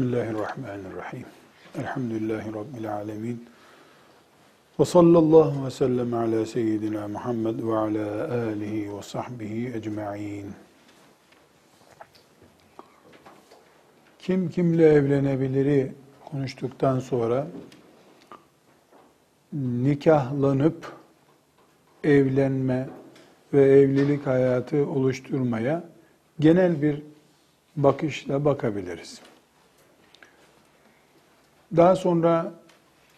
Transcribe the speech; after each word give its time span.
Bismillahirrahmanirrahim. 0.00 1.26
Elhamdülillahi 1.78 2.54
Rabbil 2.54 2.94
alemin. 2.94 3.48
Ve 4.80 4.84
sallallahu 4.84 5.66
ve 5.66 5.70
sellem 5.70 6.14
ala 6.14 6.46
seyyidina 6.46 7.08
Muhammed 7.08 7.58
ve 7.58 7.76
ala 7.76 8.32
alihi 8.32 8.96
ve 8.96 9.02
sahbihi 9.02 9.72
ecma'in. 9.76 10.46
Kim 14.18 14.50
kimle 14.50 14.86
evlenebiliri 14.86 15.92
konuştuktan 16.24 16.98
sonra 16.98 17.46
nikahlanıp 19.52 20.92
evlenme 22.04 22.88
ve 23.52 23.80
evlilik 23.80 24.26
hayatı 24.26 24.86
oluşturmaya 24.86 25.84
genel 26.38 26.82
bir 26.82 27.02
bakışla 27.76 28.44
bakabiliriz. 28.44 29.20
Daha 31.76 31.96
sonra 31.96 32.52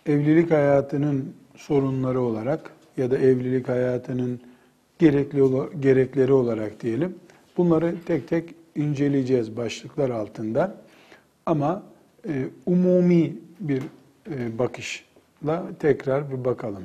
evlilik 0.06 0.50
hayatının 0.50 1.34
sorunları 1.56 2.20
olarak 2.20 2.70
ya 2.96 3.10
da 3.10 3.18
evlilik 3.18 3.68
hayatının 3.68 4.40
gerekli 4.98 5.42
gerekleri 5.80 6.32
olarak 6.32 6.80
diyelim. 6.80 7.18
Bunları 7.56 7.94
tek 8.06 8.28
tek 8.28 8.54
inceleyeceğiz 8.74 9.56
başlıklar 9.56 10.10
altında. 10.10 10.76
Ama 11.46 11.82
e, 12.28 12.44
umumi 12.66 13.36
bir 13.60 13.82
e, 14.30 14.58
bakışla 14.58 15.64
tekrar 15.78 16.30
bir 16.32 16.44
bakalım. 16.44 16.84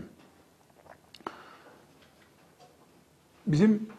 Bizim 3.48 3.90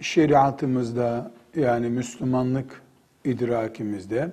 şeriatımızda 0.00 1.30
yani 1.56 1.88
Müslümanlık 1.88 2.82
idrakimizde 3.24 4.32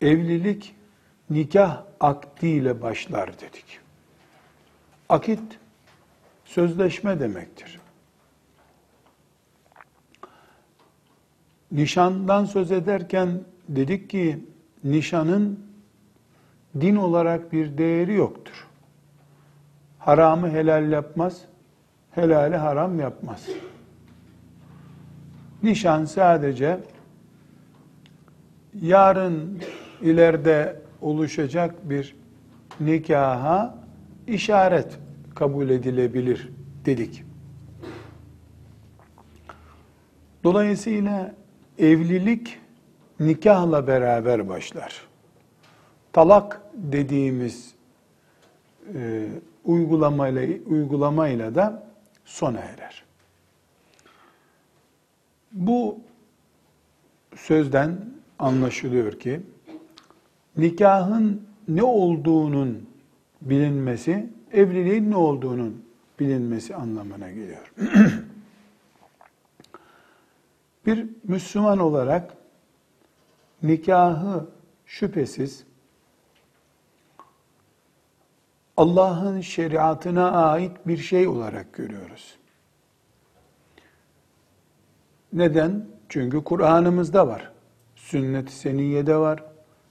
evlilik 0.00 0.74
nikah 1.30 1.82
akdiyle 2.00 2.82
başlar 2.82 3.28
dedik. 3.40 3.80
Akit 5.08 5.58
sözleşme 6.44 7.20
demektir. 7.20 7.80
Nişandan 11.72 12.44
söz 12.44 12.70
ederken 12.72 13.40
dedik 13.68 14.10
ki 14.10 14.44
nişanın 14.84 15.66
din 16.80 16.96
olarak 16.96 17.52
bir 17.52 17.78
değeri 17.78 18.14
yoktur. 18.14 18.66
Haramı 19.98 20.50
helal 20.50 20.92
yapmaz, 20.92 21.40
helali 22.10 22.56
haram 22.56 23.00
yapmaz. 23.00 23.46
Nişan 25.62 26.04
sadece 26.04 26.80
yarın 28.82 29.60
ileride 30.02 30.76
oluşacak 31.00 31.90
bir 31.90 32.16
nikaha 32.80 33.78
işaret 34.26 34.98
kabul 35.34 35.70
edilebilir 35.70 36.48
dedik. 36.84 37.24
Dolayısıyla 40.44 41.34
evlilik 41.78 42.58
nikahla 43.20 43.86
beraber 43.86 44.48
başlar. 44.48 45.06
Talak 46.12 46.60
dediğimiz 46.74 47.74
e, 48.94 49.26
uygulamayla 49.64 50.48
uygulamayla 50.66 51.54
da 51.54 51.86
sona 52.24 52.58
erer. 52.58 53.04
Bu 55.52 55.98
sözden 57.36 57.96
anlaşılıyor 58.38 59.12
ki 59.12 59.40
nikahın 60.56 61.42
ne 61.68 61.82
olduğunun 61.82 62.88
bilinmesi, 63.42 64.30
evliliğin 64.52 65.10
ne 65.10 65.16
olduğunun 65.16 65.84
bilinmesi 66.20 66.76
anlamına 66.76 67.30
geliyor. 67.30 67.72
bir 70.86 71.06
Müslüman 71.24 71.78
olarak 71.78 72.34
nikahı 73.62 74.46
şüphesiz 74.86 75.64
Allah'ın 78.76 79.40
şeriatına 79.40 80.30
ait 80.30 80.72
bir 80.86 80.96
şey 80.96 81.28
olarak 81.28 81.72
görüyoruz. 81.72 82.38
Neden? 85.32 85.86
Çünkü 86.08 86.44
Kur'an'ımızda 86.44 87.28
var. 87.28 87.52
Sünnet-i 87.96 88.52
Seniyye'de 88.52 89.16
var. 89.16 89.44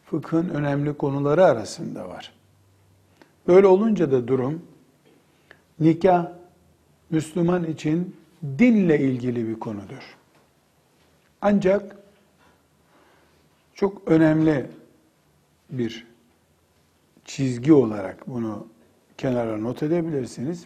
Fıkhın 0.09 0.50
önemli 0.50 0.94
konuları 0.97 1.46
arasında 1.46 2.09
var. 2.09 2.34
Böyle 3.47 3.68
olunca 3.68 4.12
da 4.12 4.28
durum 4.28 4.62
nikah 5.80 6.28
Müslüman 7.09 7.64
için 7.64 8.16
dinle 8.59 9.00
ilgili 9.00 9.47
bir 9.47 9.59
konudur. 9.59 10.18
Ancak 11.42 11.96
çok 13.74 14.08
önemli 14.08 14.70
bir 15.70 16.08
çizgi 17.26 17.74
olarak 17.74 18.28
bunu 18.28 18.68
kenara 19.18 19.58
not 19.58 19.84
edebilirsiniz. 19.84 20.66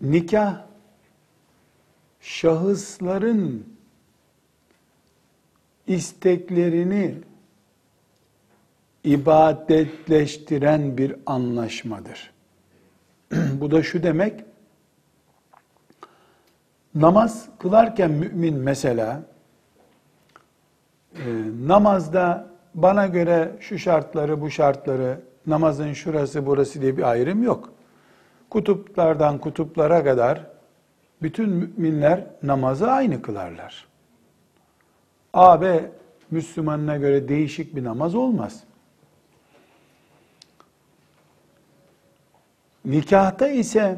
Nikah 0.00 0.64
şahısların 2.20 3.66
isteklerini 5.86 7.14
ibadetleştiren 9.04 10.98
bir 10.98 11.16
anlaşmadır. 11.26 12.32
Bu 13.60 13.70
da 13.70 13.82
şu 13.82 14.02
demek, 14.02 14.44
namaz 16.94 17.48
kılarken 17.58 18.10
mümin 18.10 18.56
mesela, 18.56 19.22
e, 21.14 21.26
namazda 21.66 22.46
bana 22.74 23.06
göre 23.06 23.52
şu 23.60 23.78
şartları, 23.78 24.40
bu 24.40 24.50
şartları, 24.50 25.20
namazın 25.46 25.92
şurası, 25.92 26.46
burası 26.46 26.82
diye 26.82 26.96
bir 26.96 27.10
ayrım 27.10 27.42
yok. 27.42 27.72
Kutuplardan 28.50 29.38
kutuplara 29.38 30.04
kadar 30.04 30.46
bütün 31.22 31.48
müminler 31.48 32.26
namazı 32.42 32.90
aynı 32.90 33.22
kılarlar. 33.22 33.86
AB 35.34 35.90
Müslümanına 36.30 36.96
göre 36.96 37.28
değişik 37.28 37.76
bir 37.76 37.84
namaz 37.84 38.14
olmaz. 38.14 38.64
Nikahta 42.84 43.48
ise 43.48 43.96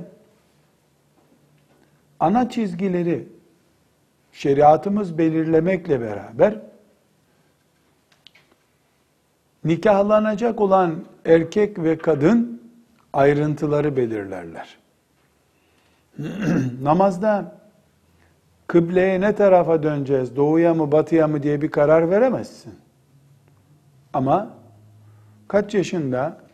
ana 2.20 2.50
çizgileri 2.50 3.28
şeriatımız 4.32 5.18
belirlemekle 5.18 6.00
beraber 6.00 6.60
nikahlanacak 9.64 10.60
olan 10.60 11.04
erkek 11.24 11.78
ve 11.78 11.98
kadın 11.98 12.62
ayrıntıları 13.12 13.96
belirlerler. 13.96 14.78
Namazda 16.82 17.58
kıbleye 18.66 19.20
ne 19.20 19.34
tarafa 19.34 19.82
döneceğiz, 19.82 20.36
doğuya 20.36 20.74
mı 20.74 20.92
batıya 20.92 21.28
mı 21.28 21.42
diye 21.42 21.62
bir 21.62 21.70
karar 21.70 22.10
veremezsin. 22.10 22.74
Ama 24.12 24.50
kaç 25.48 25.74
yaşında 25.74 26.45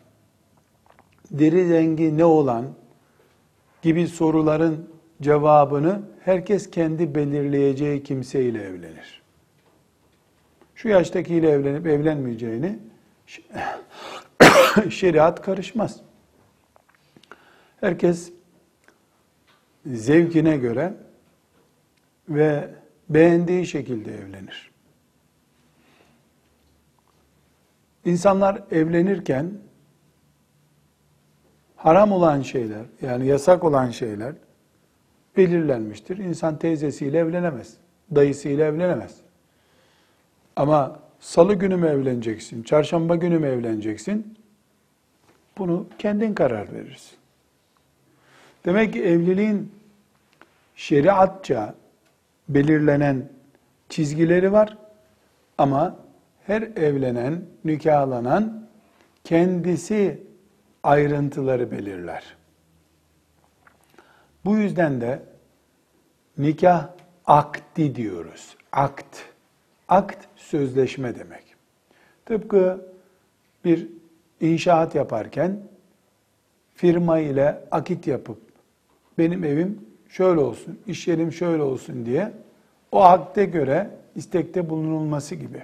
deri 1.33 1.69
rengi 1.69 2.17
ne 2.17 2.25
olan 2.25 2.65
gibi 3.81 4.07
soruların 4.07 4.89
cevabını 5.21 6.01
herkes 6.25 6.71
kendi 6.71 7.15
belirleyeceği 7.15 8.03
kimseyle 8.03 8.63
evlenir. 8.63 9.21
Şu 10.75 10.89
yaştakiyle 10.89 11.49
evlenip 11.49 11.87
evlenmeyeceğini 11.87 12.79
şeriat 14.89 15.41
karışmaz. 15.41 15.99
Herkes 17.79 18.31
zevkine 19.85 20.57
göre 20.57 20.93
ve 22.29 22.69
beğendiği 23.09 23.67
şekilde 23.67 24.15
evlenir. 24.15 24.71
İnsanlar 28.05 28.63
evlenirken 28.71 29.51
haram 31.83 32.11
olan 32.11 32.41
şeyler, 32.41 32.85
yani 33.01 33.27
yasak 33.27 33.63
olan 33.63 33.89
şeyler 33.89 34.33
belirlenmiştir. 35.37 36.17
İnsan 36.17 36.59
teyzesiyle 36.59 37.17
evlenemez, 37.17 37.73
dayısıyla 38.15 38.65
evlenemez. 38.65 39.15
Ama 40.55 40.99
salı 41.19 41.53
günü 41.53 41.75
mü 41.75 41.87
evleneceksin, 41.87 42.63
çarşamba 42.63 43.15
günü 43.15 43.39
mü 43.39 43.47
evleneceksin? 43.47 44.37
Bunu 45.57 45.85
kendin 45.99 46.33
karar 46.33 46.73
verirsin. 46.73 47.17
Demek 48.65 48.93
ki 48.93 49.03
evliliğin 49.03 49.71
şeriatça 50.75 51.75
belirlenen 52.49 53.29
çizgileri 53.89 54.51
var. 54.51 54.77
Ama 55.57 55.95
her 56.47 56.61
evlenen, 56.61 57.41
nikahlanan 57.65 58.67
kendisi 59.23 60.19
ayrıntıları 60.83 61.71
belirler. 61.71 62.35
Bu 64.45 64.57
yüzden 64.57 65.01
de 65.01 65.19
nikah 66.37 66.89
akdi 67.25 67.95
diyoruz. 67.95 68.55
Akt. 68.71 69.17
Akt 69.87 70.25
sözleşme 70.35 71.15
demek. 71.19 71.43
Tıpkı 72.25 72.85
bir 73.65 73.87
inşaat 74.41 74.95
yaparken 74.95 75.59
firma 76.75 77.19
ile 77.19 77.59
akit 77.71 78.07
yapıp 78.07 78.37
benim 79.17 79.43
evim 79.43 79.85
şöyle 80.09 80.39
olsun, 80.39 80.79
iş 80.87 81.07
yerim 81.07 81.31
şöyle 81.31 81.63
olsun 81.63 82.05
diye 82.05 82.31
o 82.91 83.01
akde 83.03 83.45
göre 83.45 83.89
istekte 84.15 84.69
bulunulması 84.69 85.35
gibi. 85.35 85.63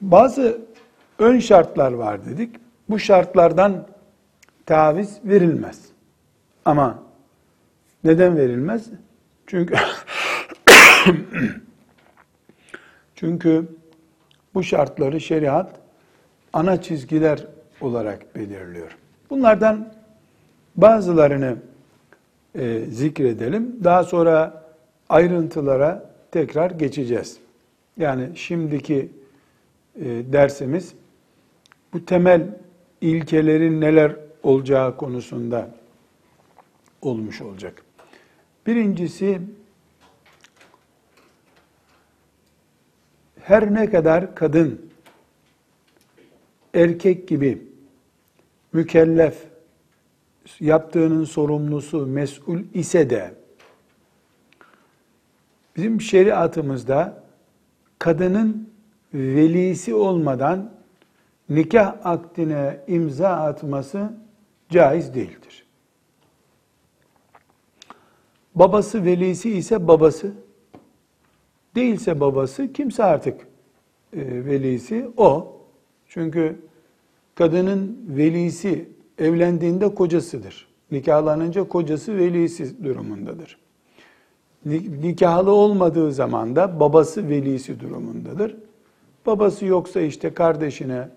Bazı 0.00 0.60
ön 1.18 1.38
şartlar 1.38 1.92
var 1.92 2.26
dedik. 2.26 2.56
Bu 2.90 2.98
şartlardan 2.98 3.86
taviz 4.66 5.18
verilmez. 5.24 5.84
Ama 6.64 7.02
neden 8.04 8.36
verilmez? 8.36 8.90
Çünkü 9.46 9.74
çünkü 13.14 13.68
bu 14.54 14.62
şartları 14.62 15.20
şeriat 15.20 15.70
ana 16.52 16.82
çizgiler 16.82 17.46
olarak 17.80 18.36
belirliyor. 18.36 18.96
Bunlardan 19.30 19.92
bazılarını 20.76 21.56
e, 22.54 22.80
zikredelim. 22.80 23.76
Daha 23.84 24.04
sonra 24.04 24.64
ayrıntılara 25.08 26.10
tekrar 26.30 26.70
geçeceğiz. 26.70 27.38
Yani 27.96 28.28
şimdiki 28.34 29.08
e, 29.96 30.04
dersimiz 30.04 30.94
bu 31.92 32.04
temel 32.04 32.46
ilkelerin 33.00 33.80
neler 33.80 34.16
olacağı 34.42 34.96
konusunda 34.96 35.70
olmuş 37.02 37.40
olacak. 37.40 37.82
Birincisi 38.66 39.40
her 43.40 43.74
ne 43.74 43.90
kadar 43.90 44.34
kadın 44.34 44.90
erkek 46.74 47.28
gibi 47.28 47.62
mükellef 48.72 49.46
yaptığının 50.60 51.24
sorumlusu 51.24 52.06
mesul 52.06 52.60
ise 52.74 53.10
de 53.10 53.34
bizim 55.76 56.00
şeriatımızda 56.00 57.22
kadının 57.98 58.70
velisi 59.14 59.94
olmadan 59.94 60.79
nikah 61.50 61.96
akdine 62.04 62.80
imza 62.88 63.28
atması 63.28 64.12
caiz 64.68 65.14
değildir. 65.14 65.66
Babası 68.54 69.04
velisi 69.04 69.50
ise 69.50 69.88
babası, 69.88 70.32
değilse 71.74 72.20
babası 72.20 72.72
kimse 72.72 73.04
artık 73.04 73.40
e, 74.12 74.44
velisi 74.46 75.10
o. 75.16 75.56
Çünkü 76.08 76.56
kadının 77.34 77.98
velisi 78.08 78.88
evlendiğinde 79.18 79.94
kocasıdır. 79.94 80.68
Nikahlanınca 80.90 81.64
kocası 81.64 82.16
velisi 82.16 82.84
durumundadır. 82.84 83.58
Nikahlı 85.02 85.50
olmadığı 85.50 86.12
zaman 86.12 86.56
da 86.56 86.80
babası 86.80 87.28
velisi 87.28 87.80
durumundadır. 87.80 88.56
Babası 89.26 89.66
yoksa 89.66 90.00
işte 90.00 90.34
kardeşine, 90.34 91.08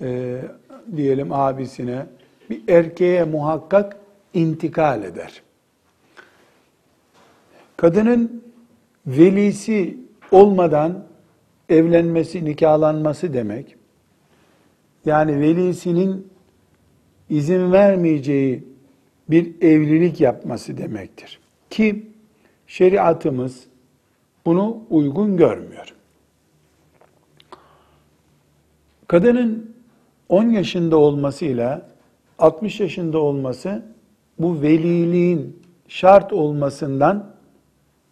e, 0.00 0.40
diyelim 0.96 1.32
abisine, 1.32 2.06
bir 2.50 2.68
erkeğe 2.68 3.24
muhakkak 3.24 3.96
intikal 4.34 5.04
eder. 5.04 5.42
Kadının 7.76 8.44
velisi 9.06 9.96
olmadan 10.30 11.04
evlenmesi, 11.68 12.44
nikahlanması 12.44 13.34
demek, 13.34 13.76
yani 15.06 15.40
velisinin 15.40 16.28
izin 17.30 17.72
vermeyeceği 17.72 18.64
bir 19.30 19.62
evlilik 19.62 20.20
yapması 20.20 20.78
demektir. 20.78 21.40
Ki 21.70 22.06
şeriatımız 22.66 23.66
bunu 24.46 24.82
uygun 24.90 25.36
görmüyor. 25.36 25.94
Kadının 29.08 29.73
10 30.28 30.50
yaşında 30.50 30.96
olmasıyla 30.96 31.82
60 32.38 32.80
yaşında 32.80 33.18
olması 33.18 33.82
bu 34.38 34.62
veliliğin 34.62 35.62
şart 35.88 36.32
olmasından 36.32 37.34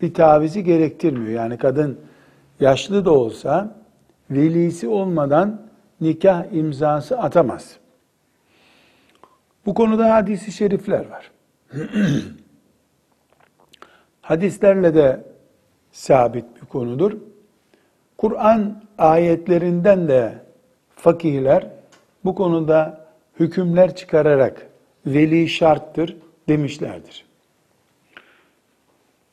bir 0.01 0.15
tavizi 0.15 0.65
gerektirmiyor. 0.65 1.33
Yani 1.33 1.59
kadın 1.59 1.99
yaşlı 2.61 3.05
da 3.05 3.13
olsa 3.13 3.77
velisi 4.31 4.89
olmadan 4.89 5.63
nikah 6.01 6.53
imzası 6.53 7.19
atamaz. 7.19 7.77
Bu 9.67 9.75
konuda 9.75 10.15
hadisi 10.15 10.53
şerifler 10.53 11.07
var. 11.11 11.31
Hadislerle 14.23 14.95
de 14.95 15.25
sabit 15.93 16.45
bir 16.63 16.67
konudur. 16.67 17.13
Kur'an 18.19 18.83
ayetlerinden 18.99 20.09
de 20.09 20.35
fakihler 20.97 21.72
bu 22.25 22.35
konuda 22.35 23.07
hükümler 23.41 23.97
çıkararak 23.97 24.67
veli 25.07 25.49
şarttır 25.49 26.17
demişlerdir. 26.49 27.25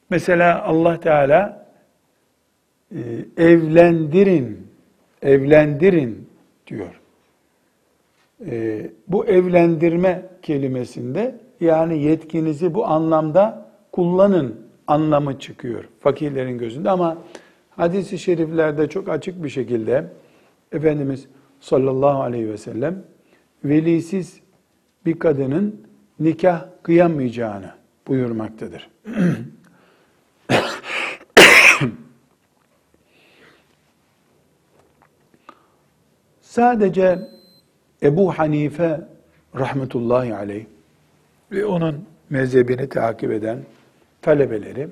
Mesela 0.10 0.63
Allah 0.63 1.00
Teala 1.00 1.65
e, 2.91 3.00
evlendirin, 3.38 4.67
evlendirin 5.22 6.29
diyor. 6.67 7.01
E, 8.46 8.81
bu 9.08 9.25
evlendirme 9.25 10.25
kelimesinde 10.41 11.36
yani 11.62 12.03
yetkinizi 12.03 12.74
bu 12.74 12.88
anlamda 12.88 13.69
kullanın 13.91 14.69
anlamı 14.88 15.39
çıkıyor 15.39 15.84
fakirlerin 16.00 16.58
gözünde 16.58 16.89
ama 16.89 17.17
hadisi 17.69 18.19
şeriflerde 18.19 18.88
çok 18.89 19.10
açık 19.10 19.43
bir 19.43 19.50
şekilde 19.50 20.05
Efendimiz 20.72 21.27
sallallahu 21.60 22.22
aleyhi 22.22 22.50
ve 22.50 22.58
sellem 22.58 23.04
velisiz 23.63 24.39
bir 25.06 25.20
kadının 25.20 25.88
nikah 26.20 26.66
kıyamayacağını 26.84 27.72
buyurmaktadır. 28.08 28.89
Sadece 36.42 37.20
Ebu 38.04 38.32
Hanife 38.39 39.01
rahmetullahi 39.56 40.36
aleyh 40.36 40.66
ve 41.51 41.66
onun 41.66 42.06
mezhebini 42.30 42.89
takip 42.89 43.32
eden 43.32 43.60
talebeleri 44.22 44.89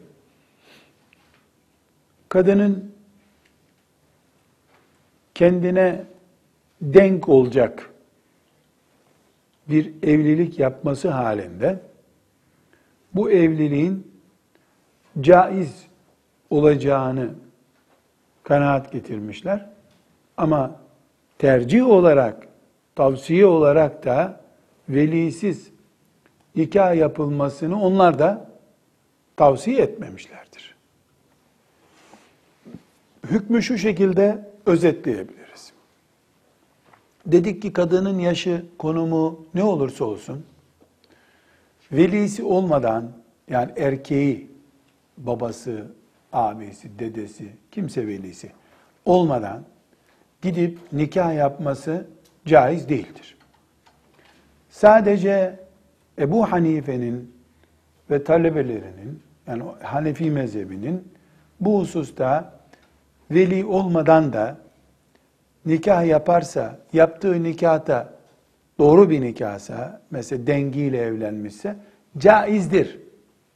kadının 2.29 2.91
kendine 5.35 6.05
denk 6.81 7.29
olacak 7.29 7.89
bir 9.69 9.93
evlilik 10.03 10.59
yapması 10.59 11.09
halinde 11.09 11.79
bu 13.13 13.31
evliliğin 13.31 14.11
caiz 15.21 15.85
olacağını 16.49 17.29
kanaat 18.43 18.91
getirmişler. 18.91 19.69
Ama 20.37 20.79
tercih 21.37 21.87
olarak, 21.89 22.47
tavsiye 22.95 23.45
olarak 23.45 24.05
da 24.05 24.41
velisiz 24.89 25.71
nikah 26.55 26.95
yapılmasını 26.95 27.81
onlar 27.81 28.19
da 28.19 28.49
tavsiye 29.35 29.81
etmemişlerdir. 29.81 30.75
Hükmü 33.23 33.63
şu 33.63 33.77
şekilde 33.77 34.49
özetleyebiliriz. 34.65 35.46
Dedik 37.27 37.61
ki 37.61 37.73
kadının 37.73 38.19
yaşı, 38.19 38.65
konumu 38.77 39.45
ne 39.53 39.63
olursa 39.63 40.05
olsun, 40.05 40.45
velisi 41.91 42.43
olmadan, 42.43 43.11
yani 43.49 43.71
erkeği, 43.77 44.51
babası, 45.17 45.87
abisi, 46.33 46.99
dedesi, 46.99 47.49
kimse 47.71 48.07
velisi 48.07 48.51
olmadan 49.05 49.63
gidip 50.41 50.79
nikah 50.93 51.35
yapması 51.35 52.07
caiz 52.45 52.89
değildir. 52.89 53.37
Sadece 54.69 55.59
Ebu 56.19 56.51
Hanife'nin 56.51 57.35
ve 58.11 58.23
talebelerinin 58.23 59.21
yani 59.47 59.63
Hanefi 59.83 60.31
mezhebinin 60.31 61.07
bu 61.59 61.79
hususta 61.79 62.59
veli 63.31 63.65
olmadan 63.65 64.33
da 64.33 64.57
nikah 65.65 66.05
yaparsa, 66.07 66.79
yaptığı 66.93 67.43
nikahta 67.43 68.13
doğru 68.79 69.09
bir 69.09 69.21
nikahsa, 69.21 70.01
mesela 70.11 70.47
dengiyle 70.47 70.97
evlenmişse 70.97 71.75
caizdir 72.17 72.99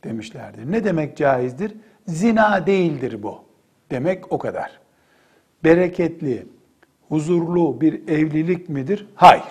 demişlerdir. 0.04 0.72
Ne 0.72 0.84
demek 0.84 1.18
caizdir? 1.18 1.74
Zina 2.08 2.68
değildir 2.68 3.24
bu. 3.24 3.42
Demek 3.92 4.34
o 4.34 4.38
kadar. 4.38 4.80
Bereketli, 5.64 6.48
huzurlu 7.10 7.82
bir 7.82 8.08
evlilik 8.08 8.70
midir? 8.70 9.08
Hayır. 9.16 9.44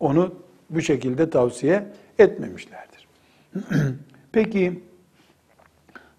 Onu 0.00 0.34
bu 0.70 0.80
şekilde 0.80 1.30
tavsiye 1.30 1.86
etmemişlerdir. 2.18 3.08
Peki 4.32 4.82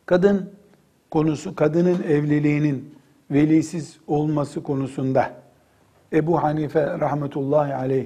kadın 0.06 0.52
konusu, 1.12 1.56
kadının 1.56 2.04
evliliğinin 2.04 2.96
velisiz 3.32 3.98
olması 4.08 4.64
konusunda 4.64 5.43
Ebu 6.14 6.44
Hanife 6.44 6.86
rahmetullahi 7.00 7.76
aleyh 7.76 8.06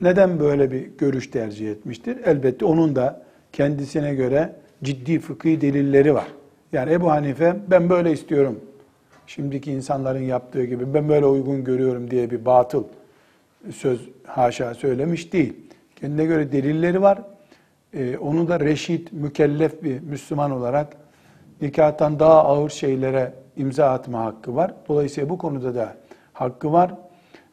neden 0.00 0.40
böyle 0.40 0.70
bir 0.70 0.86
görüş 0.98 1.30
tercih 1.30 1.70
etmiştir? 1.70 2.16
Elbette 2.24 2.64
onun 2.64 2.96
da 2.96 3.22
kendisine 3.52 4.14
göre 4.14 4.52
ciddi 4.82 5.18
fıkhi 5.18 5.60
delilleri 5.60 6.14
var. 6.14 6.26
Yani 6.72 6.92
Ebu 6.92 7.10
Hanife 7.10 7.56
ben 7.70 7.90
böyle 7.90 8.12
istiyorum. 8.12 8.60
Şimdiki 9.26 9.72
insanların 9.72 10.22
yaptığı 10.22 10.64
gibi 10.64 10.94
ben 10.94 11.08
böyle 11.08 11.26
uygun 11.26 11.64
görüyorum 11.64 12.10
diye 12.10 12.30
bir 12.30 12.44
batıl 12.44 12.84
söz 13.72 14.08
haşa 14.26 14.74
söylemiş 14.74 15.32
değil. 15.32 15.56
Kendine 16.00 16.24
göre 16.24 16.52
delilleri 16.52 17.02
var. 17.02 17.18
Ee, 17.94 18.18
onu 18.18 18.48
da 18.48 18.60
reşit, 18.60 19.12
mükellef 19.12 19.82
bir 19.82 20.00
Müslüman 20.00 20.50
olarak 20.50 20.96
nikahtan 21.60 22.18
daha 22.18 22.44
ağır 22.44 22.70
şeylere 22.70 23.32
imza 23.56 23.90
atma 23.90 24.24
hakkı 24.24 24.56
var. 24.56 24.74
Dolayısıyla 24.88 25.30
bu 25.30 25.38
konuda 25.38 25.74
da 25.74 25.94
hakkı 26.32 26.72
var. 26.72 26.94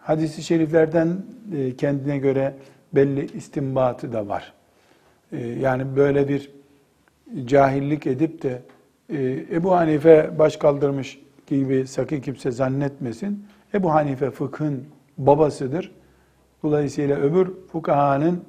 Hadis-i 0.03 0.43
şeriflerden 0.43 1.17
e, 1.55 1.75
kendine 1.75 2.17
göre 2.17 2.53
belli 2.95 3.38
istimbatı 3.38 4.13
da 4.13 4.27
var. 4.27 4.53
E, 5.31 5.38
yani 5.48 5.95
böyle 5.95 6.27
bir 6.29 6.51
cahillik 7.45 8.07
edip 8.07 8.43
de 8.43 8.62
e, 9.10 9.45
Ebu 9.51 9.75
Hanife 9.75 10.39
baş 10.39 10.57
kaldırmış 10.57 11.19
gibi 11.48 11.88
sakın 11.88 12.19
kimse 12.19 12.51
zannetmesin. 12.51 13.45
Ebu 13.74 13.93
Hanife 13.93 14.31
fıkhın 14.31 14.83
babasıdır. 15.17 15.91
Dolayısıyla 16.63 17.17
öbür 17.17 17.51
fukahanın 17.72 18.43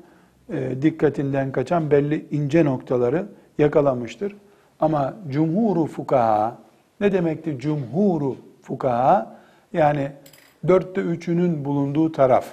dikkatinden 0.82 1.52
kaçan 1.52 1.90
belli 1.90 2.26
ince 2.30 2.64
noktaları 2.64 3.26
yakalamıştır. 3.58 4.37
Ama 4.80 5.16
cumhuru 5.30 5.87
fukaha, 5.87 6.58
ne 7.00 7.12
demekti 7.12 7.58
cumhuru 7.58 8.37
fukaha? 8.62 9.37
Yani 9.73 10.11
dörtte 10.68 11.00
üçünün 11.00 11.64
bulunduğu 11.64 12.12
taraf. 12.12 12.47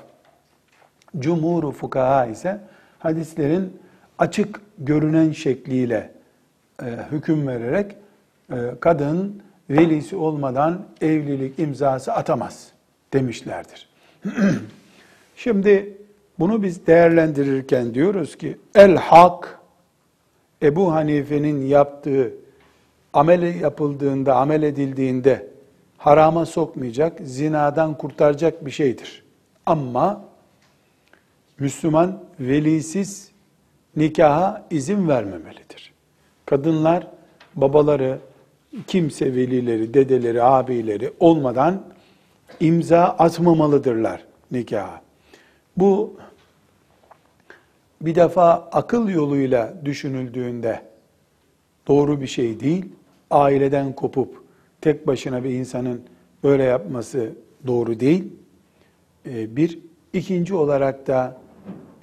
Cumhuru 1.19 1.71
fukaha 1.71 2.25
ise 2.25 2.59
hadislerin 2.99 3.79
açık 4.17 4.61
görünen 4.77 5.31
şekliyle 5.31 6.11
e, 6.83 6.85
hüküm 7.11 7.47
vererek 7.47 7.95
e, 8.51 8.55
kadın 8.79 9.41
velisi 9.69 10.15
olmadan 10.15 10.85
evlilik 11.01 11.59
imzası 11.59 12.13
atamaz 12.13 12.71
demişlerdir. 13.13 13.89
Şimdi 15.35 15.97
bunu 16.39 16.63
biz 16.63 16.87
değerlendirirken 16.87 17.93
diyoruz 17.93 18.37
ki 18.37 18.57
el 18.75 18.95
hak 18.95 19.59
Ebu 20.63 20.93
Hanife'nin 20.93 21.65
yaptığı 21.65 22.33
amel 23.13 23.61
yapıldığında, 23.61 24.35
amel 24.35 24.63
edildiğinde 24.63 25.50
harama 26.01 26.45
sokmayacak, 26.45 27.19
zinadan 27.23 27.97
kurtaracak 27.97 28.65
bir 28.65 28.71
şeydir. 28.71 29.23
Ama 29.65 30.23
Müslüman 31.59 32.23
velisiz 32.39 33.31
nikaha 33.95 34.65
izin 34.71 35.07
vermemelidir. 35.07 35.93
Kadınlar 36.45 37.07
babaları, 37.55 38.19
kimse 38.87 39.35
velileri, 39.35 39.93
dedeleri, 39.93 40.43
abileri 40.43 41.13
olmadan 41.19 41.81
imza 42.59 43.03
atmamalıdırlar 43.03 44.23
nikaha. 44.51 45.01
Bu 45.77 46.17
bir 48.01 48.15
defa 48.15 48.69
akıl 48.71 49.09
yoluyla 49.09 49.73
düşünüldüğünde 49.85 50.81
doğru 51.87 52.21
bir 52.21 52.27
şey 52.27 52.59
değil. 52.59 52.85
Aileden 53.31 53.93
kopup 53.93 54.40
tek 54.81 55.07
başına 55.07 55.43
bir 55.43 55.49
insanın 55.49 56.01
böyle 56.43 56.63
yapması 56.63 57.29
doğru 57.67 57.99
değil. 57.99 58.33
Ee, 59.25 59.55
bir. 59.55 59.79
ikinci 60.13 60.55
olarak 60.55 61.07
da 61.07 61.41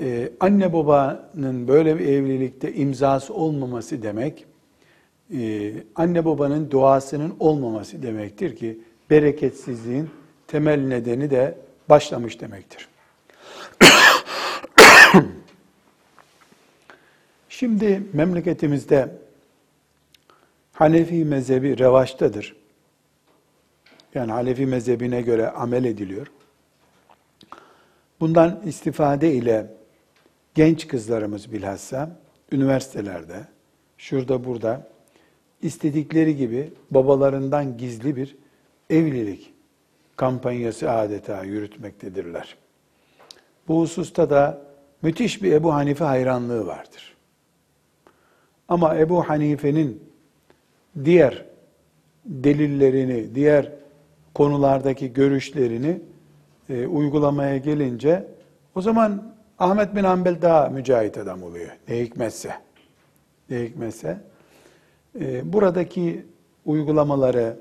e, 0.01 0.33
anne 0.41 0.73
babanın 0.73 1.69
böyle 1.69 1.99
bir 1.99 2.07
evlilikte 2.07 2.75
imzası 2.75 3.35
olmaması 3.35 4.03
demek, 4.03 4.45
e, 5.35 5.73
anne 5.95 6.25
babanın 6.25 6.71
duasının 6.71 7.35
olmaması 7.41 8.03
demektir 8.03 8.57
ki 8.57 8.79
bereketsizliğin 9.11 10.11
temel 10.47 10.81
nedeni 10.81 11.31
de 11.31 11.59
başlamış 11.89 12.41
demektir. 12.41 12.89
Şimdi 17.49 18.03
memleketimizde 18.13 19.09
Hanefi 20.73 21.25
mezhebi 21.25 21.79
revaçtadır. 21.79 22.58
Yani 24.19 24.33
Hanefi 24.33 24.67
mezhebine 24.67 25.23
göre 25.23 25.51
amel 25.51 25.85
ediliyor. 25.85 26.27
Bundan 28.21 28.61
istifade 28.67 29.33
ile 29.33 29.67
genç 30.55 30.89
kızlarımız 30.89 31.53
bilhassa 31.53 32.11
üniversitelerde, 32.53 33.41
şurada 33.99 34.45
burada 34.45 34.89
istedikleri 35.63 36.37
gibi 36.37 36.73
babalarından 36.91 37.77
gizli 37.77 38.17
bir 38.17 38.37
evlilik 38.91 39.53
kampanyası 40.17 40.91
adeta 40.91 41.45
yürütmektedirler. 41.45 42.57
Bu 43.69 43.81
hususta 43.81 44.31
da 44.31 44.63
müthiş 45.03 45.43
bir 45.43 45.53
Ebu 45.53 45.75
Hanife 45.75 46.05
hayranlığı 46.05 46.67
vardır. 46.67 47.17
Ama 48.69 48.97
Ebu 48.97 49.29
Hanife'nin 49.29 50.03
diğer 51.05 51.45
delillerini, 52.25 53.35
diğer 53.35 53.79
konulardaki 54.39 55.13
görüşlerini 55.13 56.01
e, 56.69 56.87
uygulamaya 56.87 57.57
gelince 57.57 58.27
o 58.75 58.81
zaman 58.81 59.35
Ahmet 59.59 59.97
bin 59.97 60.05
Hanbel 60.05 60.43
daha 60.43 60.69
mücahit 60.69 61.19
adam 61.19 61.43
oluyor. 61.43 61.71
Ne 61.89 61.99
hikmetse. 62.01 62.55
Ne 63.51 63.63
hikmetse. 63.63 64.21
E, 65.21 65.53
buradaki 65.53 66.27
uygulamaları 66.67 67.57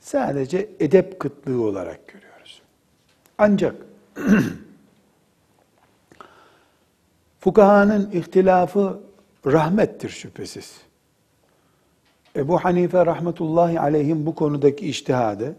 sadece 0.00 0.68
edep 0.80 1.20
kıtlığı 1.20 1.62
olarak 1.62 2.08
görüyoruz. 2.08 2.62
Ancak 3.38 3.76
fukahanın 7.40 8.10
ihtilafı 8.10 9.00
rahmettir 9.46 10.08
şüphesiz. 10.08 10.76
Ebu 12.36 12.58
Hanife 12.58 13.06
rahmetullahi 13.06 13.80
aleyhim 13.80 14.26
bu 14.26 14.34
konudaki 14.34 14.86
iştihadı 14.86 15.56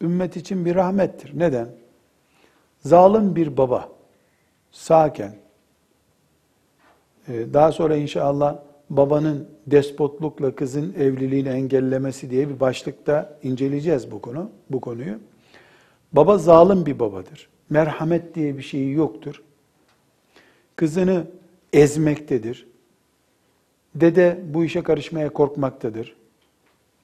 ümmet 0.00 0.36
için 0.36 0.64
bir 0.64 0.74
rahmettir. 0.74 1.38
Neden? 1.38 1.68
Zalim 2.78 3.36
bir 3.36 3.56
baba 3.56 3.88
sağken 4.72 5.34
e, 7.28 7.54
daha 7.54 7.72
sonra 7.72 7.96
inşallah 7.96 8.58
babanın 8.90 9.48
despotlukla 9.66 10.54
kızın 10.54 10.94
evliliğini 10.94 11.48
engellemesi 11.48 12.30
diye 12.30 12.48
bir 12.48 12.60
başlıkta 12.60 13.38
inceleyeceğiz 13.42 14.10
bu 14.10 14.20
konu, 14.20 14.50
bu 14.70 14.80
konuyu. 14.80 15.18
Baba 16.12 16.38
zalim 16.38 16.86
bir 16.86 16.98
babadır. 16.98 17.48
Merhamet 17.70 18.34
diye 18.34 18.58
bir 18.58 18.62
şeyi 18.62 18.92
yoktur. 18.92 19.42
Kızını 20.76 21.26
ezmektedir. 21.72 22.66
Dede 23.94 24.40
bu 24.48 24.64
işe 24.64 24.82
karışmaya 24.82 25.32
korkmaktadır. 25.32 26.16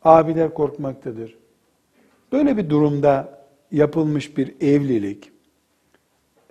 Abiler 0.04 0.54
korkmaktadır. 0.54 1.41
Böyle 2.32 2.56
bir 2.56 2.70
durumda 2.70 3.38
yapılmış 3.72 4.36
bir 4.36 4.54
evlilik, 4.60 5.32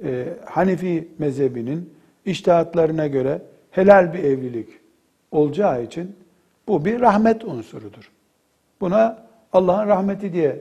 e, 0.03 0.27
Hanefi 0.45 1.07
mezhebinin 1.19 1.93
iştahatlarına 2.25 3.07
göre 3.07 3.41
helal 3.71 4.13
bir 4.13 4.19
evlilik 4.19 4.69
olacağı 5.31 5.83
için 5.83 6.15
bu 6.67 6.85
bir 6.85 7.01
rahmet 7.01 7.45
unsurudur. 7.45 8.11
Buna 8.81 9.27
Allah'ın 9.53 9.87
rahmeti 9.87 10.33
diye 10.33 10.59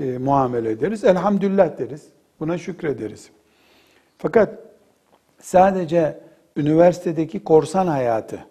e, 0.00 0.18
muamele 0.18 0.70
ederiz. 0.70 1.04
Elhamdülillah 1.04 1.78
deriz. 1.78 2.08
Buna 2.40 2.58
şükrederiz. 2.58 3.30
Fakat 4.18 4.58
sadece 5.40 6.20
üniversitedeki 6.56 7.44
korsan 7.44 7.86
hayatı 7.86 8.44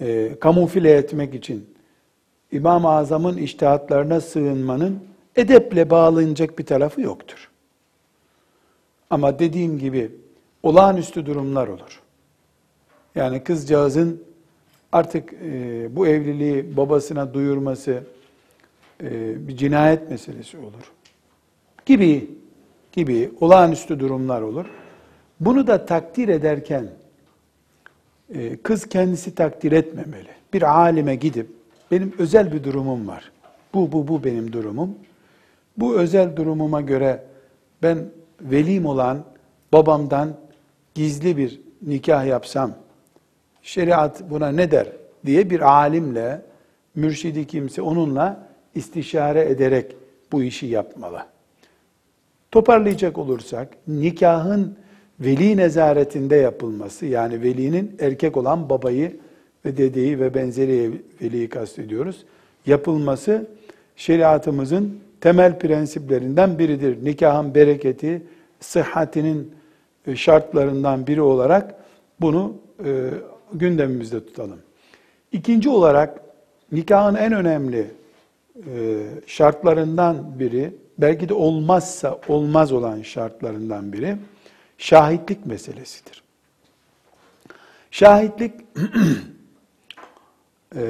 e, 0.00 0.38
kamufle 0.40 0.92
etmek 0.92 1.34
için 1.34 1.73
İmam-ı 2.54 2.88
Azam'ın 2.88 3.36
iştihatlarına 3.36 4.20
sığınmanın 4.20 4.98
edeple 5.36 5.90
bağlanacak 5.90 6.58
bir 6.58 6.66
tarafı 6.66 7.00
yoktur. 7.00 7.50
Ama 9.10 9.38
dediğim 9.38 9.78
gibi 9.78 10.12
olağanüstü 10.62 11.26
durumlar 11.26 11.68
olur. 11.68 12.00
Yani 13.14 13.44
kızcağızın 13.44 14.22
artık 14.92 15.32
e, 15.32 15.96
bu 15.96 16.06
evliliği 16.06 16.76
babasına 16.76 17.34
duyurması 17.34 18.02
e, 19.02 19.48
bir 19.48 19.56
cinayet 19.56 20.10
meselesi 20.10 20.58
olur. 20.58 20.92
Gibi 21.86 22.30
gibi 22.92 23.30
olağanüstü 23.40 24.00
durumlar 24.00 24.42
olur. 24.42 24.66
Bunu 25.40 25.66
da 25.66 25.86
takdir 25.86 26.28
ederken 26.28 26.90
e, 28.34 28.56
kız 28.56 28.88
kendisi 28.88 29.34
takdir 29.34 29.72
etmemeli. 29.72 30.28
Bir 30.52 30.62
alime 30.78 31.14
gidip 31.14 31.63
benim 31.94 32.12
özel 32.18 32.52
bir 32.52 32.64
durumum 32.64 33.08
var. 33.08 33.32
Bu 33.74 33.92
bu 33.92 34.08
bu 34.08 34.24
benim 34.24 34.52
durumum. 34.52 34.94
Bu 35.76 35.96
özel 35.98 36.36
durumuma 36.36 36.80
göre 36.80 37.22
ben 37.82 37.98
velim 38.40 38.86
olan 38.86 39.24
babamdan 39.72 40.34
gizli 40.94 41.36
bir 41.36 41.60
nikah 41.82 42.26
yapsam 42.26 42.72
şeriat 43.62 44.30
buna 44.30 44.48
ne 44.48 44.70
der 44.70 44.86
diye 45.26 45.50
bir 45.50 45.60
alimle 45.60 46.42
mürşidi 46.94 47.46
kimse 47.46 47.82
onunla 47.82 48.46
istişare 48.74 49.44
ederek 49.44 49.96
bu 50.32 50.42
işi 50.42 50.66
yapmalı. 50.66 51.22
Toparlayacak 52.50 53.18
olursak 53.18 53.68
nikahın 53.88 54.76
veli 55.20 55.56
nezaretinde 55.56 56.36
yapılması 56.36 57.06
yani 57.06 57.42
velinin 57.42 57.96
erkek 58.00 58.36
olan 58.36 58.68
babayı 58.70 59.16
ve 59.64 59.76
dedeyi 59.76 60.20
ve 60.20 60.34
benzeri 60.34 61.02
veliyi 61.22 61.48
kastediyoruz. 61.48 62.24
Yapılması 62.66 63.46
şeriatımızın 63.96 65.00
temel 65.20 65.58
prensiplerinden 65.58 66.58
biridir. 66.58 67.04
Nikahın 67.04 67.54
bereketi, 67.54 68.22
sıhhatinin 68.60 69.54
e, 70.06 70.16
şartlarından 70.16 71.06
biri 71.06 71.22
olarak 71.22 71.74
bunu 72.20 72.56
e, 72.84 73.10
gündemimizde 73.52 74.26
tutalım. 74.26 74.58
İkinci 75.32 75.68
olarak 75.68 76.20
nikahın 76.72 77.14
en 77.14 77.32
önemli 77.32 77.90
e, 78.56 79.02
şartlarından 79.26 80.38
biri, 80.38 80.74
belki 80.98 81.28
de 81.28 81.34
olmazsa 81.34 82.20
olmaz 82.28 82.72
olan 82.72 83.02
şartlarından 83.02 83.92
biri, 83.92 84.16
şahitlik 84.78 85.46
meselesidir. 85.46 86.22
Şahitlik 87.90 88.54
e, 90.76 90.82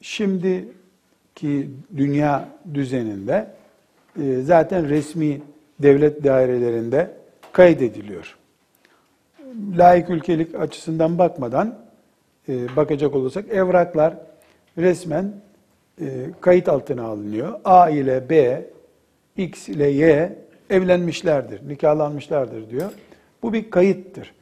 şimdiki 0.00 1.70
dünya 1.96 2.48
düzeninde 2.74 3.46
e, 4.22 4.40
zaten 4.40 4.88
resmi 4.88 5.40
devlet 5.82 6.24
dairelerinde 6.24 7.10
kaydediliyor. 7.52 8.36
Layık 9.76 10.10
ülkelik 10.10 10.54
açısından 10.54 11.18
bakmadan 11.18 11.78
e, 12.48 12.76
bakacak 12.76 13.14
olursak 13.14 13.48
evraklar 13.48 14.14
resmen 14.78 15.32
e, 16.00 16.06
kayıt 16.40 16.68
altına 16.68 17.02
alınıyor. 17.02 17.60
A 17.64 17.90
ile 17.90 18.30
B, 18.30 18.64
X 19.36 19.68
ile 19.68 19.88
Y 19.88 20.32
evlenmişlerdir, 20.70 21.68
nikahlanmışlardır 21.68 22.70
diyor. 22.70 22.90
Bu 23.42 23.52
bir 23.52 23.70
kayıttır. 23.70 24.34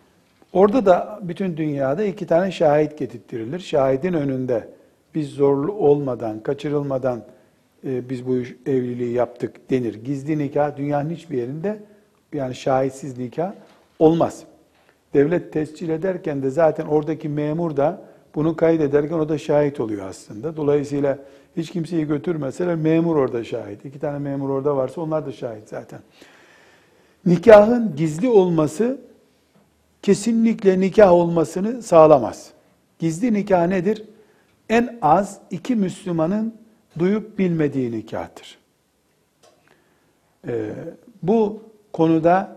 Orada 0.52 0.86
da 0.86 1.18
bütün 1.22 1.56
dünyada 1.56 2.04
iki 2.04 2.26
tane 2.26 2.52
şahit 2.52 2.98
getirtilir. 2.98 3.58
Şahidin 3.58 4.12
önünde 4.12 4.68
biz 5.14 5.28
zorlu 5.28 5.72
olmadan, 5.72 6.40
kaçırılmadan 6.40 7.22
e, 7.86 8.08
biz 8.08 8.26
bu 8.26 8.36
evliliği 8.66 9.12
yaptık 9.12 9.70
denir. 9.70 9.94
Gizli 9.94 10.38
nikah 10.38 10.76
dünyanın 10.76 11.10
hiçbir 11.10 11.38
yerinde 11.38 11.78
yani 12.32 12.54
şahitsiz 12.54 13.18
nikah 13.18 13.52
olmaz. 13.98 14.42
Devlet 15.14 15.52
tescil 15.52 15.88
ederken 15.88 16.42
de 16.42 16.50
zaten 16.50 16.86
oradaki 16.86 17.28
memur 17.28 17.76
da 17.76 18.02
bunu 18.34 18.56
kaydederken 18.56 19.18
o 19.18 19.28
da 19.28 19.38
şahit 19.38 19.80
oluyor 19.80 20.06
aslında. 20.06 20.56
Dolayısıyla 20.56 21.18
hiç 21.56 21.70
kimseyi 21.70 22.06
götürmeseler 22.06 22.74
memur 22.74 23.16
orada 23.16 23.44
şahit. 23.44 23.84
İki 23.84 23.98
tane 23.98 24.18
memur 24.18 24.50
orada 24.50 24.76
varsa 24.76 25.00
onlar 25.00 25.26
da 25.26 25.32
şahit 25.32 25.68
zaten. 25.68 26.00
Nikahın 27.26 27.96
gizli 27.96 28.28
olması 28.28 28.98
kesinlikle 30.02 30.80
nikah 30.80 31.12
olmasını 31.12 31.82
sağlamaz. 31.82 32.50
Gizli 32.98 33.32
nikah 33.34 33.66
nedir? 33.66 34.04
En 34.68 34.98
az 35.02 35.38
iki 35.50 35.76
Müslümanın 35.76 36.54
duyup 36.98 37.38
bilmediği 37.38 37.92
nikahtır. 37.92 38.58
Ee, 40.48 40.70
bu 41.22 41.62
konuda 41.92 42.56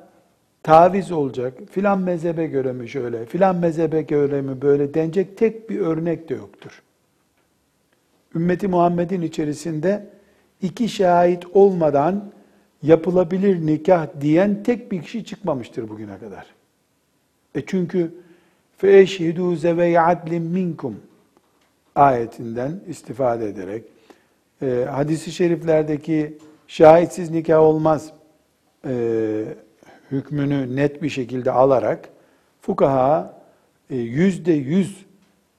taviz 0.64 1.12
olacak, 1.12 1.54
filan 1.72 2.00
mezhebe 2.00 2.48
göre 2.48 2.74
mi 2.74 2.90
şöyle, 2.90 3.26
filan 3.26 3.56
mezhebe 3.56 4.02
göre 4.02 4.42
mi 4.42 4.62
böyle 4.62 4.94
denecek 4.94 5.38
tek 5.38 5.70
bir 5.70 5.80
örnek 5.80 6.30
de 6.30 6.34
yoktur. 6.34 6.82
Ümmeti 8.36 8.68
Muhammed'in 8.68 9.22
içerisinde 9.22 10.10
iki 10.62 10.90
şahit 10.90 11.46
olmadan 11.54 12.32
yapılabilir 12.84 13.66
nikah 13.66 14.08
diyen 14.22 14.64
tek 14.64 14.92
bir 14.92 15.02
kişi 15.02 15.26
çıkmamıştır 15.26 15.90
bugüne 15.90 16.18
kadar. 16.18 16.46
E 17.56 17.66
çünkü 17.66 18.12
feşhidu 18.78 19.56
zevey 19.56 20.00
adlim 20.00 20.44
minkum 20.44 21.00
ayetinden 21.96 22.80
istifade 22.88 23.48
ederek 23.48 23.84
e, 24.62 24.86
hadisi 24.92 25.32
şeriflerdeki 25.32 26.38
şahitsiz 26.68 27.30
nikah 27.32 27.60
olmaz 27.60 28.12
e, 28.88 29.44
hükmünü 30.12 30.76
net 30.76 31.02
bir 31.04 31.10
şekilde 31.10 31.52
alarak 31.52 32.10
fukaha 32.62 33.42
e, 33.90 33.96
yüzde 33.96 34.52
yüz 34.52 35.06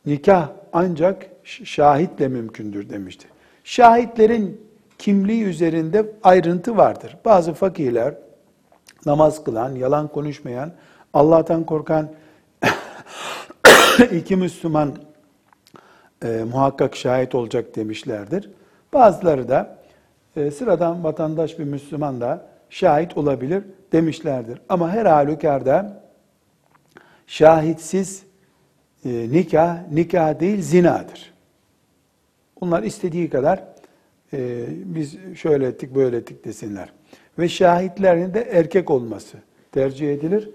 nikah 0.06 0.48
ancak 0.72 1.26
şahitle 1.44 2.28
mümkündür 2.28 2.90
demişti. 2.90 3.26
Şahitlerin 3.64 4.60
kimliği 4.98 5.44
üzerinde 5.44 6.12
ayrıntı 6.22 6.76
vardır. 6.76 7.16
Bazı 7.24 7.54
fakirler 7.54 8.14
namaz 9.06 9.44
kılan, 9.44 9.74
yalan 9.74 10.08
konuşmayan 10.08 10.72
Allah'tan 11.14 11.66
korkan 11.66 12.08
iki 14.12 14.36
Müslüman 14.36 14.94
e, 16.24 16.44
muhakkak 16.52 16.96
şahit 16.96 17.34
olacak 17.34 17.76
demişlerdir. 17.76 18.50
Bazıları 18.92 19.48
da 19.48 19.78
e, 20.36 20.50
sıradan 20.50 21.04
vatandaş 21.04 21.58
bir 21.58 21.64
Müslüman 21.64 22.20
da 22.20 22.46
şahit 22.70 23.16
olabilir 23.16 23.64
demişlerdir. 23.92 24.60
Ama 24.68 24.90
her 24.90 25.06
halükarda 25.06 26.02
şahitsiz 27.26 28.22
e, 29.04 29.08
nikah, 29.08 29.88
nikah 29.92 30.40
değil 30.40 30.62
zinadır. 30.62 31.34
Onlar 32.60 32.82
istediği 32.82 33.30
kadar 33.30 33.64
e, 34.32 34.66
biz 34.68 35.16
şöyle 35.36 35.66
ettik 35.66 35.94
böyle 35.94 36.16
ettik 36.16 36.44
desinler. 36.44 36.92
Ve 37.38 37.48
şahitlerin 37.48 38.34
de 38.34 38.42
erkek 38.42 38.90
olması 38.90 39.38
tercih 39.72 40.12
edilir. 40.12 40.50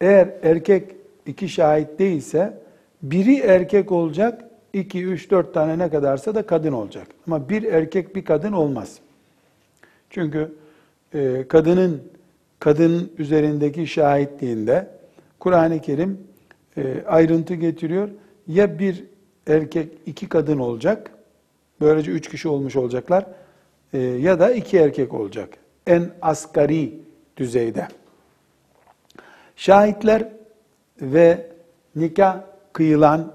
Eğer 0.00 0.28
erkek 0.42 0.96
iki 1.26 1.48
şahit 1.48 1.98
değilse 1.98 2.58
biri 3.02 3.38
erkek 3.38 3.92
olacak, 3.92 4.44
iki, 4.72 5.04
üç, 5.04 5.30
dört 5.30 5.54
tane 5.54 5.78
ne 5.78 5.90
kadarsa 5.90 6.34
da 6.34 6.46
kadın 6.46 6.72
olacak. 6.72 7.06
Ama 7.26 7.48
bir 7.48 7.62
erkek 7.62 8.16
bir 8.16 8.24
kadın 8.24 8.52
olmaz. 8.52 8.98
Çünkü 10.10 10.52
e, 11.14 11.44
kadının 11.48 12.02
kadın 12.58 13.12
üzerindeki 13.18 13.86
şahitliğinde 13.86 14.86
Kur'an-ı 15.40 15.80
Kerim 15.80 16.18
e, 16.76 17.02
ayrıntı 17.06 17.54
getiriyor. 17.54 18.08
Ya 18.48 18.78
bir 18.78 19.04
erkek 19.46 19.88
iki 20.06 20.28
kadın 20.28 20.58
olacak, 20.58 21.10
böylece 21.80 22.10
üç 22.10 22.28
kişi 22.28 22.48
olmuş 22.48 22.76
olacaklar 22.76 23.26
e, 23.92 23.98
ya 23.98 24.40
da 24.40 24.52
iki 24.52 24.78
erkek 24.78 25.14
olacak. 25.14 25.48
En 25.86 26.10
asgari 26.22 26.94
düzeyde. 27.36 27.88
Şahitler 29.60 30.28
ve 31.00 31.46
nikah 31.96 32.40
kıyılan 32.72 33.34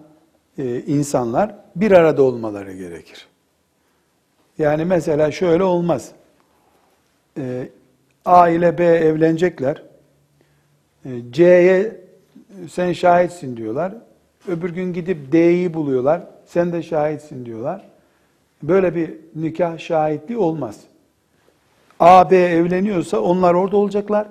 e, 0.57 0.81
insanlar 0.81 1.55
bir 1.75 1.91
arada 1.91 2.23
olmaları 2.23 2.73
gerekir. 2.73 3.27
Yani 4.57 4.85
mesela 4.85 5.31
şöyle 5.31 5.63
olmaz. 5.63 6.11
E, 7.37 7.69
A 8.25 8.49
ile 8.49 8.77
B 8.77 8.83
evlenecekler. 8.85 9.83
E, 11.05 11.09
C'ye 11.31 12.01
sen 12.71 12.93
şahitsin 12.93 13.57
diyorlar. 13.57 13.93
Öbür 14.47 14.69
gün 14.69 14.93
gidip 14.93 15.31
D'yi 15.31 15.73
buluyorlar. 15.73 16.21
Sen 16.45 16.73
de 16.73 16.83
şahitsin 16.83 17.45
diyorlar. 17.45 17.85
Böyle 18.63 18.95
bir 18.95 19.13
nikah 19.35 19.77
şahitliği 19.77 20.39
olmaz. 20.39 20.79
A, 21.99 22.31
B 22.31 22.37
evleniyorsa 22.37 23.19
onlar 23.19 23.53
orada 23.53 23.77
olacaklar. 23.77 24.27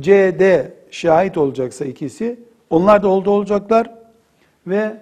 C, 0.00 0.38
D 0.38 0.77
şahit 0.90 1.38
olacaksa 1.38 1.84
ikisi, 1.84 2.40
onlar 2.70 3.02
da 3.02 3.08
orada 3.08 3.30
olacaklar 3.30 3.90
ve 4.66 4.96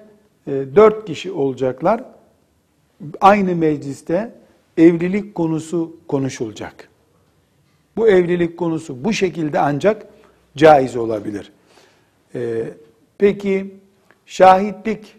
e, 0.47 0.53
dört 0.77 1.05
kişi 1.07 1.33
olacaklar. 1.33 2.05
aynı 3.21 3.57
mecliste 3.57 4.33
evlilik 4.77 5.35
konusu 5.35 5.97
konuşulacak. 6.09 6.89
Bu 7.97 8.09
evlilik 8.09 8.57
konusu 8.57 9.05
bu 9.05 9.13
şekilde 9.13 9.61
ancak 9.61 10.07
caiz 10.57 10.97
olabilir. 10.97 11.53
Ee, 12.35 12.65
peki 13.19 13.75
şahitlik 14.27 15.17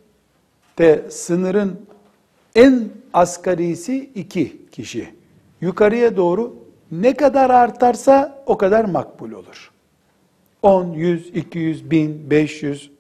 de 0.78 1.06
sınırın 1.10 1.82
en 2.56 2.90
asgarisi 3.14 4.12
iki 4.16 4.70
kişi. 4.72 5.10
Yukarıya 5.62 6.18
doğru 6.18 6.56
ne 6.92 7.14
kadar 7.14 7.50
artarsa 7.50 8.44
o 8.46 8.58
kadar 8.58 8.86
makbul 8.86 9.32
olur. 9.32 9.72
10, 10.68 10.94
100, 10.94 11.28
200, 11.28 11.92
1000, 11.92 12.30
500, 12.30 12.92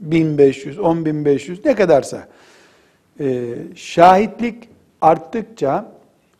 1500, 0.00 0.78
10500 0.78 1.64
ne 1.64 1.74
kadarsa. 1.74 2.28
Ee, 3.20 3.54
şahitlik 3.74 4.68
arttıkça 5.00 5.92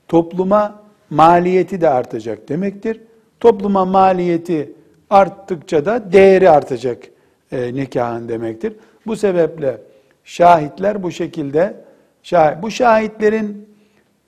topluma 0.08 0.82
maliyeti 1.10 1.80
de 1.80 1.88
artacak 1.88 2.48
demektir. 2.48 3.00
Topluma 3.40 3.84
maliyeti 3.84 4.72
arttıkça 5.10 5.84
da 5.84 6.12
değeri 6.12 6.50
artacak 6.50 7.04
e, 7.52 7.74
nikahın 7.74 8.28
demektir. 8.28 8.72
Bu 9.06 9.16
sebeple 9.16 9.80
şahitler 10.24 11.02
bu 11.02 11.10
şekilde 11.10 11.74
şahit, 12.22 12.62
bu 12.62 12.70
şahitlerin 12.70 13.68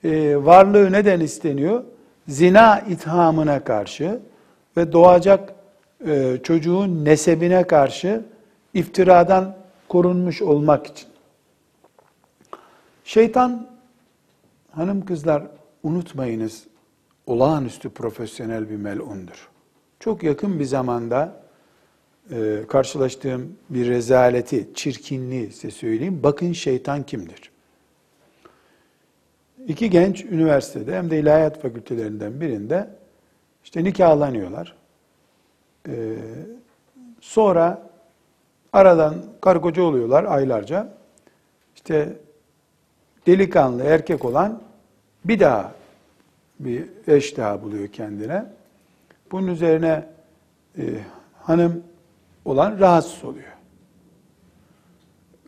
e, 0.03 0.37
varlığı 0.37 0.91
neden 0.91 1.19
isteniyor? 1.19 1.83
Zina 2.27 2.79
ithamına 2.79 3.59
karşı 3.63 4.19
ve 4.77 4.91
doğacak 4.91 5.53
e, 6.05 6.37
çocuğun 6.43 7.05
nesebine 7.05 7.67
karşı 7.67 8.23
iftiradan 8.73 9.55
korunmuş 9.87 10.41
olmak 10.41 10.87
için. 10.87 11.09
Şeytan 13.03 13.67
hanım 14.71 15.05
kızlar 15.05 15.43
unutmayınız 15.83 16.63
olağanüstü 17.25 17.89
profesyonel 17.89 18.69
bir 18.69 18.75
melundur. 18.75 19.49
Çok 19.99 20.23
yakın 20.23 20.59
bir 20.59 20.65
zamanda 20.65 21.41
e, 22.31 22.63
karşılaştığım 22.67 23.55
bir 23.69 23.87
rezaleti, 23.87 24.69
çirkinliği 24.73 25.51
size 25.51 25.71
söyleyeyim. 25.71 26.19
Bakın 26.23 26.53
şeytan 26.53 27.03
kimdir? 27.03 27.51
İki 29.67 29.89
genç 29.89 30.25
üniversitede 30.25 30.95
hem 30.95 31.09
de 31.09 31.19
ilahiyat 31.19 31.61
fakültelerinden 31.61 32.41
birinde 32.41 32.89
işte 33.63 33.83
nikahlanıyorlar. 33.83 34.78
Ee, 35.87 36.15
sonra 37.21 37.89
aradan 38.73 39.15
karı 39.41 39.83
oluyorlar 39.83 40.23
aylarca. 40.23 40.93
İşte 41.75 42.13
delikanlı 43.27 43.83
erkek 43.83 44.25
olan 44.25 44.61
bir 45.25 45.39
daha 45.39 45.71
bir 46.59 46.85
eş 47.07 47.37
daha 47.37 47.61
buluyor 47.61 47.87
kendine. 47.87 48.45
Bunun 49.31 49.47
üzerine 49.47 50.05
e, 50.77 50.83
hanım 51.41 51.83
olan 52.45 52.79
rahatsız 52.79 53.23
oluyor. 53.23 53.53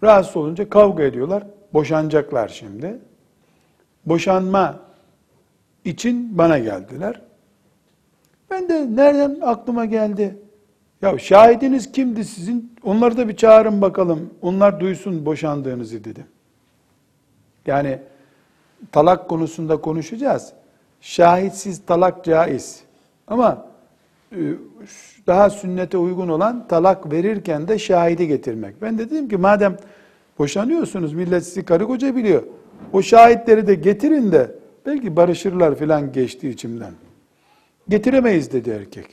Rahatsız 0.04 0.38
olunca 0.38 0.70
kavga 0.70 1.04
ediyorlar. 1.04 1.44
Boşanacaklar 1.74 2.48
şimdi. 2.48 3.00
Boşanma 4.06 4.80
için 5.86 6.38
bana 6.38 6.58
geldiler. 6.58 7.22
Ben 8.52 8.70
de 8.70 8.96
nereden 8.96 9.38
aklıma 9.42 9.86
geldi? 9.86 10.38
Ya 11.02 11.18
şahidiniz 11.18 11.92
kimdi 11.92 12.26
sizin? 12.26 12.74
Onları 12.84 13.18
da 13.18 13.30
bir 13.30 13.36
çağırın 13.36 13.82
bakalım. 13.82 14.30
Onlar 14.42 14.80
duysun 14.80 15.26
boşandığınızı 15.26 16.04
dedim. 16.04 16.26
Yani 17.66 18.00
talak 18.92 19.30
konusunda 19.30 19.82
konuşacağız. 19.82 20.54
Şahitsiz 21.02 21.86
talak 21.86 22.26
caiz. 22.26 22.82
Ama 23.28 23.66
e, 24.32 24.40
daha 25.28 25.50
sünnete 25.50 25.98
uygun 25.98 26.30
olan 26.30 26.68
talak 26.68 27.12
verirken 27.12 27.68
de 27.68 27.80
şahidi 27.80 28.28
getirmek. 28.28 28.82
Ben 28.82 28.98
de 28.98 29.10
dedim 29.10 29.30
ki 29.30 29.38
madem 29.38 29.78
boşanıyorsunuz 30.40 31.14
millet 31.14 31.46
sizi 31.46 31.66
karı 31.66 31.88
koca 31.88 32.16
biliyor. 32.16 32.44
O 32.94 33.02
şahitleri 33.02 33.68
de 33.68 33.76
getirin 33.76 34.32
de 34.32 34.56
belki 34.86 35.16
barışırlar 35.16 35.76
filan 35.76 36.12
geçti 36.12 36.50
içimden. 36.50 36.94
Getiremeyiz 37.92 38.52
dedi 38.52 38.70
erkek. 38.70 39.06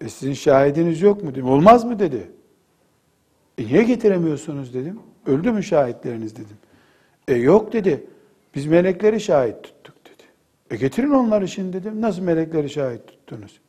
E 0.00 0.08
sizin 0.08 0.32
şahidiniz 0.32 1.00
yok 1.00 1.24
mu? 1.24 1.30
Dedim. 1.30 1.48
Olmaz 1.48 1.84
mı 1.84 1.98
dedi. 1.98 2.30
E 3.58 3.66
niye 3.66 3.82
getiremiyorsunuz 3.82 4.74
dedim. 4.74 4.98
Öldü 5.26 5.52
mü 5.52 5.62
şahitleriniz 5.62 6.36
dedim. 6.36 6.56
E 7.28 7.34
yok 7.34 7.72
dedi. 7.72 8.06
Biz 8.54 8.66
melekleri 8.66 9.20
şahit 9.20 9.62
tuttuk 9.62 9.94
dedi. 10.04 10.22
E 10.70 10.76
getirin 10.76 11.10
onları 11.10 11.48
şimdi 11.48 11.72
dedim. 11.72 12.00
Nasıl 12.00 12.22
melekleri 12.22 12.70
şahit 12.70 13.06
tuttunuz? 13.06 13.60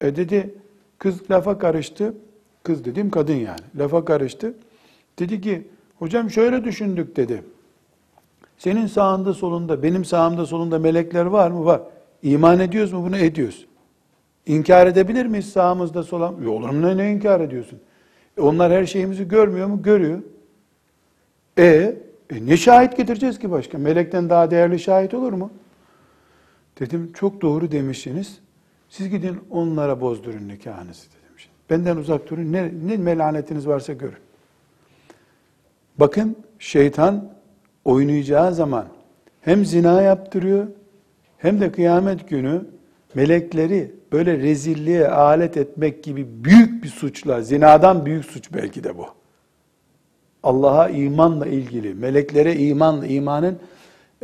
E 0.00 0.16
dedi 0.16 0.54
kız 0.98 1.30
lafa 1.30 1.58
karıştı. 1.58 2.14
Kız 2.62 2.84
dedim 2.84 3.10
kadın 3.10 3.34
yani. 3.34 3.60
Lafa 3.78 4.04
karıştı. 4.04 4.54
Dedi 5.18 5.40
ki 5.40 5.68
hocam 5.98 6.30
şöyle 6.30 6.64
düşündük 6.64 7.16
dedi. 7.16 7.42
Senin 8.58 8.86
sağında 8.86 9.34
solunda, 9.34 9.82
benim 9.82 10.04
sağımda 10.04 10.46
solunda 10.46 10.78
melekler 10.78 11.24
var 11.24 11.50
mı? 11.50 11.64
Var. 11.64 11.82
İman 12.26 12.60
ediyoruz 12.60 12.92
mu? 12.92 13.04
Bunu 13.04 13.16
ediyoruz. 13.16 13.66
İnkar 14.46 14.86
edebilir 14.86 15.26
miyiz 15.26 15.52
sağımızda 15.52 16.02
solan? 16.02 16.44
E 16.44 16.48
olur 16.48 16.70
mu 16.70 16.82
ne, 16.82 16.96
ne 16.96 17.12
inkar 17.12 17.40
ediyorsun? 17.40 17.80
E 18.38 18.40
onlar 18.40 18.72
her 18.72 18.86
şeyimizi 18.86 19.28
görmüyor 19.28 19.66
mu? 19.66 19.82
Görüyor. 19.82 20.22
E, 21.58 21.96
e 22.30 22.46
ne 22.46 22.56
şahit 22.56 22.96
getireceğiz 22.96 23.38
ki 23.38 23.50
başka? 23.50 23.78
Melekten 23.78 24.30
daha 24.30 24.50
değerli 24.50 24.78
şahit 24.78 25.14
olur 25.14 25.32
mu? 25.32 25.50
Dedim 26.80 27.12
çok 27.12 27.40
doğru 27.40 27.70
demişsiniz. 27.72 28.38
Siz 28.88 29.08
gidin 29.08 29.40
onlara 29.50 30.00
bozdurun 30.00 30.48
nikahınızı 30.48 31.06
dedim. 31.06 31.50
Benden 31.70 31.96
uzak 31.96 32.30
durun. 32.30 32.52
Ne, 32.52 32.72
ne 32.86 32.96
melanetiniz 32.96 33.66
varsa 33.66 33.92
görün. 33.92 34.18
Bakın 35.98 36.36
şeytan 36.58 37.32
oynayacağı 37.84 38.54
zaman 38.54 38.86
hem 39.40 39.64
zina 39.64 40.02
yaptırıyor 40.02 40.66
hem 41.38 41.60
de 41.60 41.72
kıyamet 41.72 42.28
günü 42.28 42.64
melekleri 43.14 43.92
böyle 44.12 44.38
rezilliğe 44.38 45.08
alet 45.08 45.56
etmek 45.56 46.04
gibi 46.04 46.26
büyük 46.44 46.84
bir 46.84 46.88
suçla, 46.88 47.42
zinadan 47.42 48.06
büyük 48.06 48.24
suç 48.24 48.52
belki 48.54 48.84
de 48.84 48.98
bu. 48.98 49.06
Allah'a 50.42 50.88
imanla 50.88 51.46
ilgili, 51.46 51.94
meleklere 51.94 52.56
imanla, 52.56 53.06
imanın 53.06 53.58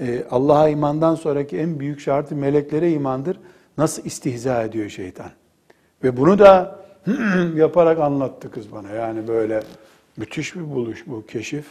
e, 0.01 0.25
Allah'a 0.31 0.68
imandan 0.68 1.14
sonraki 1.14 1.59
en 1.59 1.81
büyük 1.81 2.01
şartı 2.01 2.37
meleklere 2.37 2.92
imandır. 2.92 3.38
Nasıl 3.79 4.05
istihza 4.05 4.62
ediyor 4.62 4.88
şeytan. 4.88 5.31
Ve 6.05 6.16
bunu 6.16 6.38
da 6.38 6.79
yaparak 7.57 7.98
anlattı 7.98 8.51
kız 8.51 8.72
bana. 8.72 8.90
Yani 8.90 9.29
böyle 9.29 9.62
müthiş 10.16 10.55
bir 10.55 10.70
buluş 10.70 11.07
bu 11.07 11.27
keşif. 11.27 11.66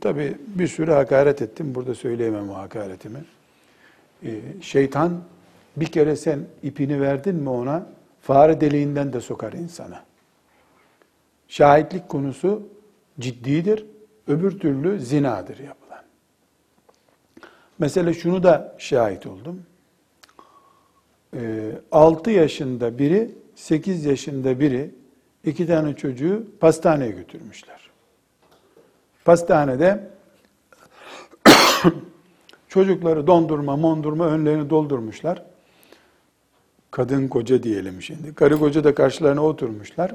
Tabi 0.00 0.36
bir 0.46 0.66
sürü 0.66 0.90
hakaret 0.90 1.42
ettim. 1.42 1.74
Burada 1.74 1.94
söyleyemem 1.94 2.50
o 2.50 2.54
hakaretimi. 2.54 3.18
Ee, 4.22 4.40
şeytan 4.60 5.20
bir 5.76 5.86
kere 5.86 6.16
sen 6.16 6.40
ipini 6.62 7.00
verdin 7.00 7.34
mi 7.34 7.50
ona 7.50 7.86
fare 8.20 8.60
deliğinden 8.60 9.12
de 9.12 9.20
sokar 9.20 9.52
insana. 9.52 10.04
Şahitlik 11.48 12.08
konusu 12.08 12.62
ciddidir. 13.20 13.86
Öbür 14.28 14.58
türlü 14.58 15.00
zinadır 15.00 15.58
yapılan. 15.58 16.02
Mesela 17.78 18.12
şunu 18.12 18.42
da 18.42 18.74
şahit 18.78 19.26
oldum. 19.26 19.62
Ee, 21.36 21.72
6 21.92 22.30
yaşında 22.30 22.98
biri, 22.98 23.30
8 23.54 24.04
yaşında 24.04 24.60
biri 24.60 24.90
iki 25.44 25.66
tane 25.66 25.96
çocuğu 25.96 26.46
pastaneye 26.60 27.10
götürmüşler. 27.10 27.90
Pastanede 29.24 30.08
çocukları 32.68 33.26
dondurma, 33.26 33.76
mondurma 33.76 34.26
önlerini 34.26 34.70
doldurmuşlar. 34.70 35.42
Kadın 36.90 37.28
koca 37.28 37.62
diyelim 37.62 38.02
şimdi. 38.02 38.34
Karı 38.34 38.58
koca 38.58 38.84
da 38.84 38.94
karşılarına 38.94 39.44
oturmuşlar. 39.44 40.14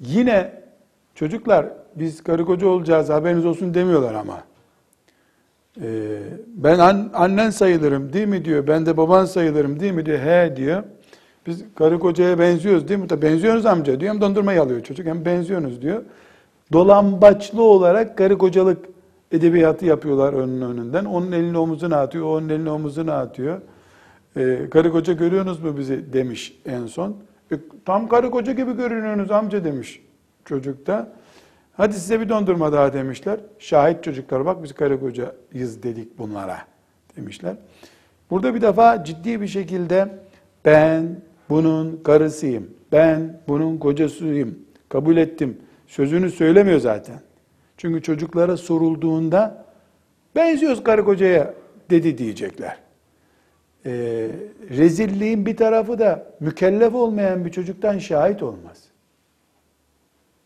Yine 0.00 0.62
çocuklar 1.14 1.66
biz 1.94 2.22
karı 2.22 2.44
koca 2.44 2.66
olacağız 2.66 3.08
haberiniz 3.08 3.46
olsun 3.46 3.74
demiyorlar 3.74 4.14
ama. 4.14 4.44
Ee, 5.82 6.18
ben 6.46 6.78
an, 6.78 7.10
annen 7.14 7.50
sayılırım 7.50 8.12
değil 8.12 8.28
mi 8.28 8.44
diyor. 8.44 8.66
Ben 8.66 8.86
de 8.86 8.96
baban 8.96 9.24
sayılırım 9.24 9.80
değil 9.80 9.92
mi 9.92 10.06
diyor. 10.06 10.18
He 10.18 10.56
diyor. 10.56 10.82
Biz 11.46 11.64
karı 11.74 11.98
kocaya 11.98 12.38
benziyoruz 12.38 12.88
değil 12.88 13.00
mi? 13.00 13.08
Tabii 13.08 13.22
benziyoruz 13.22 13.66
amca 13.66 14.00
diyor. 14.00 14.14
Hem 14.14 14.20
dondurmayı 14.20 14.62
alıyor 14.62 14.82
çocuk 14.82 15.06
hem 15.06 15.24
benziyorsunuz 15.24 15.82
diyor 15.82 16.02
dolambaçlı 16.72 17.62
olarak 17.62 18.18
karı 18.18 18.38
kocalık 18.38 18.86
edebiyatı 19.32 19.86
yapıyorlar 19.86 20.32
önün 20.32 20.60
önünden. 20.60 21.04
Onun 21.04 21.32
elini 21.32 21.58
omuzuna 21.58 21.96
atıyor, 21.96 22.26
onun 22.26 22.48
elini 22.48 22.70
omuzuna 22.70 23.14
atıyor. 23.14 23.60
Ee, 24.36 24.58
karı 24.70 24.92
koca 24.92 25.12
görüyorsunuz 25.12 25.60
mu 25.60 25.78
bizi 25.78 26.12
demiş 26.12 26.58
en 26.66 26.86
son. 26.86 27.16
E, 27.52 27.54
tam 27.84 28.08
karı 28.08 28.30
koca 28.30 28.52
gibi 28.52 28.76
görünüyorsunuz 28.76 29.30
amca 29.30 29.64
demiş 29.64 30.02
çocuk 30.44 30.86
da. 30.86 31.12
Hadi 31.76 31.94
size 31.94 32.20
bir 32.20 32.28
dondurma 32.28 32.72
daha 32.72 32.92
demişler. 32.92 33.40
Şahit 33.58 34.04
çocuklar 34.04 34.44
bak 34.44 34.62
biz 34.62 34.72
karı 34.72 35.00
kocayız 35.00 35.82
dedik 35.82 36.18
bunlara 36.18 36.58
demişler. 37.16 37.56
Burada 38.30 38.54
bir 38.54 38.60
defa 38.60 39.04
ciddi 39.04 39.40
bir 39.40 39.48
şekilde 39.48 40.08
ben 40.64 41.20
bunun 41.50 42.00
karısıyım, 42.04 42.70
ben 42.92 43.40
bunun 43.48 43.78
kocasıyım, 43.78 44.58
kabul 44.88 45.16
ettim 45.16 45.56
sözünü 45.86 46.30
söylemiyor 46.30 46.80
zaten. 46.80 47.20
Çünkü 47.82 48.02
çocuklara 48.02 48.56
sorulduğunda 48.56 49.64
benziyoruz 50.34 50.84
karı 50.84 51.04
kocaya 51.04 51.54
dedi 51.90 52.18
diyecekler. 52.18 52.76
Ee, 53.86 53.90
rezilliğin 54.70 55.46
bir 55.46 55.56
tarafı 55.56 55.98
da 55.98 56.26
mükellef 56.40 56.94
olmayan 56.94 57.44
bir 57.44 57.50
çocuktan 57.50 57.98
şahit 57.98 58.42
olmaz. 58.42 58.82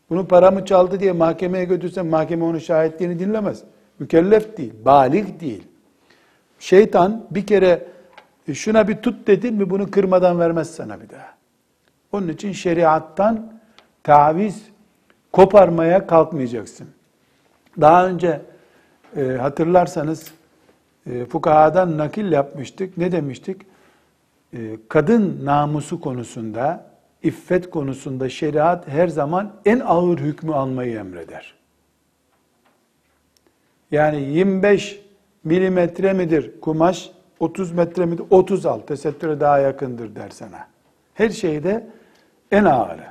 Bunu 0.09 0.27
paramı 0.27 0.65
çaldı 0.65 0.99
diye 0.99 1.11
mahkemeye 1.11 1.65
götürsen 1.65 2.05
mahkeme 2.05 2.43
onun 2.43 2.59
şahitliğini 2.59 3.19
dinlemez. 3.19 3.63
Mükellef 3.99 4.57
değil, 4.57 4.73
balik 4.85 5.39
değil. 5.39 5.63
Şeytan 6.59 7.25
bir 7.31 7.45
kere 7.45 7.85
e, 8.47 8.53
şuna 8.53 8.87
bir 8.87 8.95
tut 8.95 9.27
dedin 9.27 9.55
mi 9.55 9.69
bunu 9.69 9.91
kırmadan 9.91 10.39
vermez 10.39 10.75
sana 10.75 11.01
bir 11.01 11.09
daha. 11.09 11.35
Onun 12.11 12.27
için 12.27 12.51
şeriattan 12.51 13.59
taviz 14.03 14.63
koparmaya 15.31 16.07
kalkmayacaksın. 16.07 16.96
Daha 17.81 18.07
önce 18.07 18.41
e, 19.17 19.21
hatırlarsanız 19.23 20.31
e, 21.11 21.25
fukahadan 21.25 21.97
nakil 21.97 22.31
yapmıştık. 22.31 22.97
Ne 22.97 23.11
demiştik? 23.11 23.61
E, 24.53 24.57
kadın 24.89 25.45
namusu 25.45 26.01
konusunda, 26.01 26.85
iffet 27.23 27.69
konusunda 27.69 28.29
şeriat 28.29 28.87
her 28.87 29.07
zaman 29.07 29.53
en 29.65 29.79
ağır 29.79 30.19
hükmü 30.19 30.53
almayı 30.53 30.97
emreder. 30.97 31.53
Yani 33.91 34.21
25 34.21 35.01
milimetre 35.43 36.13
midir 36.13 36.61
kumaş, 36.61 37.11
30 37.39 37.71
metre 37.71 38.05
midir? 38.05 38.23
30 38.29 38.65
al, 38.65 38.79
tesettüre 38.79 39.39
daha 39.39 39.59
yakındır 39.59 40.15
der 40.15 40.29
sana. 40.29 40.67
Her 41.13 41.29
şeyde 41.29 41.87
en 42.51 42.65
ağırı. 42.65 43.05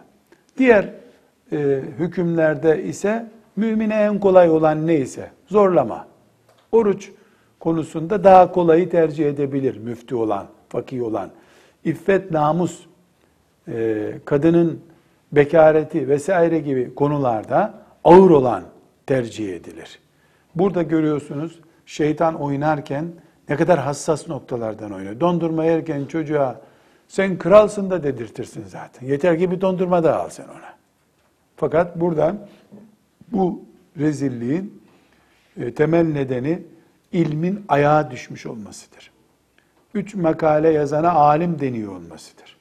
Diğer 0.59 0.91
e, 1.53 1.57
hükümlerde 1.99 2.83
ise 2.83 3.27
mümine 3.57 3.95
en 3.95 4.21
kolay 4.21 4.51
olan 4.51 4.87
neyse 4.87 5.31
zorlama. 5.47 6.07
Oruç 6.73 7.11
konusunda 7.61 8.25
daha 8.25 8.53
kolayı 8.53 8.91
tercih 8.91 9.27
edebilir 9.27 9.77
müftü 9.77 10.15
olan, 10.15 10.47
fakih 10.69 11.03
olan. 11.03 11.31
İffet, 11.85 12.31
namus, 12.31 12.81
e, 13.69 14.13
kadının 14.25 14.81
bekareti 15.33 16.09
vesaire 16.09 16.59
gibi 16.59 16.95
konularda 16.95 17.75
ağır 18.05 18.31
olan 18.31 18.63
tercih 19.07 19.55
edilir. 19.55 19.99
Burada 20.55 20.83
görüyorsunuz 20.83 21.61
şeytan 21.87 22.35
oynarken 22.35 23.05
ne 23.49 23.57
kadar 23.57 23.79
hassas 23.79 24.29
noktalardan 24.29 24.93
oynuyor. 24.93 25.21
Dondurma 25.21 25.65
yerken 25.65 26.05
çocuğa 26.05 26.61
sen 27.09 27.39
kralsın 27.39 27.91
da 27.91 28.03
dedirtirsin 28.03 28.65
zaten. 28.65 29.07
Yeter 29.07 29.39
ki 29.39 29.51
bir 29.51 29.61
dondurma 29.61 30.05
da 30.05 30.21
al 30.21 30.29
sen 30.29 30.45
ona. 30.45 30.77
Fakat 31.57 32.01
buradan 32.01 32.39
bu 33.33 33.65
rezilliğin 33.99 34.83
e, 35.57 35.75
temel 35.75 36.07
nedeni 36.07 36.63
ilmin 37.13 37.65
ayağa 37.69 38.11
düşmüş 38.11 38.47
olmasıdır. 38.47 39.11
Üç 39.95 40.15
makale 40.15 40.69
yazana 40.69 41.13
alim 41.13 41.61
deniyor 41.61 41.93
olmasıdır. 41.93 42.57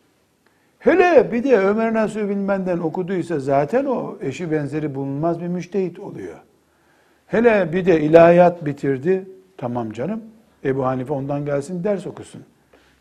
Hele 0.79 1.31
bir 1.31 1.43
de 1.43 1.57
Ömer 1.57 1.93
Nasuh 1.93 2.29
Bilmen'den 2.29 2.77
okuduysa 2.77 3.39
zaten 3.39 3.85
o 3.85 4.17
eşi 4.21 4.51
benzeri 4.51 4.95
bulunmaz 4.95 5.41
bir 5.41 5.47
müştehit 5.47 5.99
oluyor. 5.99 6.37
Hele 7.27 7.73
bir 7.73 7.85
de 7.85 8.01
ilahiyat 8.01 8.65
bitirdi. 8.65 9.27
Tamam 9.57 9.91
canım. 9.91 10.21
Ebu 10.65 10.85
Hanife 10.85 11.13
ondan 11.13 11.45
gelsin 11.45 11.83
ders 11.83 12.07
okusun. 12.07 12.41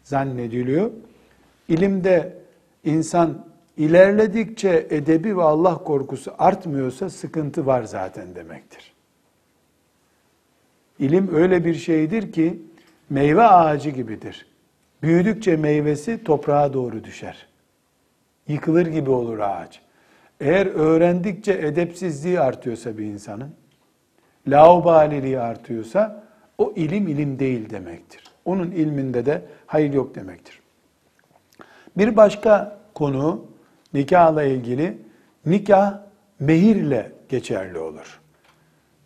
Zannediliyor. 0.03 0.91
İlimde 1.69 2.33
insan 2.85 3.45
ilerledikçe 3.77 4.87
edebi 4.91 5.37
ve 5.37 5.43
Allah 5.43 5.79
korkusu 5.79 6.33
artmıyorsa 6.39 7.11
sıkıntı 7.11 7.67
var 7.67 7.83
zaten 7.83 8.35
demektir. 8.35 8.95
İlim 10.99 11.35
öyle 11.35 11.65
bir 11.65 11.75
şeydir 11.75 12.33
ki 12.33 12.63
meyve 13.11 13.43
ağacı 13.43 13.91
gibidir. 13.91 14.47
Büyüdükçe 15.03 15.57
meyvesi 15.57 16.25
toprağa 16.25 16.73
doğru 16.73 17.05
düşer. 17.05 17.49
Yıkılır 18.49 18.87
gibi 18.87 19.11
olur 19.11 19.39
ağaç. 19.39 19.81
Eğer 20.41 20.67
öğrendikçe 20.67 21.53
edepsizliği 21.53 22.41
artıyorsa 22.41 22.99
bir 22.99 23.05
insanın, 23.05 23.55
laubaliliği 24.49 25.41
artıyorsa 25.41 26.25
o 26.59 26.73
ilim 26.77 27.09
ilim 27.09 27.39
değil 27.39 27.71
demektir. 27.71 28.25
Onun 28.45 28.71
ilminde 28.71 29.27
de 29.27 29.43
hayır 29.67 29.93
yok 29.93 30.15
demektir. 30.15 30.61
Bir 31.97 32.17
başka 32.17 32.81
konu 32.95 33.45
nikahla 33.95 34.43
ilgili 34.43 34.99
nikah 35.47 35.99
mehirle 36.41 37.13
geçerli 37.29 37.79
olur. 37.79 38.21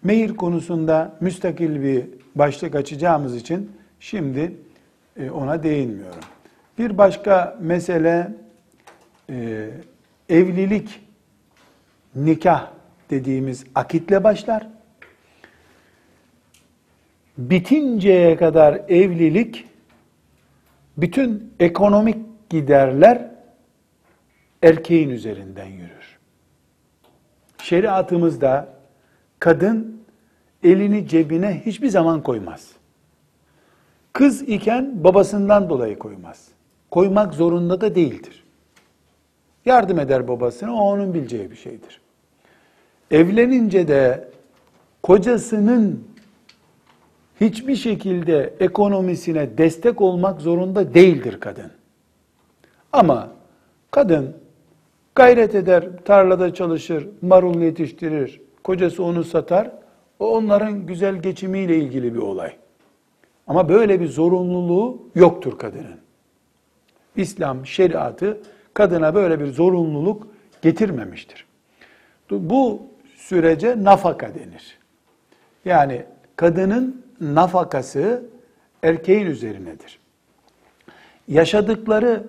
Mehir 0.02 0.36
konusunda 0.36 1.16
müstakil 1.20 1.82
bir 1.82 2.06
başlık 2.34 2.74
açacağımız 2.74 3.36
için 3.36 3.72
şimdi 4.00 4.52
e, 5.16 5.30
ona 5.30 5.62
değinmiyorum. 5.62 6.20
Bir 6.78 6.98
başka 6.98 7.58
mesele 7.60 8.32
e, 9.30 9.68
evlilik, 10.28 11.00
nikah 12.14 12.70
dediğimiz 13.10 13.64
akitle 13.74 14.24
başlar. 14.24 14.68
Bitinceye 17.38 18.36
kadar 18.36 18.80
evlilik, 18.88 19.64
bütün 20.96 21.52
ekonomik 21.60 22.50
giderler 22.50 23.30
erkeğin 24.62 25.10
üzerinden 25.10 25.66
yürür. 25.66 26.18
Şeriatımızda 27.62 28.68
kadın 29.38 30.02
elini 30.62 31.08
cebine 31.08 31.62
hiçbir 31.66 31.88
zaman 31.88 32.22
koymaz. 32.22 32.72
Kız 34.12 34.42
iken 34.42 35.04
babasından 35.04 35.70
dolayı 35.70 35.98
koymaz. 35.98 36.48
Koymak 36.90 37.34
zorunda 37.34 37.80
da 37.80 37.94
değildir. 37.94 38.44
Yardım 39.64 39.98
eder 39.98 40.28
babasına, 40.28 40.74
o 40.74 40.80
onun 40.80 41.14
bileceği 41.14 41.50
bir 41.50 41.56
şeydir. 41.56 42.00
Evlenince 43.10 43.88
de 43.88 44.28
kocasının 45.02 46.04
hiçbir 47.40 47.76
şekilde 47.76 48.54
ekonomisine 48.60 49.58
destek 49.58 50.00
olmak 50.00 50.40
zorunda 50.40 50.94
değildir 50.94 51.40
kadın. 51.40 51.70
Ama 52.92 53.30
kadın 53.90 54.36
gayret 55.18 55.54
eder, 55.54 55.84
tarlada 56.04 56.54
çalışır, 56.54 57.08
marul 57.22 57.60
yetiştirir, 57.62 58.40
kocası 58.64 59.04
onu 59.04 59.24
satar, 59.24 59.70
o 60.18 60.36
onların 60.36 60.86
güzel 60.86 61.16
geçimiyle 61.16 61.76
ilgili 61.76 62.14
bir 62.14 62.18
olay. 62.18 62.52
Ama 63.46 63.68
böyle 63.68 64.00
bir 64.00 64.08
zorunluluğu 64.08 65.02
yoktur 65.14 65.58
kadının. 65.58 66.00
İslam 67.16 67.66
şeriatı 67.66 68.40
kadına 68.74 69.14
böyle 69.14 69.40
bir 69.40 69.46
zorunluluk 69.46 70.26
getirmemiştir. 70.62 71.46
Bu 72.30 72.82
sürece 73.16 73.84
nafaka 73.84 74.34
denir. 74.34 74.78
Yani 75.64 76.04
kadının 76.36 77.04
nafakası 77.20 78.22
erkeğin 78.82 79.26
üzerinedir. 79.26 79.98
Yaşadıkları 81.28 82.22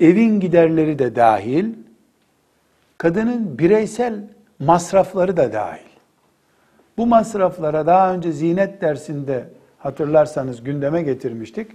evin 0.00 0.40
giderleri 0.40 0.98
de 0.98 1.16
dahil, 1.16 1.64
kadının 3.04 3.58
bireysel 3.58 4.14
masrafları 4.58 5.36
da 5.36 5.52
dahil. 5.52 5.88
Bu 6.98 7.06
masraflara 7.06 7.86
daha 7.86 8.14
önce 8.14 8.32
zinet 8.32 8.80
dersinde 8.80 9.48
hatırlarsanız 9.78 10.64
gündeme 10.64 11.02
getirmiştik. 11.02 11.70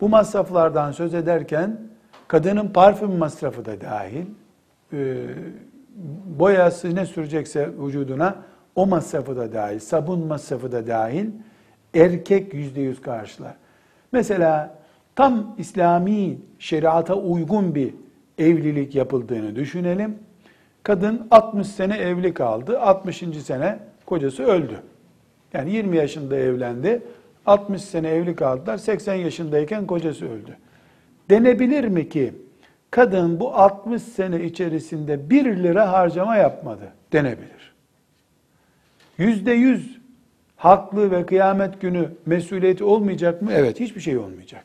Bu 0.00 0.08
masraflardan 0.08 0.92
söz 0.92 1.14
ederken 1.14 1.80
kadının 2.28 2.68
parfüm 2.68 3.18
masrafı 3.18 3.64
da 3.64 3.80
dahil, 3.80 4.26
e, 4.92 5.16
boyası 6.38 6.94
ne 6.94 7.06
sürecekse 7.06 7.70
vücuduna 7.78 8.36
o 8.74 8.86
masrafı 8.86 9.36
da 9.36 9.52
dahil, 9.52 9.78
sabun 9.78 10.26
masrafı 10.26 10.72
da 10.72 10.86
dahil 10.86 11.26
erkek 11.94 12.54
yüzde 12.54 12.80
yüz 12.80 13.02
karşılar. 13.02 13.54
Mesela 14.12 14.78
tam 15.16 15.54
İslami 15.58 16.38
şeriata 16.58 17.14
uygun 17.14 17.74
bir 17.74 17.94
evlilik 18.38 18.94
yapıldığını 18.94 19.56
düşünelim. 19.56 20.18
Kadın 20.84 21.26
60 21.30 21.66
sene 21.66 21.96
evli 21.96 22.34
kaldı. 22.34 22.80
60. 22.80 23.24
sene 23.44 23.78
kocası 24.06 24.42
öldü. 24.42 24.80
Yani 25.52 25.72
20 25.72 25.96
yaşında 25.96 26.36
evlendi. 26.36 27.02
60 27.46 27.82
sene 27.82 28.08
evli 28.08 28.36
kaldılar. 28.36 28.78
80 28.78 29.14
yaşındayken 29.14 29.86
kocası 29.86 30.24
öldü. 30.26 30.56
Denebilir 31.30 31.84
mi 31.84 32.08
ki 32.08 32.34
kadın 32.90 33.40
bu 33.40 33.54
60 33.54 34.02
sene 34.02 34.44
içerisinde 34.44 35.30
1 35.30 35.44
lira 35.44 35.92
harcama 35.92 36.36
yapmadı? 36.36 36.92
Denebilir. 37.12 37.74
Yüzde 39.18 39.52
yüz 39.52 40.00
haklı 40.56 41.10
ve 41.10 41.26
kıyamet 41.26 41.80
günü 41.80 42.08
mesuliyeti 42.26 42.84
olmayacak 42.84 43.42
mı? 43.42 43.50
Evet, 43.52 43.80
hiçbir 43.80 44.00
şey 44.00 44.18
olmayacak. 44.18 44.64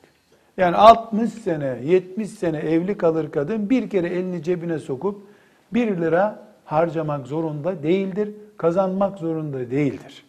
Yani 0.58 0.75
60 0.75 1.29
sene, 1.29 1.77
70 1.84 2.29
sene 2.29 2.58
evli 2.58 2.97
kalır 2.97 3.32
kadın 3.32 3.69
bir 3.69 3.89
kere 3.89 4.08
elini 4.08 4.43
cebine 4.43 4.79
sokup 4.79 5.28
1 5.73 5.97
lira 5.97 6.39
harcamak 6.65 7.27
zorunda 7.27 7.84
değildir, 7.84 8.32
kazanmak 8.58 9.17
zorunda 9.17 9.71
değildir. 9.71 10.25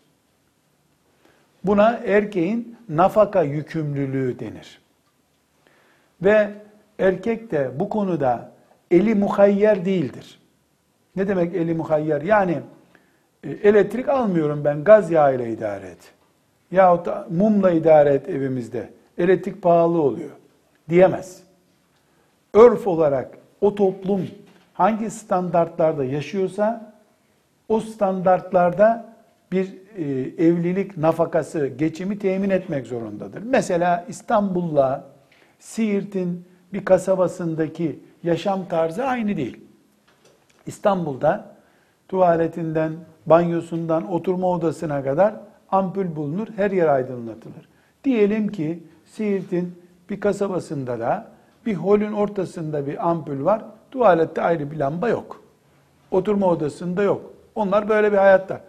Buna 1.65 2.01
erkeğin 2.07 2.77
nafaka 2.89 3.43
yükümlülüğü 3.43 4.39
denir. 4.39 4.81
Ve 6.23 6.51
erkek 6.99 7.51
de 7.51 7.71
bu 7.81 7.89
konuda 7.89 8.53
eli 8.91 9.15
muhayyer 9.15 9.85
değildir. 9.85 10.39
Ne 11.17 11.29
demek 11.29 11.55
eli 11.55 11.75
muhayyer? 11.75 12.23
Yani 12.23 12.59
e, 13.45 13.51
elektrik 13.51 14.09
almıyorum 14.09 14.65
ben 14.65 14.85
gaz 14.85 15.11
yağıyla 15.11 15.47
idare 15.47 15.87
et. 15.87 16.13
Yahut 16.71 17.07
da 17.07 17.27
mumla 17.31 17.71
idare 17.71 18.15
et 18.15 18.29
evimizde. 18.29 18.91
Elektrik 19.19 19.63
pahalı 19.63 20.03
oluyor 20.03 20.31
diyemez. 20.89 21.43
Örf 22.55 22.87
olarak 22.87 23.39
o 23.61 23.75
toplum 23.75 24.27
hangi 24.81 25.11
standartlarda 25.11 26.05
yaşıyorsa 26.05 26.93
o 27.69 27.81
standartlarda 27.81 29.15
bir 29.53 29.75
e, 29.97 30.05
evlilik 30.47 30.97
nafakası, 30.97 31.67
geçimi 31.67 32.19
temin 32.19 32.51
etmek 32.51 32.87
zorundadır. 32.87 33.43
Mesela 33.43 34.05
İstanbul'la 34.09 35.05
Siirt'in 35.59 36.45
bir 36.73 36.85
kasabasındaki 36.85 38.01
yaşam 38.23 38.69
tarzı 38.69 39.05
aynı 39.05 39.37
değil. 39.37 39.61
İstanbul'da 40.67 41.57
tuvaletinden, 42.09 42.93
banyosundan, 43.27 44.13
oturma 44.13 44.47
odasına 44.51 45.03
kadar 45.03 45.35
ampul 45.71 46.17
bulunur, 46.17 46.49
her 46.57 46.71
yer 46.71 46.89
aydınlatılır. 46.89 47.69
Diyelim 48.05 48.49
ki 48.49 48.83
Siirt'in 49.05 49.83
bir 50.11 50.21
kasabasında 50.21 50.99
da 50.99 51.27
bir 51.67 51.75
holün 51.75 52.13
ortasında 52.13 52.87
bir 52.87 53.11
ampul 53.11 53.45
var, 53.45 53.65
tuvalette 53.91 54.43
ayrı 54.43 54.71
bir 54.71 54.77
lamba 54.77 55.09
yok. 55.09 55.43
Oturma 56.11 56.47
odasında 56.47 57.03
yok. 57.03 57.33
Onlar 57.55 57.89
böyle 57.89 58.13
bir 58.13 58.17
hayatta. 58.17 58.61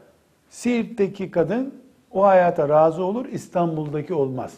Siirt'teki 0.50 1.32
kadın 1.32 1.76
o 2.12 2.24
hayata 2.24 2.70
razı 2.70 3.04
olur, 3.04 3.26
İstanbul'daki 3.26 4.14
olmaz. 4.14 4.54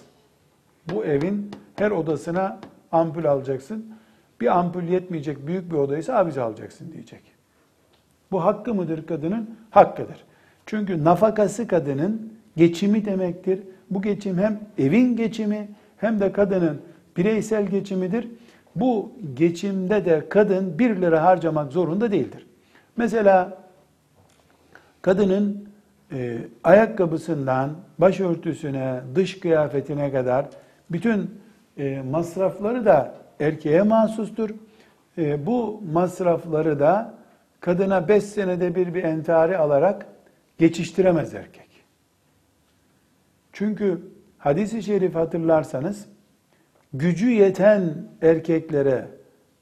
Bu 0.90 1.06
evin 1.06 1.52
her 1.76 1.92
odasına 1.92 2.60
ampul 2.92 3.26
alacaksın. 3.26 3.86
Bir 4.42 4.58
ampul 4.58 4.84
yetmeyecek 4.84 5.48
büyük 5.48 5.72
bir 5.72 5.76
odaysa 5.76 6.16
abiz 6.16 6.38
alacaksın 6.38 6.92
diyecek. 6.92 7.22
Bu 8.32 8.44
hakkı 8.44 8.74
mıdır 8.74 9.08
kadının? 9.08 9.50
Hakkıdır. 9.70 10.24
Çünkü 10.66 11.04
nafakası 11.04 11.68
kadının 11.68 12.34
geçimi 12.58 13.06
demektir. 13.06 13.60
Bu 13.90 14.02
geçim 14.02 14.38
hem 14.38 14.60
evin 14.78 15.16
geçimi 15.16 15.70
hem 15.98 16.20
de 16.20 16.32
kadının 16.32 16.82
bireysel 17.18 17.68
geçimidir. 17.68 18.28
Bu 18.76 19.12
geçimde 19.34 20.06
de 20.06 20.30
kadın 20.30 20.80
bir 20.80 21.02
lira 21.02 21.24
harcamak 21.24 21.72
zorunda 21.74 22.12
değildir. 22.12 22.48
Mesela 22.98 23.58
kadının 25.02 25.70
e, 26.12 26.38
ayakkabısından 26.64 27.72
başörtüsüne, 27.98 29.02
dış 29.16 29.40
kıyafetine 29.40 30.12
kadar 30.12 30.46
bütün 30.92 31.42
e, 31.78 32.02
masrafları 32.02 32.86
da 32.86 33.16
erkeğe 33.40 33.82
mahsustur. 33.82 34.50
E, 35.18 35.46
bu 35.46 35.84
masrafları 35.94 36.80
da 36.80 37.14
kadına 37.60 38.08
beş 38.08 38.24
senede 38.24 38.76
bir 38.76 38.94
bir 38.94 39.04
entari 39.04 39.58
alarak 39.58 40.06
geçiştiremez 40.58 41.34
erkek. 41.34 41.70
Çünkü 43.54 44.02
hadisi 44.38 44.84
şerif 44.84 45.16
hatırlarsanız 45.16 46.06
gücü 46.94 47.30
yeten 47.30 47.94
erkeklere 48.22 49.08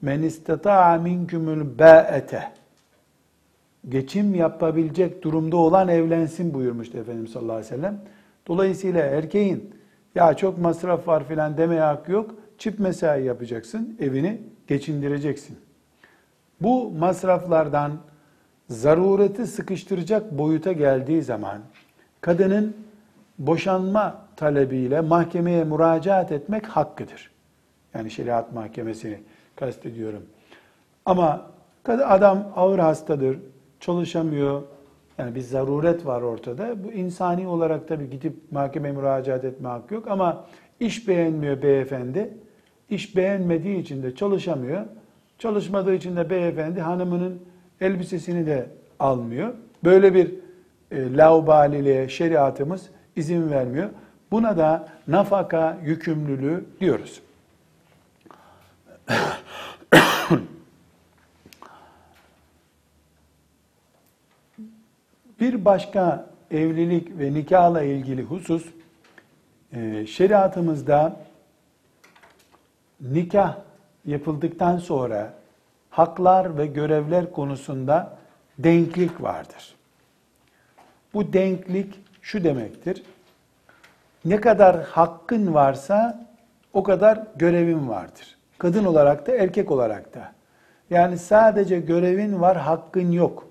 men 0.02 0.22
istata'a 0.22 0.98
minkumul 0.98 1.80
ba'ete 1.80 2.52
geçim 3.89 4.36
yapabilecek 4.36 5.24
durumda 5.24 5.58
olan 5.58 5.88
evlensin 5.88 6.54
buyurmuştu 6.54 6.98
Efendimiz 6.98 7.32
sallallahu 7.32 7.56
aleyhi 7.56 7.74
ve 7.74 7.76
sellem. 7.76 8.02
Dolayısıyla 8.48 9.02
erkeğin 9.02 9.76
ya 10.15 10.34
çok 10.34 10.58
masraf 10.58 11.08
var 11.08 11.28
filan 11.28 11.58
demeye 11.58 11.82
hakkı 11.82 12.12
yok. 12.12 12.36
Çift 12.58 12.80
mesai 12.80 13.24
yapacaksın, 13.24 13.98
evini 14.00 14.41
geçindireceksin. 14.67 15.58
Bu 16.62 16.91
masraflardan 16.91 17.91
zarureti 18.70 19.48
sıkıştıracak 19.48 20.38
boyuta 20.38 20.72
geldiği 20.72 21.22
zaman 21.22 21.60
kadının 22.22 22.76
boşanma 23.39 24.28
talebiyle 24.41 25.01
mahkemeye 25.01 25.63
müracaat 25.63 26.32
etmek 26.32 26.65
hakkıdır. 26.65 27.32
Yani 27.93 28.12
şeriat 28.12 28.54
mahkemesini 28.54 29.17
kastediyorum. 29.56 30.23
Ama 31.06 31.51
adam 31.88 32.51
ağır 32.56 32.80
hastadır, 32.80 33.39
çalışamıyor. 33.80 34.62
Yani 35.17 35.36
bir 35.36 35.41
zaruret 35.41 36.06
var 36.06 36.21
ortada. 36.21 36.84
Bu 36.84 36.91
insani 36.91 37.47
olarak 37.47 37.88
tabii 37.88 38.10
gidip 38.10 38.51
mahkemeye 38.51 38.93
müracaat 38.93 39.45
etme 39.45 39.69
hakkı 39.69 39.93
yok 39.93 40.08
ama 40.08 40.45
iş 40.80 41.08
beğenmiyor 41.08 41.62
beyefendi. 41.62 42.34
İş 42.89 43.15
beğenmediği 43.15 43.77
için 43.77 44.04
de 44.04 44.15
çalışamıyor. 44.15 44.82
Çalışmadığı 45.38 45.93
için 45.93 46.15
de 46.15 46.30
beyefendi 46.30 46.82
hanımının 46.82 47.41
elbisesini 47.82 48.45
de 48.45 48.65
almıyor. 48.99 49.54
Böyle 49.84 50.13
bir 50.13 50.34
e, 50.91 51.17
laubaliliğe 51.17 52.10
şeriatımız 52.10 52.89
izin 53.15 53.51
vermiyor. 53.51 53.89
Buna 54.32 54.58
da 54.58 54.88
nafaka 55.08 55.78
yükümlülüğü 55.84 56.65
diyoruz. 56.80 57.22
Bir 65.39 65.65
başka 65.65 66.30
evlilik 66.52 67.20
ve 67.20 67.34
nikahla 67.34 67.84
ilgili 67.84 68.24
husus, 68.24 68.65
e, 69.74 70.06
şeriatımızda 70.08 71.20
nikah 73.02 73.58
yapıldıktan 74.06 74.78
sonra 74.78 75.34
haklar 75.89 76.58
ve 76.58 76.65
görevler 76.65 77.32
konusunda 77.32 78.17
denklik 78.60 79.22
vardır. 79.22 79.76
Bu 81.13 81.34
denklik 81.34 82.00
şu 82.22 82.44
demektir. 82.44 83.04
Ne 84.26 84.42
kadar 84.42 84.84
hakkın 84.84 85.54
varsa 85.54 86.28
o 86.74 86.84
kadar 86.84 87.20
görevin 87.36 87.90
vardır. 87.90 88.38
Kadın 88.58 88.86
olarak 88.86 89.28
da 89.28 89.32
erkek 89.36 89.72
olarak 89.72 90.13
da. 90.13 90.32
Yani 90.90 91.17
sadece 91.17 91.80
görevin 91.80 92.42
var, 92.42 92.58
hakkın 92.58 93.12
yok 93.12 93.48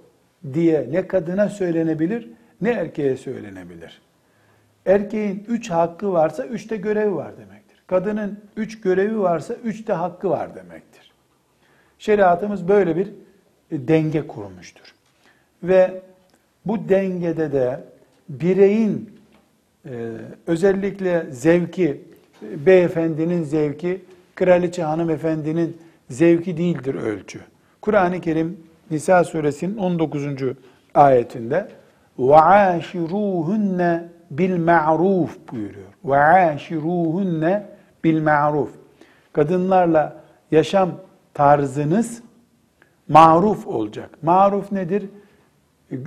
diye 0.55 0.89
ne 0.91 1.07
kadına 1.07 1.49
söylenebilir 1.49 2.31
ne 2.61 2.71
erkeğe 2.71 3.17
söylenebilir. 3.17 4.01
Erkeğin 4.87 5.45
üç 5.49 5.71
hakkı 5.71 6.13
varsa 6.13 6.45
üçte 6.45 6.77
görevi 6.77 7.15
var 7.15 7.33
demektir. 7.39 7.83
Kadının 7.87 8.41
üç 8.57 8.81
görevi 8.81 9.21
varsa 9.21 9.55
üçte 9.55 9.93
hakkı 9.93 10.31
var 10.31 10.55
demektir. 10.55 11.13
Şeriatımız 11.99 12.69
böyle 12.69 12.97
bir 12.97 13.07
e, 13.71 13.89
denge 13.89 14.27
kurmuştur. 14.27 14.95
Ve 15.63 16.03
bu 16.67 16.89
dengede 16.89 17.53
de 17.53 17.81
bireyin 18.29 19.20
e, 19.86 20.12
özellikle 20.48 21.26
zevki, 21.32 22.02
beyefendinin 22.42 23.44
zevki, 23.44 24.02
kraliçe 24.36 24.84
hanımefendinin 24.84 25.78
zevki 26.10 26.58
değildir 26.58 26.96
ölçü. 26.96 27.40
Kur'an-ı 27.82 28.22
Kerim 28.22 28.58
Nisa 28.92 29.24
suresinin 29.24 29.78
19. 29.78 30.24
ayetinde 30.94 31.68
وَعَاشِرُوهُنَّ 32.20 34.08
بِالْمَعْرُوفِ 34.36 35.30
buyuruyor. 35.52 35.92
وَعَاشِرُوهُنَّ 36.06 37.62
بِالْمَعْرُوفِ 38.04 38.68
Kadınlarla 39.34 40.24
yaşam 40.52 40.92
tarzınız 41.34 42.22
maruf 43.08 43.68
olacak. 43.68 44.10
Maruf 44.22 44.72
nedir? 44.72 45.10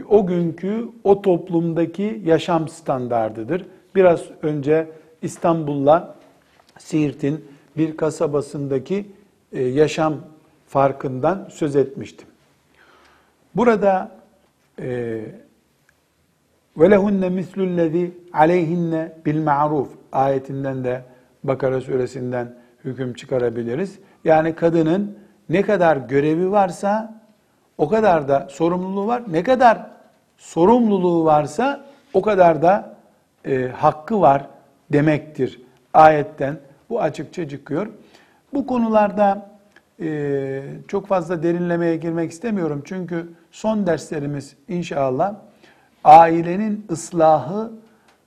O 0.10 0.28
günkü 0.28 0.90
o 1.04 1.22
toplumdaki 1.22 2.22
yaşam 2.26 2.68
standardıdır. 2.68 3.66
Biraz 3.96 4.24
önce 4.42 4.88
İstanbul'la 5.22 6.16
Siirt'in 6.78 7.46
bir 7.78 7.98
kasabasındaki 7.98 9.06
e, 9.52 9.64
yaşam 9.64 10.16
farkından 10.68 11.48
söz 11.52 11.76
etmiştim. 11.76 12.28
Burada 13.56 14.12
lehunne 16.80 17.30
mislullezî 17.30 18.12
aleyhinne 18.34 19.12
bil 19.26 19.44
ma'ruf 19.44 19.90
ayetinden 20.12 20.84
de 20.84 21.02
Bakara 21.44 21.82
suresinden 21.82 22.56
hüküm 22.86 23.14
çıkarabiliriz. 23.14 24.00
Yani 24.24 24.56
kadının 24.56 25.18
ne 25.50 25.62
kadar 25.62 25.98
görevi 25.98 26.52
varsa 26.52 27.23
o 27.78 27.90
kadar 27.90 28.28
da 28.28 28.48
sorumluluğu 28.52 29.08
var. 29.08 29.24
Ne 29.28 29.44
kadar 29.44 29.88
sorumluluğu 30.38 31.26
varsa 31.26 31.86
o 32.14 32.22
kadar 32.22 32.62
da 32.62 32.96
e, 33.46 33.68
hakkı 33.68 34.22
var 34.22 34.48
demektir. 34.92 35.62
Ayetten 35.94 36.58
bu 36.90 37.02
açıkça 37.02 37.50
çıkıyor. 37.50 37.88
Bu 38.54 38.68
konularda 38.68 39.50
e, 40.02 40.62
çok 40.88 41.08
fazla 41.08 41.44
derinlemeye 41.44 41.98
girmek 41.98 42.32
istemiyorum. 42.32 42.82
Çünkü 42.86 43.30
son 43.52 43.88
derslerimiz 43.88 44.56
inşallah 44.68 45.36
ailenin 46.04 46.86
ıslahı 46.92 47.72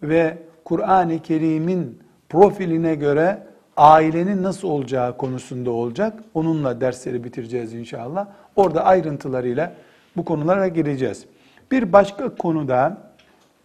ve 0.03 0.39
Kur'an-ı 0.65 1.23
Kerim'in 1.23 1.99
profiline 2.29 2.95
göre 2.95 3.47
ailenin 3.77 4.43
nasıl 4.43 4.69
olacağı 4.69 5.17
konusunda 5.17 5.71
olacak. 5.71 6.23
Onunla 6.35 6.81
dersleri 6.81 7.25
bitireceğiz 7.25 7.75
inşallah. 7.75 8.27
Orada 8.57 8.85
ayrıntılarıyla 8.85 9.73
bu 10.17 10.25
konulara 10.25 10.69
gireceğiz. 10.69 11.27
Bir 11.71 11.93
başka 11.93 12.35
konuda 12.37 12.99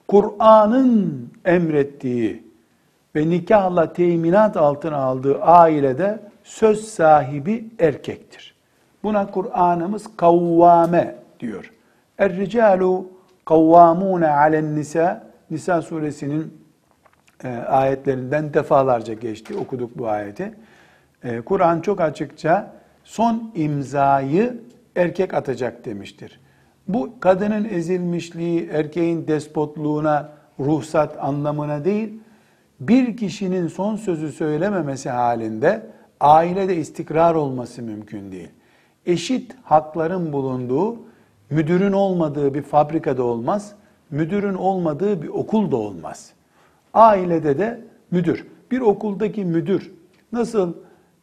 Kur'an'ın 0.08 1.30
emrettiği 1.46 2.44
ve 3.16 3.30
nikahla 3.30 3.94
teminat 3.94 4.58
altına 4.58 4.98
aldığı 4.98 5.42
ailede 5.42 6.20
söz 6.44 6.86
sahibi 6.86 7.66
erkektir. 7.80 8.56
Buna 9.04 9.32
Kur'an'ımız 9.32 10.18
kavvame 10.18 11.16
diyor. 11.40 11.72
Er-ricalu 12.18 13.06
kavvamune 13.46 14.28
alen 14.28 14.76
nisa 14.76 15.32
Nisa 15.52 15.82
suresinin 15.82 16.62
e, 17.44 17.50
ayetlerinden 17.50 18.54
defalarca 18.54 19.14
geçti. 19.14 19.56
Okuduk 19.56 19.98
bu 19.98 20.08
ayeti. 20.08 20.54
E, 21.24 21.42
Kur'an 21.42 21.82
çok 21.82 22.02
açıkça 22.02 22.74
son 23.04 23.52
imzayı 23.56 24.58
erkek 24.96 25.34
atacak 25.34 25.86
demiştir. 25.86 26.40
Bu 26.88 27.20
kadının 27.20 27.66
ezilmişliği, 27.66 28.70
erkeğin 28.70 29.28
despotluğuna 29.28 30.30
ruhsat 30.60 31.18
anlamına 31.24 31.86
değil, 31.86 32.14
bir 32.80 33.18
kişinin 33.18 33.68
son 33.68 33.96
sözü 33.96 34.32
söylememesi 34.32 35.10
halinde 35.10 35.86
ailede 36.20 36.76
istikrar 36.76 37.36
olması 37.36 37.82
mümkün 37.82 38.32
değil. 38.32 38.50
Eşit 39.06 39.56
hakların 39.64 40.34
bulunduğu, 40.34 40.98
müdürün 41.50 41.92
olmadığı 41.92 42.54
bir 42.54 42.62
fabrikada 42.62 43.24
olmaz, 43.24 43.76
müdürün 44.12 44.54
olmadığı 44.54 45.22
bir 45.22 45.28
okul 45.28 45.72
da 45.72 45.76
olmaz. 45.76 46.32
Ailede 46.94 47.58
de 47.58 47.82
müdür. 48.12 48.48
Bir 48.72 48.80
okuldaki 48.80 49.46
müdür 49.46 49.92
nasıl 50.32 50.74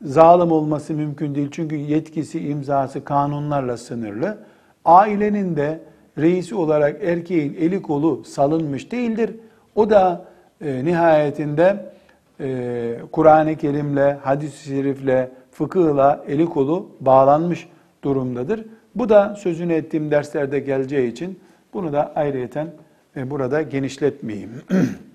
zalim 0.03 0.53
olması 0.53 0.95
mümkün 0.95 1.35
değil 1.35 1.49
çünkü 1.51 1.77
yetkisi, 1.77 2.41
imzası 2.49 3.05
kanunlarla 3.05 3.77
sınırlı. 3.77 4.39
Ailenin 4.85 5.57
de 5.57 5.81
reisi 6.19 6.55
olarak 6.55 7.05
erkeğin 7.05 7.55
eli 7.55 7.83
kolu 7.83 8.25
salınmış 8.25 8.93
değildir. 8.93 9.31
O 9.75 9.91
da 9.91 10.25
e, 10.61 10.85
nihayetinde 10.85 11.91
e, 12.41 12.99
Kur'an-ı 13.13 13.57
Kerim'le, 13.57 14.17
hadis-i 14.23 14.69
şerifle, 14.69 15.31
fıkıhla 15.53 16.25
eli 16.29 16.47
kolu 16.47 16.89
bağlanmış 17.01 17.69
durumdadır. 18.05 18.65
Bu 18.95 19.09
da 19.09 19.35
sözünü 19.39 19.73
ettiğim 19.73 20.11
derslerde 20.11 20.61
geleceği 20.61 21.13
için 21.13 21.39
bunu 21.75 21.93
da 21.93 22.13
ayrıyeten 22.15 22.69
e, 23.17 23.31
burada 23.31 23.63
genişletmeyeyim. 23.63 24.51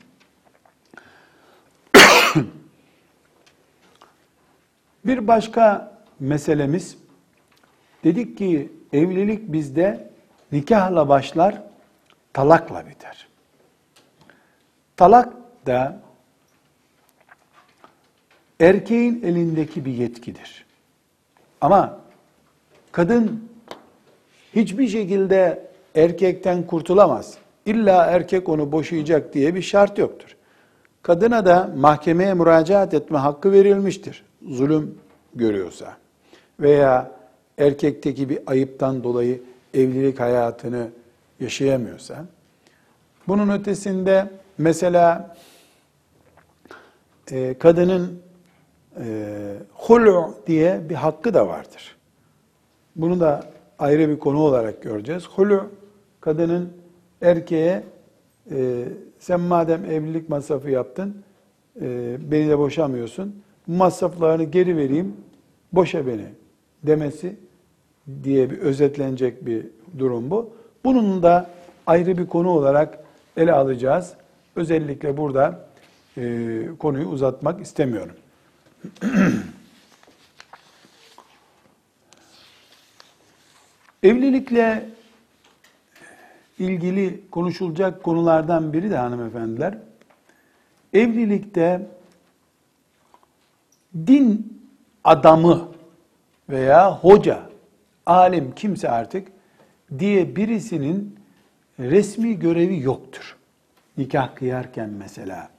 Bir 5.06 5.28
başka 5.28 5.94
meselemiz, 6.20 6.98
dedik 8.04 8.38
ki 8.38 8.72
evlilik 8.94 9.54
bizde 9.54 10.10
nikahla 10.52 11.10
başlar, 11.10 11.62
talakla 12.34 12.88
biter. 12.88 13.28
Talak 14.98 15.34
da 15.66 16.00
erkeğin 18.60 19.24
elindeki 19.24 19.86
bir 19.86 19.94
yetkidir. 19.94 20.66
Ama 21.62 22.00
kadın 22.92 23.50
hiçbir 24.56 24.88
şekilde 24.88 25.68
erkekten 25.96 26.68
kurtulamaz. 26.68 27.38
İlla 27.66 28.06
erkek 28.06 28.50
onu 28.50 28.72
boşayacak 28.72 29.34
diye 29.34 29.56
bir 29.56 29.62
şart 29.62 29.98
yoktur. 29.98 30.36
Kadına 31.02 31.46
da 31.46 31.70
mahkemeye 31.78 32.34
müracaat 32.34 32.94
etme 32.94 33.18
hakkı 33.18 33.52
verilmiştir. 33.52 34.24
Zulüm 34.48 34.98
görüyorsa 35.36 35.98
veya 36.60 37.12
erkekteki 37.58 38.30
bir 38.30 38.40
ayıptan 38.46 39.04
dolayı 39.04 39.42
evlilik 39.74 40.20
hayatını 40.20 40.88
yaşayamıyorsa. 41.40 42.26
Bunun 43.28 43.50
ötesinde 43.50 44.30
mesela 44.58 45.36
e, 47.32 47.58
kadının 47.58 48.20
e, 49.00 49.56
hulu 49.74 50.36
diye 50.48 50.82
bir 50.90 50.96
hakkı 50.96 51.34
da 51.34 51.48
vardır. 51.48 51.96
Bunu 52.96 53.20
da 53.20 53.44
ayrı 53.80 54.10
bir 54.10 54.20
konu 54.20 54.40
olarak 54.40 54.84
göreceğiz. 54.84 55.28
Hulu 55.28 55.70
kadının 56.22 56.74
erkeğe 57.22 57.84
e, 58.52 58.86
sen 59.20 59.40
madem 59.40 59.86
evlilik 59.86 60.30
masrafı 60.30 60.70
yaptın 60.70 61.24
e, 61.82 62.18
beni 62.32 62.50
de 62.50 62.58
boşamıyorsun. 62.60 63.43
Masraflarını 63.68 64.44
geri 64.44 64.78
vereyim 64.78 65.18
boşa 65.74 66.08
beni 66.08 66.26
demesi 66.84 67.36
diye 68.24 68.50
bir 68.50 68.58
özetlenecek 68.58 69.46
bir 69.46 69.66
durum 70.00 70.32
bu. 70.32 70.54
Bunun 70.84 71.24
da 71.24 71.50
ayrı 71.88 72.18
bir 72.18 72.28
konu 72.28 72.50
olarak 72.50 73.04
ele 73.38 73.54
alacağız. 73.54 74.14
Özellikle 74.56 75.18
burada 75.18 75.68
e, 76.18 76.62
konuyu 76.80 77.08
uzatmak 77.08 77.62
istemiyorum. 77.62 78.16
Evlilikle 84.04 84.90
ilgili 86.60 87.22
konuşulacak 87.32 88.04
konulardan 88.04 88.74
biri 88.74 88.92
de 88.92 88.98
hanımefendiler. 88.98 89.78
Evlilikte 90.94 91.88
din 93.96 94.60
adamı 95.04 95.68
veya 96.50 96.92
hoca, 96.96 97.40
alim 98.06 98.52
kimse 98.56 98.90
artık 98.90 99.28
diye 100.00 100.36
birisinin 100.36 101.20
resmi 101.80 102.40
görevi 102.40 102.80
yoktur. 102.82 103.38
Nikah 103.98 104.36
kıyarken 104.36 104.90
mesela. 104.90 105.50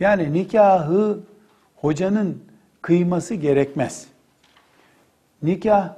Yani 0.00 0.32
nikahı 0.32 1.20
hocanın 1.76 2.42
kıyması 2.82 3.34
gerekmez. 3.34 4.06
Nikah 5.42 5.94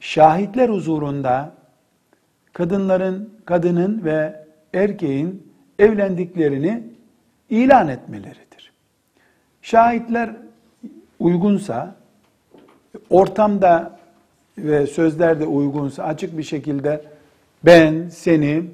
şahitler 0.00 0.68
huzurunda 0.68 1.52
kadınların, 2.52 3.34
kadının 3.44 4.04
ve 4.04 4.44
erkeğin 4.74 5.52
evlendiklerini 5.78 6.82
ilan 7.50 7.88
etmeleridir. 7.88 8.51
Şahitler 9.62 10.30
uygunsa, 11.20 11.94
ortamda 13.10 13.98
ve 14.58 14.86
sözlerde 14.86 15.46
uygunsa 15.46 16.04
açık 16.04 16.38
bir 16.38 16.42
şekilde 16.42 17.04
ben 17.64 18.08
seni 18.08 18.64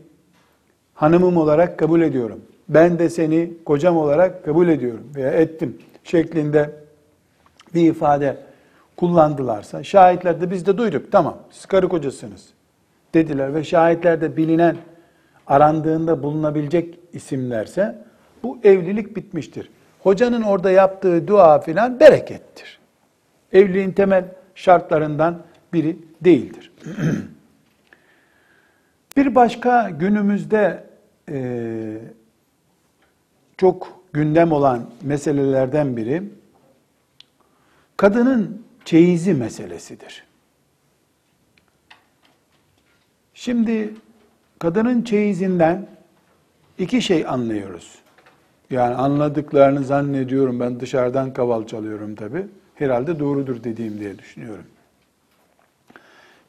hanımım 0.95 1.37
olarak 1.37 1.79
kabul 1.79 2.01
ediyorum. 2.01 2.41
Ben 2.69 2.99
de 2.99 3.11
seni 3.11 3.53
kocam 3.65 3.97
olarak 3.97 4.45
kabul 4.45 4.69
ediyorum 4.69 5.13
veya 5.15 5.31
ettim 5.31 5.79
şeklinde 6.05 6.71
bir 7.75 7.91
ifade 7.91 8.37
kullandılarsa 8.97 9.83
şahitler 9.83 10.41
de 10.41 10.51
biz 10.51 10.67
de 10.67 10.79
duyduk 10.79 11.13
tamam 11.13 11.39
siz 11.51 11.67
karı 11.67 11.89
kocasınız 11.89 12.49
dediler 13.15 13.55
ve 13.55 13.65
şahitler 13.65 14.21
de 14.21 14.37
bilinen 14.37 14.77
arandığında 15.47 16.23
bulunabilecek 16.23 16.99
isimlerse 17.13 17.99
bu 18.43 18.59
evlilik 18.65 19.17
bitmiştir. 19.17 19.71
Hocanın 20.03 20.43
orada 20.43 20.71
yaptığı 20.71 21.29
dua 21.29 21.61
filan 21.61 22.01
berekettir. 22.01 22.79
Evliliğin 23.53 23.93
temel 23.93 24.25
şartlarından 24.55 25.43
biri 25.73 25.97
değildir. 26.21 26.73
Bir 29.17 29.35
başka 29.35 29.91
günümüzde 29.91 30.85
e, 31.31 31.99
çok 33.57 34.01
gündem 34.13 34.53
olan 34.53 34.91
meselelerden 35.03 35.97
biri 35.97 36.23
kadının 37.97 38.63
çeyizi 38.85 39.35
meselesidir. 39.35 40.25
Şimdi 43.35 43.95
kadının 44.59 45.03
çeyizinden 45.03 45.87
iki 46.79 47.03
şey 47.03 47.27
anlıyoruz. 47.27 47.99
Yani 48.71 48.95
anladıklarını 48.95 49.85
zannediyorum. 49.85 50.61
Ben 50.61 50.81
dışarıdan 50.81 51.33
kaval 51.33 51.67
çalıyorum 51.67 52.15
tabi. 52.15 52.47
Herhalde 52.75 53.19
doğrudur 53.19 53.65
dediğim 53.65 54.01
diye 54.01 54.19
düşünüyorum. 54.19 54.65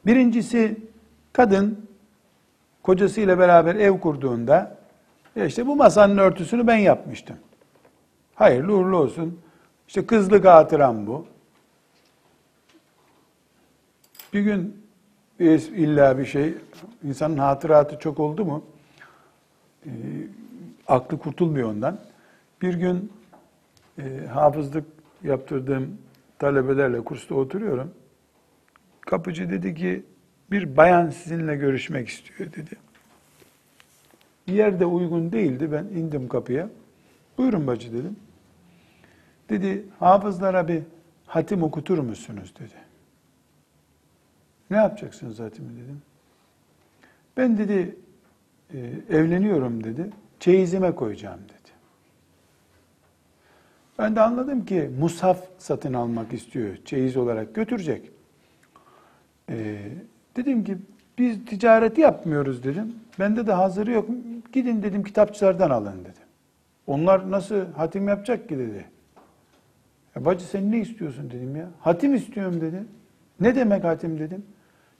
Birincisi 0.05 0.77
kadın 1.33 1.89
kocasıyla 2.83 3.39
beraber 3.39 3.75
ev 3.75 3.99
kurduğunda 3.99 4.77
işte 5.45 5.67
bu 5.67 5.75
masanın 5.75 6.17
örtüsünü 6.17 6.67
ben 6.67 6.77
yapmıştım. 6.77 7.35
Hayırlı 8.35 8.73
uğurlu 8.73 8.97
olsun. 8.97 9.39
İşte 9.87 10.05
kızlık 10.05 10.45
hatıram 10.45 11.07
bu. 11.07 11.25
Bir 14.33 14.41
gün 14.41 14.85
illa 15.39 16.17
bir 16.17 16.25
şey, 16.25 16.53
insanın 17.03 17.37
hatıratı 17.37 17.99
çok 17.99 18.19
oldu 18.19 18.45
mu, 18.45 18.63
e, 19.85 19.89
aklı 20.87 21.19
kurtulmuyor 21.19 21.69
ondan. 21.69 21.99
Bir 22.61 22.73
gün 22.73 23.11
e, 23.97 24.25
hafızlık 24.25 24.85
yaptırdığım 25.23 25.97
talebelerle 26.39 27.03
kursta 27.03 27.35
oturuyorum. 27.35 27.91
Kapıcı 29.01 29.49
dedi 29.49 29.75
ki, 29.75 30.03
bir 30.51 30.77
bayan 30.77 31.09
sizinle 31.09 31.55
görüşmek 31.55 32.07
istiyor 32.07 32.53
dedi. 32.53 32.71
Yer 34.47 34.79
de 34.79 34.85
uygun 34.85 35.31
değildi. 35.31 35.71
Ben 35.71 35.83
indim 35.83 36.27
kapıya. 36.27 36.69
Buyurun 37.37 37.67
bacı 37.67 37.93
dedim. 37.93 38.15
Dedi, 39.49 39.85
hafızlara 39.99 40.67
bir 40.67 40.83
hatim 41.27 41.63
okutur 41.63 41.97
musunuz 41.97 42.53
dedi. 42.59 42.73
Ne 44.69 44.77
yapacaksınız 44.77 45.39
hatimi 45.39 45.69
dedim. 45.69 46.01
Ben 47.37 47.57
dedi, 47.57 47.95
e, 48.73 48.77
evleniyorum 49.09 49.83
dedi. 49.83 50.09
Çeyizime 50.39 50.95
koyacağım 50.95 51.39
dedi. 51.39 51.58
Ben 53.99 54.15
de 54.15 54.21
anladım 54.21 54.65
ki 54.65 54.89
mushaf 54.99 55.37
satın 55.57 55.93
almak 55.93 56.33
istiyor. 56.33 56.77
Çeyiz 56.85 57.17
olarak 57.17 57.55
götürecek. 57.55 58.11
Ee, 59.49 59.77
dedim 60.35 60.63
ki 60.63 60.77
biz 61.17 61.45
ticareti 61.45 62.01
yapmıyoruz 62.01 62.63
dedim. 62.63 62.95
Bende 63.19 63.47
de 63.47 63.53
hazırı 63.53 63.91
yok. 63.91 64.09
Gidin 64.53 64.83
dedim 64.83 65.03
kitapçılardan 65.03 65.69
alın 65.69 65.99
dedim. 65.99 66.23
Onlar 66.87 67.31
nasıl 67.31 67.73
hatim 67.75 68.07
yapacak 68.07 68.49
ki 68.49 68.57
dedi. 68.57 68.85
Ya 70.15 70.25
bacı 70.25 70.45
sen 70.45 70.71
ne 70.71 70.79
istiyorsun 70.79 71.31
dedim 71.31 71.55
ya. 71.55 71.67
Hatim 71.79 72.15
istiyorum 72.15 72.61
dedi. 72.61 72.83
Ne 73.39 73.55
demek 73.55 73.83
hatim 73.83 74.19
dedim. 74.19 74.45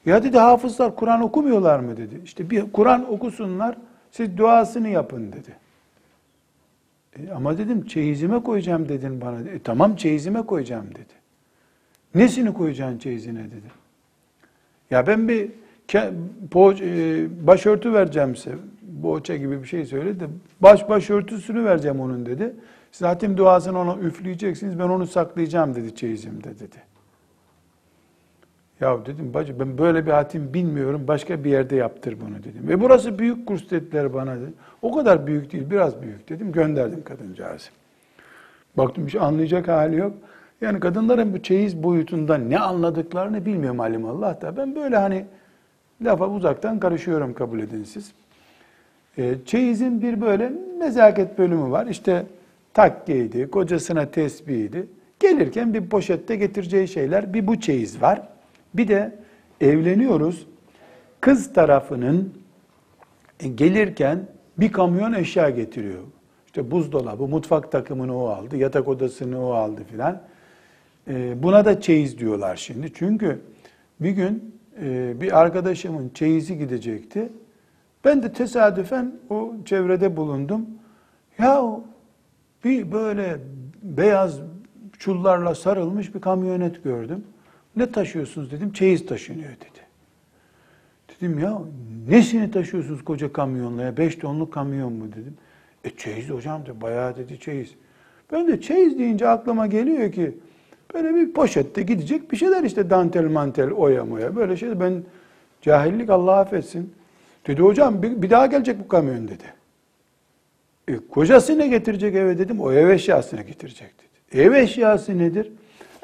Ya 0.06 0.24
dedi 0.24 0.38
hafızlar 0.38 0.96
Kur'an 0.96 1.22
okumuyorlar 1.22 1.80
mı 1.80 1.98
dedi. 1.98 2.22
İşte 2.24 2.50
bir 2.50 2.72
Kur'an 2.72 3.14
okusunlar 3.14 3.78
siz 4.12 4.38
duasını 4.38 4.90
yapın 4.90 5.32
dedi. 5.32 5.69
E, 7.18 7.32
ama 7.32 7.58
dedim 7.58 7.86
çeyizime 7.86 8.44
koyacağım 8.44 8.90
dedin 8.90 9.22
bana. 9.22 9.40
E, 9.40 9.60
tamam 9.64 9.96
çeyizime 9.96 10.42
koyacağım 10.42 10.86
dedi. 10.92 11.14
Nesini 12.16 12.54
koyacaksın 12.54 12.98
çeyizine 12.98 13.44
dedi. 13.44 13.72
Ya 14.92 15.08
ben 15.08 15.28
bir 15.28 15.52
ke- 15.88 16.14
po- 16.52 16.84
e, 16.84 17.48
başörtü 17.48 17.94
vereceğim 17.94 18.36
size. 18.36 18.56
Boğaça 18.82 19.36
gibi 19.36 19.62
bir 19.62 19.68
şey 19.68 19.86
söyledi. 19.86 20.28
Baş 20.62 20.90
başörtüsünü 20.90 21.66
vereceğim 21.66 22.00
onun 22.00 22.26
dedi. 22.26 22.54
Siz 22.92 23.08
hatim 23.08 23.38
duasını 23.38 23.80
ona 23.80 23.98
üfleyeceksiniz. 23.98 24.80
Ben 24.80 24.84
onu 24.84 25.08
saklayacağım 25.08 25.76
dedi 25.76 25.96
çeyizimde 25.96 26.60
dedi. 26.60 26.89
Ya 28.82 29.06
dedim 29.06 29.34
bacı 29.34 29.60
ben 29.60 29.78
böyle 29.78 30.06
bir 30.06 30.12
hatim 30.12 30.54
bilmiyorum. 30.54 31.04
Başka 31.08 31.44
bir 31.44 31.50
yerde 31.50 31.76
yaptır 31.76 32.18
bunu 32.22 32.40
dedim. 32.40 32.68
Ve 32.68 32.82
burası 32.82 33.20
büyük 33.20 33.48
kurs 33.48 33.70
dediler 33.70 34.14
bana 34.14 34.36
dedi. 34.36 34.54
O 34.82 34.96
kadar 34.96 35.28
büyük 35.28 35.52
değil 35.52 35.70
biraz 35.70 36.02
büyük 36.02 36.30
dedim. 36.30 36.52
Gönderdim 36.52 37.04
kadıncağızı. 37.04 37.70
Baktım 38.78 39.06
bir 39.06 39.12
şey 39.12 39.22
anlayacak 39.22 39.68
hali 39.68 39.96
yok. 39.96 40.14
Yani 40.62 40.80
kadınların 40.80 41.34
bu 41.34 41.44
çeyiz 41.44 41.84
boyutundan 41.84 42.50
ne 42.50 42.60
anladıklarını 42.60 43.46
bilmiyorum 43.46 43.80
alimallah 43.80 44.42
da. 44.42 44.58
Ben 44.58 44.76
böyle 44.76 44.98
hani 44.98 45.26
lafa 46.02 46.28
uzaktan 46.30 46.80
karışıyorum 46.80 47.34
kabul 47.34 47.60
edin 47.60 47.84
siz. 47.84 48.12
E, 49.18 49.36
çeyizin 49.46 50.02
bir 50.02 50.22
böyle 50.22 50.52
nezaket 50.80 51.38
bölümü 51.38 51.72
var. 51.72 51.88
İşte 51.88 52.26
takkeydi, 52.74 53.50
kocasına 53.50 54.06
tesbihiydi. 54.06 54.88
Gelirken 55.20 55.74
bir 55.74 55.90
poşette 55.90 56.36
getireceği 56.36 56.88
şeyler 56.88 57.34
bir 57.34 57.48
bu 57.48 57.60
çeyiz 57.60 58.02
var. 58.02 58.22
Bir 58.74 58.88
de 58.88 59.16
evleniyoruz. 59.62 60.48
Kız 61.22 61.54
tarafının 61.54 62.34
e, 63.40 63.48
gelirken 63.48 64.28
bir 64.58 64.72
kamyon 64.72 65.14
eşya 65.14 65.50
getiriyor. 65.50 66.04
İşte 66.46 66.72
buzdolabı, 66.72 67.28
mutfak 67.28 67.72
takımını 67.72 68.18
o 68.24 68.28
aldı, 68.28 68.58
yatak 68.58 68.88
odasını 68.88 69.46
o 69.48 69.52
aldı 69.52 69.82
filan. 69.92 70.22
E, 71.08 71.44
Buna 71.44 71.66
da 71.66 71.82
çeyiz 71.82 72.18
diyorlar 72.18 72.56
şimdi. 72.56 72.92
Çünkü 72.94 73.42
bir 74.00 74.12
gün 74.12 74.56
e, 74.82 75.22
bir 75.22 75.40
arkadaşımın 75.40 76.12
çeyizi 76.14 76.58
gidecekti. 76.58 77.30
Ben 78.06 78.24
de 78.24 78.34
tesadüfen 78.34 79.12
o 79.30 79.54
çevrede 79.66 80.18
bulundum. 80.18 80.66
Ya 81.40 81.80
bir 82.64 82.92
böyle 82.92 83.38
beyaz 83.84 84.40
çullarla 85.00 85.56
sarılmış 85.56 86.16
bir 86.16 86.22
kamyonet 86.22 86.84
gördüm. 86.84 87.24
Ne 87.76 87.92
taşıyorsunuz 87.92 88.52
dedim. 88.52 88.74
Çeyiz 88.74 89.06
taşınıyor 89.06 89.50
dedi. 89.50 89.80
Dedim 91.10 91.40
ya 91.40 91.62
nesini 92.10 92.52
taşıyorsunuz 92.52 93.04
koca 93.04 93.34
kamyonla 93.34 93.84
ya? 93.84 93.98
Beş 93.98 94.16
tonluk 94.16 94.54
kamyon 94.54 94.94
mu 94.94 95.12
dedim. 95.12 95.38
E 95.84 95.90
çeyiz 95.90 96.30
hocam 96.30 96.62
dedi. 96.62 96.82
Bayağı 96.82 97.18
dedi 97.18 97.40
çeyiz. 97.40 97.70
Ben 98.32 98.48
de 98.48 98.62
çeyiz 98.62 99.00
deyince 99.00 99.28
aklıma 99.28 99.68
geliyor 99.68 100.12
ki 100.12 100.38
böyle 100.94 101.16
bir 101.16 101.34
poşette 101.34 101.82
gidecek 101.82 102.32
bir 102.32 102.38
şeyler 102.38 102.64
işte 102.64 102.90
dantel 102.90 103.24
mantel 103.24 103.72
oya 103.72 104.06
moya 104.06 104.36
böyle 104.36 104.58
şey. 104.58 104.80
Ben 104.80 105.04
cahillik 105.62 106.10
Allah 106.10 106.38
affetsin. 106.38 106.94
Dedi 107.48 107.62
hocam 107.62 108.04
bir, 108.04 108.22
bir 108.22 108.30
daha 108.30 108.46
gelecek 108.46 108.80
bu 108.80 108.88
kamyon 108.88 109.28
dedi. 109.28 109.44
E, 110.88 110.98
kocası 111.10 111.58
ne 111.58 111.68
getirecek 111.68 112.16
eve 112.16 112.38
dedim. 112.38 112.60
O 112.60 112.72
ev 112.72 112.90
eşyasını 112.90 113.42
getirecek 113.42 113.94
dedi. 114.00 114.42
Ev 114.42 114.52
eşyası 114.52 115.18
nedir? 115.18 115.52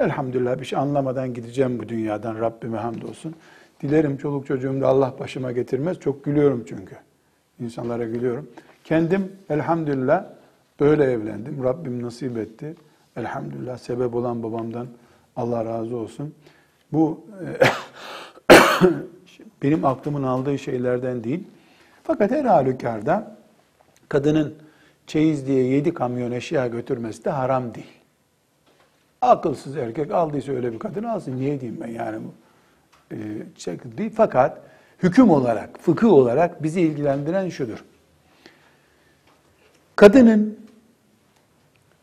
Elhamdülillah 0.00 0.60
bir 0.60 0.64
şey 0.64 0.78
anlamadan 0.78 1.34
gideceğim 1.34 1.78
bu 1.78 1.88
dünyadan 1.88 2.40
Rabbime 2.40 2.78
hamdolsun. 2.78 3.34
Dilerim 3.80 4.16
çoluk 4.16 4.46
çocuğum 4.46 4.80
da 4.80 4.88
Allah 4.88 5.14
başıma 5.20 5.52
getirmez. 5.52 6.00
Çok 6.00 6.24
gülüyorum 6.24 6.64
çünkü. 6.68 6.96
İnsanlara 7.60 8.04
gülüyorum. 8.04 8.50
Kendim 8.84 9.32
elhamdülillah 9.50 10.24
böyle 10.80 11.04
evlendim. 11.04 11.64
Rabbim 11.64 12.02
nasip 12.02 12.38
etti. 12.38 12.74
Elhamdülillah 13.16 13.78
sebep 13.78 14.14
olan 14.14 14.42
babamdan 14.42 14.86
Allah 15.36 15.64
razı 15.64 15.96
olsun. 15.96 16.34
Bu 16.92 17.24
benim 19.62 19.84
aklımın 19.84 20.22
aldığı 20.22 20.58
şeylerden 20.58 21.24
değil. 21.24 21.44
Fakat 22.02 22.30
her 22.30 22.44
halükarda 22.44 23.36
kadının 24.08 24.54
çeyiz 25.06 25.46
diye 25.46 25.64
yedi 25.64 25.94
kamyon 25.94 26.30
eşya 26.30 26.66
götürmesi 26.66 27.24
de 27.24 27.30
haram 27.30 27.74
değil. 27.74 27.95
Akılsız 29.20 29.76
erkek 29.76 30.12
aldıysa 30.12 30.52
öyle 30.52 30.72
bir 30.72 30.78
kadın 30.78 31.02
alsın. 31.04 31.36
Niye 31.36 31.60
diyeyim 31.60 31.80
ben 31.80 31.88
yani 31.88 32.18
bu? 32.24 32.34
Şey 33.56 33.78
değil. 33.98 34.12
Fakat 34.16 34.60
hüküm 35.02 35.30
olarak, 35.30 35.78
fıkıh 35.80 36.12
olarak 36.12 36.62
bizi 36.62 36.80
ilgilendiren 36.80 37.48
şudur. 37.48 37.84
Kadının 39.96 40.58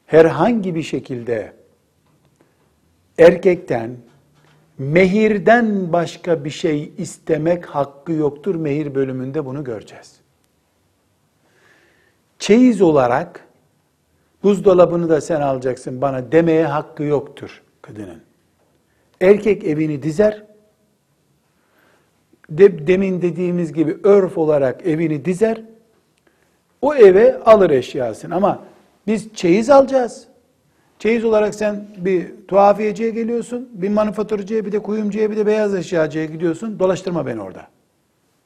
herhangi 0.05 0.75
bir 0.75 0.83
şekilde 0.83 1.53
erkekten 3.17 3.97
mehirden 4.77 5.93
başka 5.93 6.45
bir 6.45 6.49
şey 6.49 6.93
istemek 6.97 7.65
hakkı 7.65 8.11
yoktur. 8.11 8.55
Mehir 8.55 8.95
bölümünde 8.95 9.45
bunu 9.45 9.63
göreceğiz. 9.63 10.19
Çeyiz 12.39 12.81
olarak 12.81 13.42
buzdolabını 14.43 15.09
da 15.09 15.21
sen 15.21 15.41
alacaksın 15.41 16.01
bana 16.01 16.31
demeye 16.31 16.65
hakkı 16.65 17.03
yoktur 17.03 17.61
kadının. 17.81 18.21
Erkek 19.21 19.63
evini 19.63 20.03
dizer. 20.03 20.43
De, 22.49 22.87
demin 22.87 23.21
dediğimiz 23.21 23.73
gibi 23.73 23.97
örf 24.03 24.37
olarak 24.37 24.87
evini 24.87 25.25
dizer. 25.25 25.61
O 26.81 26.95
eve 26.95 27.39
alır 27.39 27.69
eşyasını 27.69 28.35
ama 28.35 28.63
biz 29.07 29.33
çeyiz 29.33 29.69
alacağız. 29.69 30.27
Çeyiz 30.99 31.25
olarak 31.25 31.55
sen 31.55 31.87
bir 31.97 32.31
tuhafiyeciye 32.47 33.09
geliyorsun, 33.09 33.69
bir 33.73 33.89
manifaturcuya, 33.89 34.65
bir 34.65 34.71
de 34.71 34.79
kuyumcuya, 34.79 35.31
bir 35.31 35.37
de 35.37 35.45
beyaz 35.45 35.75
eşyacıya 35.75 36.25
gidiyorsun. 36.25 36.79
Dolaştırma 36.79 37.25
beni 37.25 37.41
orada. 37.41 37.67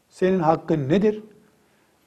Senin 0.10 0.40
hakkın 0.40 0.90
nedir? 0.90 1.24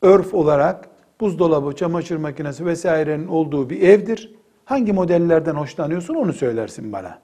Örf 0.02 0.34
olarak 0.34 0.88
buzdolabı, 1.20 1.76
çamaşır 1.76 2.16
makinesi 2.16 2.66
vesairenin 2.66 3.26
olduğu 3.26 3.70
bir 3.70 3.82
evdir. 3.82 4.34
Hangi 4.64 4.92
modellerden 4.92 5.54
hoşlanıyorsun 5.54 6.14
onu 6.14 6.32
söylersin 6.32 6.92
bana. 6.92 7.18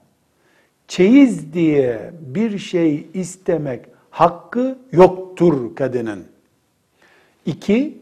Çeyiz 0.87 1.53
diye 1.53 2.11
bir 2.21 2.57
şey 2.57 3.07
istemek 3.13 3.85
hakkı 4.09 4.77
yoktur 4.91 5.75
kadının. 5.75 6.25
İki, 7.45 7.97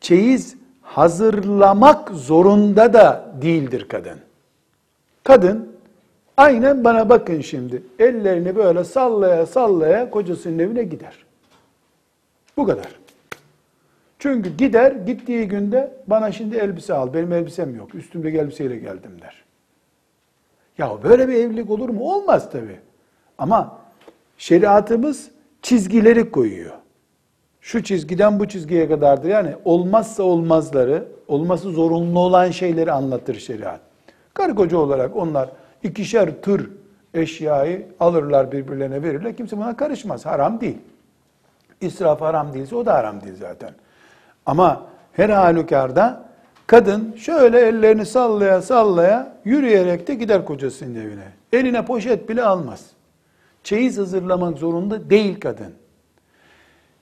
çeyiz 0.00 0.56
hazırlamak 0.82 2.10
zorunda 2.10 2.92
da 2.92 3.34
değildir 3.42 3.86
kadın. 3.88 4.18
Kadın 5.24 5.68
aynen 6.36 6.84
bana 6.84 7.08
bakın 7.08 7.40
şimdi. 7.40 7.82
Ellerini 7.98 8.56
böyle 8.56 8.84
sallaya 8.84 9.46
sallaya 9.46 10.10
kocasının 10.10 10.58
evine 10.58 10.82
gider. 10.82 11.14
Bu 12.56 12.66
kadar. 12.66 13.07
Çünkü 14.18 14.56
gider, 14.56 14.92
gittiği 14.92 15.48
günde 15.48 15.92
bana 16.06 16.32
şimdi 16.32 16.56
elbise 16.56 16.94
al, 16.94 17.14
benim 17.14 17.32
elbisem 17.32 17.76
yok, 17.76 17.94
üstümdeki 17.94 18.38
elbiseyle 18.38 18.76
geldim 18.76 19.20
der. 19.20 19.44
Ya 20.78 21.02
böyle 21.02 21.28
bir 21.28 21.34
evlilik 21.34 21.70
olur 21.70 21.88
mu? 21.88 22.00
Olmaz 22.00 22.50
tabi. 22.50 22.76
Ama 23.38 23.78
şeriatımız 24.38 25.30
çizgileri 25.62 26.30
koyuyor. 26.30 26.72
Şu 27.60 27.82
çizgiden 27.82 28.38
bu 28.40 28.48
çizgiye 28.48 28.88
kadardır. 28.88 29.28
Yani 29.28 29.54
olmazsa 29.64 30.22
olmazları, 30.22 31.04
olması 31.28 31.70
zorunlu 31.70 32.18
olan 32.18 32.50
şeyleri 32.50 32.92
anlatır 32.92 33.34
şeriat. 33.34 33.80
Karı 34.34 34.54
koca 34.54 34.78
olarak 34.78 35.16
onlar 35.16 35.48
ikişer 35.82 36.42
tır 36.42 36.70
eşyayı 37.14 37.86
alırlar 38.00 38.52
birbirlerine 38.52 39.02
verirler. 39.02 39.36
Kimse 39.36 39.56
buna 39.56 39.76
karışmaz. 39.76 40.26
Haram 40.26 40.60
değil. 40.60 40.78
İsraf 41.80 42.20
haram 42.20 42.54
değilse 42.54 42.76
o 42.76 42.86
da 42.86 42.94
haram 42.94 43.20
değil 43.20 43.36
zaten. 43.36 43.70
Ama 44.48 44.86
her 45.12 45.30
halükarda 45.30 46.24
kadın 46.66 47.16
şöyle 47.16 47.60
ellerini 47.60 48.06
sallaya 48.06 48.62
sallaya 48.62 49.36
yürüyerek 49.44 50.08
de 50.08 50.14
gider 50.14 50.44
kocasının 50.44 50.94
evine. 50.94 51.28
Eline 51.52 51.84
poşet 51.84 52.28
bile 52.28 52.42
almaz. 52.42 52.86
Çeyiz 53.64 53.98
hazırlamak 53.98 54.58
zorunda 54.58 55.10
değil 55.10 55.40
kadın. 55.40 55.74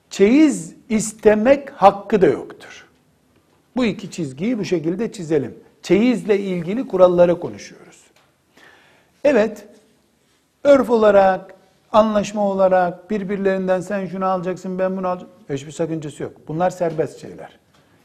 Çeyiz 0.09 0.75
istemek 0.89 1.69
hakkı 1.69 2.21
da 2.21 2.25
yoktur. 2.25 2.85
Bu 3.75 3.85
iki 3.85 4.11
çizgiyi 4.11 4.59
bu 4.59 4.65
şekilde 4.65 5.11
çizelim. 5.11 5.55
Çeyizle 5.81 6.39
ilgili 6.39 6.87
kuralları 6.87 7.39
konuşuyoruz. 7.39 8.03
Evet, 9.23 9.67
örf 10.63 10.89
olarak, 10.89 11.53
anlaşma 11.91 12.49
olarak 12.49 13.09
birbirlerinden 13.09 13.81
sen 13.81 14.05
şunu 14.05 14.25
alacaksın 14.25 14.79
ben 14.79 14.97
bunu 14.97 15.07
alacağım. 15.07 15.36
Hiçbir 15.50 15.72
sakıncası 15.72 16.22
yok. 16.22 16.32
Bunlar 16.48 16.70
serbest 16.70 17.20
şeyler. 17.20 17.58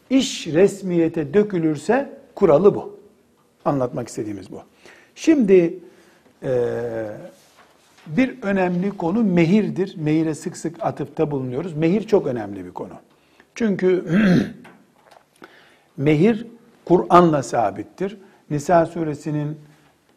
İş 0.10 0.48
resmiyete 0.48 1.34
dökülürse 1.34 2.10
kuralı 2.36 2.76
bu. 2.76 3.00
Anlatmak 3.66 4.08
istediğimiz 4.08 4.52
bu. 4.52 4.62
Şimdi 5.16 5.80
bir 8.08 8.42
önemli 8.42 8.98
konu 8.98 9.24
mehirdir. 9.24 9.96
Mehire 9.98 10.36
sık 10.36 10.58
sık 10.58 10.84
atıfta 10.84 11.32
bulunuyoruz. 11.32 11.74
Mehir 11.74 12.08
çok 12.08 12.28
önemli 12.28 12.66
bir 12.66 12.72
konu. 12.72 12.94
Çünkü 13.56 14.06
mehir 15.98 16.48
Kur'an'la 16.86 17.44
sabittir. 17.44 18.18
Nisa 18.50 18.86
suresinin 18.86 19.58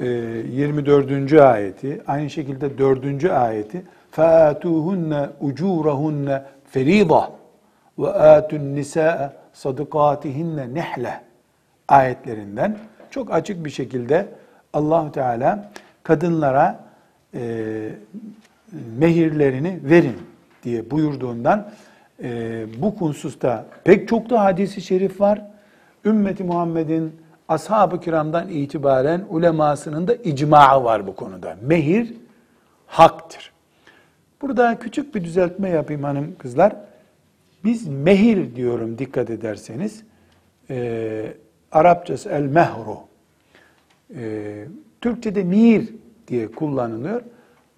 24. 0.00 1.32
ayeti, 1.32 2.02
aynı 2.06 2.30
şekilde 2.30 2.78
4. 2.78 3.24
ayeti 3.24 3.82
فَآتُوهُنَّ 4.16 5.28
اُجُورَهُنَّ 5.42 6.42
feriba 6.69 7.31
ve 7.99 8.07
atun 8.07 8.75
nisaa 8.75 9.33
sadakatihinne 9.53 10.73
nihle 10.73 11.21
ayetlerinden 11.87 12.77
çok 13.11 13.33
açık 13.33 13.65
bir 13.65 13.69
şekilde 13.69 14.27
Allahu 14.73 15.11
Teala 15.11 15.71
kadınlara 16.03 16.79
e, 17.33 17.89
mehirlerini 18.97 19.79
verin 19.83 20.17
diye 20.63 20.91
buyurduğundan 20.91 21.71
e, 22.23 22.65
bu 22.81 22.95
konsusta 22.95 23.65
pek 23.83 24.07
çok 24.07 24.29
da 24.29 24.43
hadisi 24.43 24.81
şerif 24.81 25.21
var. 25.21 25.41
Ümmeti 26.05 26.43
Muhammed'in 26.43 27.15
ashab-ı 27.47 27.99
kiramdan 27.99 28.49
itibaren 28.49 29.25
ulemasının 29.29 30.07
da 30.07 30.15
icmağı 30.15 30.83
var 30.83 31.07
bu 31.07 31.15
konuda. 31.15 31.57
Mehir 31.61 32.13
haktır. 32.87 33.54
Burada 34.45 34.79
küçük 34.79 35.15
bir 35.15 35.23
düzeltme 35.23 35.69
yapayım 35.69 36.03
hanım 36.03 36.35
kızlar. 36.37 36.75
Biz 37.63 37.87
mehir 37.87 38.55
diyorum 38.55 38.97
dikkat 38.97 39.29
ederseniz. 39.29 40.03
E, 40.69 41.33
Arapçası 41.71 42.29
el 42.29 42.41
mehru. 42.41 42.97
E, 44.15 44.65
Türkçe'de 45.01 45.43
mir 45.43 45.89
diye 46.27 46.51
kullanılıyor. 46.51 47.21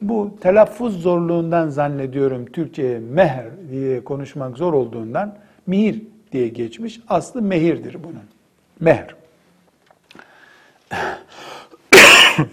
Bu 0.01 0.37
telaffuz 0.41 1.01
zorluğundan 1.01 1.69
zannediyorum 1.69 2.45
Türkçe'ye 2.45 2.99
meher 2.99 3.47
diye 3.71 4.03
konuşmak 4.03 4.57
zor 4.57 4.73
olduğundan 4.73 5.37
mihir 5.67 6.01
diye 6.31 6.47
geçmiş. 6.47 6.99
Aslı 7.09 7.41
mehirdir 7.41 7.97
bunun. 8.03 8.23
Meher. 8.79 9.15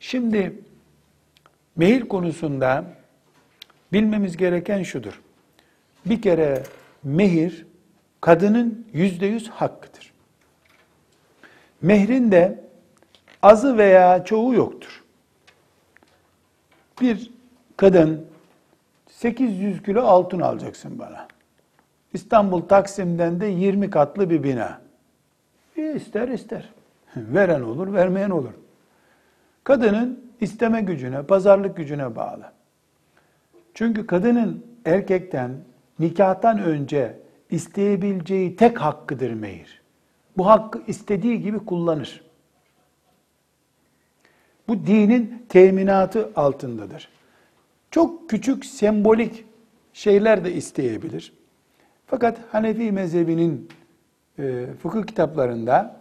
Şimdi 0.00 0.67
mehir 1.78 2.08
konusunda 2.08 2.84
bilmemiz 3.92 4.36
gereken 4.36 4.82
şudur. 4.82 5.20
Bir 6.06 6.22
kere 6.22 6.62
mehir 7.02 7.66
kadının 8.20 8.86
yüzde 8.92 9.26
yüz 9.26 9.48
hakkıdır. 9.48 10.12
Mehrin 11.82 12.32
de 12.32 12.64
azı 13.42 13.78
veya 13.78 14.24
çoğu 14.24 14.54
yoktur. 14.54 15.04
Bir 17.00 17.30
kadın 17.76 18.26
800 19.10 19.82
kilo 19.82 20.02
altın 20.02 20.40
alacaksın 20.40 20.98
bana. 20.98 21.28
İstanbul 22.14 22.60
Taksim'den 22.60 23.40
de 23.40 23.46
20 23.46 23.90
katlı 23.90 24.30
bir 24.30 24.42
bina. 24.42 24.80
E 25.76 25.94
ister 25.94 26.28
ister. 26.28 26.68
Veren 27.16 27.60
olur, 27.60 27.92
vermeyen 27.92 28.30
olur. 28.30 28.52
Kadının 29.64 30.27
isteme 30.40 30.80
gücüne, 30.80 31.22
pazarlık 31.22 31.76
gücüne 31.76 32.16
bağlı. 32.16 32.52
Çünkü 33.74 34.06
kadının 34.06 34.66
erkekten 34.84 35.50
nikahtan 35.98 36.58
önce 36.58 37.18
isteyebileceği 37.50 38.56
tek 38.56 38.80
hakkıdır 38.80 39.32
mehir. 39.32 39.82
Bu 40.36 40.46
hakkı 40.46 40.82
istediği 40.86 41.42
gibi 41.42 41.58
kullanır. 41.58 42.24
Bu 44.68 44.86
dinin 44.86 45.46
teminatı 45.48 46.30
altındadır. 46.36 47.08
Çok 47.90 48.30
küçük 48.30 48.64
sembolik 48.64 49.44
şeyler 49.92 50.44
de 50.44 50.52
isteyebilir. 50.52 51.32
Fakat 52.06 52.38
Hanefi 52.52 52.92
mezhebinin 52.92 53.68
e, 54.38 54.66
fıkıh 54.82 55.06
kitaplarında 55.06 55.97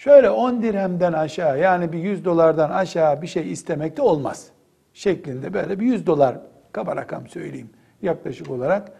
şöyle 0.00 0.30
10 0.30 0.62
dirhemden 0.62 1.12
aşağı 1.12 1.58
yani 1.58 1.92
bir 1.92 1.98
100 1.98 2.24
dolardan 2.24 2.70
aşağı 2.70 3.22
bir 3.22 3.26
şey 3.26 3.52
istemek 3.52 3.96
de 3.96 4.02
olmaz. 4.02 4.46
Şeklinde 4.94 5.54
böyle 5.54 5.80
bir 5.80 5.86
100 5.86 6.06
dolar 6.06 6.38
kaba 6.72 6.96
rakam 6.96 7.28
söyleyeyim 7.28 7.70
yaklaşık 8.02 8.50
olarak 8.50 8.92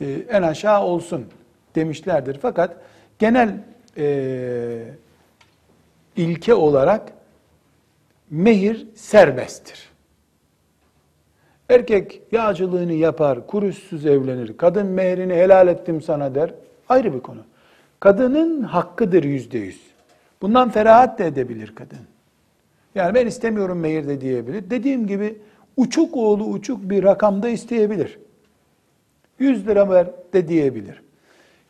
e, 0.00 0.10
en 0.28 0.42
aşağı 0.42 0.82
olsun 0.82 1.26
demişlerdir. 1.74 2.38
Fakat 2.42 2.76
genel 3.18 3.58
e, 3.98 4.84
ilke 6.16 6.54
olarak 6.54 7.12
mehir 8.30 8.86
serbesttir. 8.94 9.90
Erkek 11.68 12.22
yağcılığını 12.32 12.92
yapar, 12.92 13.46
kuruşsuz 13.46 14.06
evlenir. 14.06 14.56
Kadın 14.56 14.86
mehrini 14.86 15.34
helal 15.34 15.68
ettim 15.68 16.02
sana 16.02 16.34
der. 16.34 16.54
Ayrı 16.88 17.14
bir 17.14 17.20
konu. 17.20 17.40
Kadının 18.00 18.62
hakkıdır 18.62 19.24
yüzde 19.24 19.58
yüz. 19.58 19.91
Bundan 20.42 20.70
ferahat 20.70 21.18
da 21.18 21.24
edebilir 21.24 21.72
kadın. 21.74 21.98
Yani 22.94 23.14
ben 23.14 23.26
istemiyorum 23.26 23.80
mehir 23.80 24.08
de 24.08 24.20
diyebilir. 24.20 24.70
Dediğim 24.70 25.06
gibi 25.06 25.38
uçuk 25.76 26.16
oğlu 26.16 26.44
uçuk 26.44 26.90
bir 26.90 27.04
rakamda 27.04 27.48
isteyebilir. 27.48 28.18
100 29.38 29.66
lira 29.66 29.90
ver 29.90 30.06
de 30.32 30.48
diyebilir. 30.48 31.02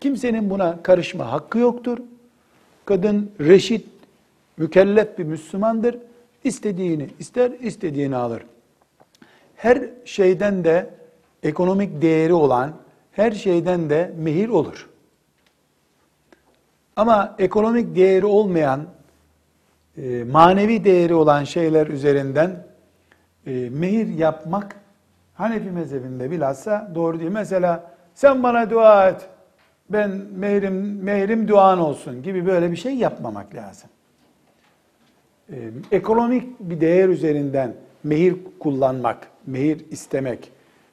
Kimsenin 0.01 0.51
buna 0.51 0.83
karışma 0.83 1.33
hakkı 1.33 1.59
yoktur. 1.59 1.99
Kadın 2.85 3.31
reşit, 3.41 3.87
mükellef 4.57 5.19
bir 5.19 5.25
Müslümandır. 5.25 5.99
İstediğini 6.45 7.09
ister, 7.19 7.51
istediğini 7.51 8.17
alır. 8.17 8.43
Her 9.57 9.83
şeyden 10.05 10.65
de 10.65 10.91
ekonomik 11.43 12.03
değeri 12.03 12.35
olan 12.35 12.73
her 13.13 13.33
şeyden 13.33 13.91
de 13.91 14.13
mehir 14.19 14.49
olur. 14.49 14.89
Ama 17.03 17.35
ekonomik 17.39 17.97
değeri 17.97 18.27
olmayan, 18.27 18.81
e, 19.97 20.25
manevi 20.25 20.85
değeri 20.85 21.15
olan 21.15 21.45
şeyler 21.45 21.87
üzerinden 21.87 22.67
e, 23.47 23.71
mehir 23.71 24.09
yapmak 24.09 24.77
Hanefi 25.35 25.71
mezhebinde 25.71 26.31
bilhassa 26.31 26.91
doğru 26.95 27.21
değil. 27.21 27.31
Mesela 27.31 27.95
sen 28.15 28.43
bana 28.43 28.71
dua 28.71 29.09
et, 29.09 29.29
ben 29.91 30.11
mehrim, 30.37 31.03
mehrim 31.03 31.49
duan 31.49 31.79
olsun 31.79 32.23
gibi 32.23 32.47
böyle 32.47 32.71
bir 32.71 32.77
şey 32.77 32.95
yapmamak 32.95 33.55
lazım. 33.55 33.91
Ee, 35.53 35.57
ekonomik 35.93 36.61
bir 36.61 36.81
değer 36.81 37.09
üzerinden 37.09 37.75
mehir 38.05 38.37
kullanmak, 38.59 39.29
mehir 39.47 39.91
istemek 39.91 40.53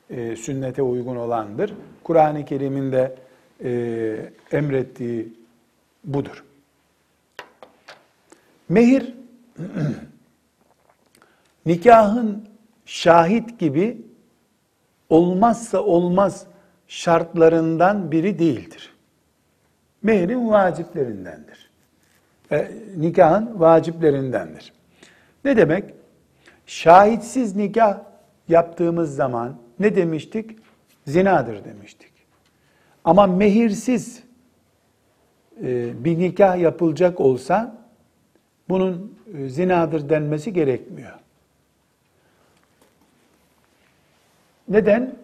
e, 0.10 0.36
sünnete 0.36 0.82
uygun 0.82 1.16
olandır. 1.16 1.74
Kur'an-ı 2.04 2.46
Kerim'in 2.46 2.92
de 2.92 3.16
e, 3.64 4.58
emrettiği 4.58 5.40
budur. 6.04 6.44
Mehir, 8.70 9.16
nikahın 11.66 12.50
şahit 12.86 13.60
gibi 13.60 14.02
olmazsa 15.10 15.82
olmaz 15.82 16.46
şartlarından 16.88 18.12
biri 18.12 18.40
değildir. 18.40 18.94
Mehrin 20.04 20.50
vaciplerindendir. 20.50 21.70
E, 22.52 22.72
nikahın 22.98 23.60
vaciplerindendir. 23.60 24.74
Ne 25.46 25.58
demek? 25.58 25.94
Şahitsiz 26.66 27.56
nikah 27.56 27.98
yaptığımız 28.48 29.16
zaman 29.16 29.58
ne 29.80 29.96
demiştik? 29.96 30.60
Zinadır 31.08 31.66
demiştik. 31.66 32.12
Ama 33.04 33.28
mehirsiz 33.28 34.24
bir 36.04 36.20
nikah 36.20 36.60
yapılacak 36.60 37.20
olsa 37.20 37.76
bunun 38.70 39.14
e, 39.38 39.50
zinadır 39.50 40.10
denmesi 40.10 40.54
gerekmiyor. 40.54 41.14
Neden? 44.70 45.16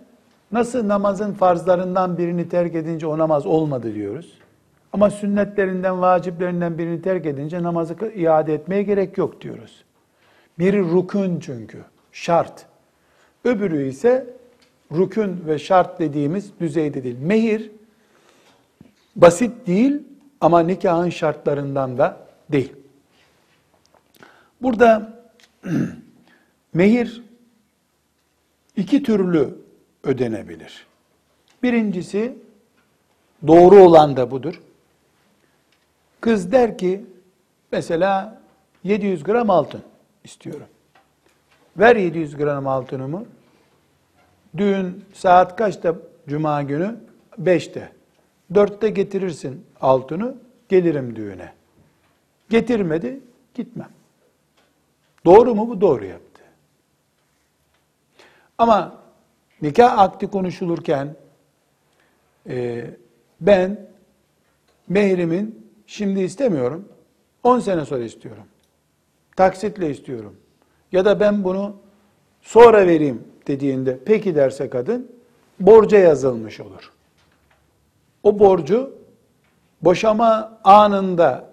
Nasıl 0.51 0.87
namazın 0.87 1.33
farzlarından 1.33 2.17
birini 2.17 2.49
terk 2.49 2.75
edince 2.75 3.07
o 3.07 3.17
namaz 3.17 3.45
olmadı 3.45 3.95
diyoruz. 3.95 4.39
Ama 4.93 5.09
sünnetlerinden, 5.09 6.01
vaciplerinden 6.01 6.77
birini 6.77 7.01
terk 7.01 7.25
edince 7.25 7.63
namazı 7.63 7.95
iade 8.15 8.53
etmeye 8.53 8.83
gerek 8.83 9.17
yok 9.17 9.41
diyoruz. 9.41 9.83
Biri 10.59 10.79
rukun 10.79 11.39
çünkü, 11.39 11.77
şart. 12.11 12.65
Öbürü 13.43 13.87
ise 13.87 14.27
rükün 14.91 15.43
ve 15.47 15.59
şart 15.59 15.99
dediğimiz 15.99 16.51
düzeyde 16.59 17.03
değil. 17.03 17.17
Mehir 17.19 17.71
basit 19.15 19.67
değil 19.67 20.01
ama 20.45 20.59
nikahın 20.59 21.09
şartlarından 21.09 21.97
da 21.97 22.17
değil. 22.51 22.73
Burada 24.61 25.13
mehir 26.73 27.23
iki 28.75 29.03
türlü 29.03 29.57
ödenebilir. 30.03 30.87
Birincisi 31.63 32.37
doğru 33.47 33.75
olan 33.75 34.17
da 34.17 34.31
budur. 34.31 34.61
Kız 36.21 36.51
der 36.51 36.77
ki 36.77 37.05
mesela 37.71 38.41
700 38.83 39.23
gram 39.23 39.49
altın 39.49 39.81
istiyorum. 40.23 40.67
Ver 41.77 41.95
700 41.95 42.35
gram 42.35 42.67
altınımı. 42.67 43.25
Düğün 44.57 45.05
saat 45.13 45.55
kaçta 45.55 45.95
cuma 46.27 46.63
günü? 46.63 46.95
5'te. 47.41 47.95
4'te 48.53 48.89
getirirsin 48.89 49.65
altını, 49.85 50.35
gelirim 50.69 51.15
düğüne. 51.15 51.53
Getirmedi, 52.49 53.19
gitmem. 53.53 53.89
Doğru 55.25 55.55
mu 55.55 55.69
bu? 55.69 55.81
Doğru 55.81 56.05
yaptı. 56.05 56.41
Ama 58.57 59.01
nikah 59.61 59.99
akdi 59.99 60.27
konuşulurken 60.27 61.15
e, 62.49 62.85
ben 63.41 63.87
mehrimin 64.87 65.69
şimdi 65.87 66.19
istemiyorum, 66.19 66.89
10 67.43 67.59
sene 67.59 67.85
sonra 67.85 68.03
istiyorum. 68.03 68.43
Taksitle 69.35 69.89
istiyorum. 69.89 70.35
Ya 70.91 71.05
da 71.05 71.19
ben 71.19 71.43
bunu 71.43 71.75
sonra 72.41 72.87
vereyim 72.87 73.23
dediğinde 73.47 73.99
peki 74.05 74.35
derse 74.35 74.69
kadın 74.69 75.11
borca 75.59 75.97
yazılmış 75.97 76.59
olur. 76.59 76.91
O 78.23 78.39
borcu 78.39 79.04
boşama 79.81 80.57
anında 80.63 81.45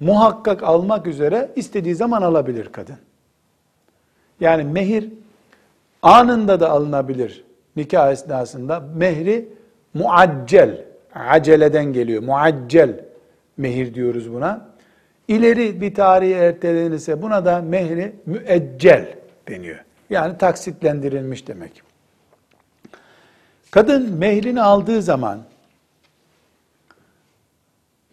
muhakkak 0.00 0.62
almak 0.62 1.06
üzere 1.06 1.50
istediği 1.56 1.94
zaman 1.94 2.22
alabilir 2.22 2.72
kadın. 2.72 2.96
Yani 4.40 4.64
mehir 4.64 5.08
anında 6.02 6.60
da 6.60 6.70
alınabilir 6.70 7.44
nikah 7.76 8.12
esnasında. 8.12 8.80
Mehri 8.80 9.48
muaccel, 9.94 10.84
aceleden 11.14 11.92
geliyor. 11.92 12.22
Muaccel 12.22 13.00
mehir 13.56 13.94
diyoruz 13.94 14.32
buna. 14.32 14.66
İleri 15.28 15.80
bir 15.80 15.94
tarihe 15.94 16.34
ertelenirse 16.34 17.22
buna 17.22 17.44
da 17.44 17.62
mehri 17.62 18.12
müeccel 18.26 19.14
deniyor. 19.48 19.84
Yani 20.10 20.38
taksitlendirilmiş 20.38 21.48
demek. 21.48 21.82
Kadın 23.70 24.12
mehrini 24.12 24.62
aldığı 24.62 25.02
zaman 25.02 25.38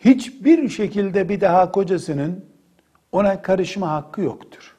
hiçbir 0.05 0.69
şekilde 0.69 1.29
bir 1.29 1.41
daha 1.41 1.71
kocasının 1.71 2.45
ona 3.11 3.41
karışma 3.41 3.91
hakkı 3.91 4.21
yoktur. 4.21 4.75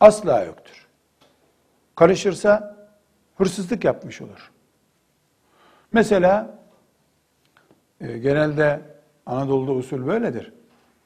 Asla 0.00 0.44
yoktur. 0.44 0.86
Karışırsa 1.94 2.76
hırsızlık 3.36 3.84
yapmış 3.84 4.20
olur. 4.20 4.50
Mesela 5.92 6.58
e, 8.00 8.18
genelde 8.18 8.80
Anadolu'da 9.26 9.72
usul 9.72 10.06
böyledir. 10.06 10.52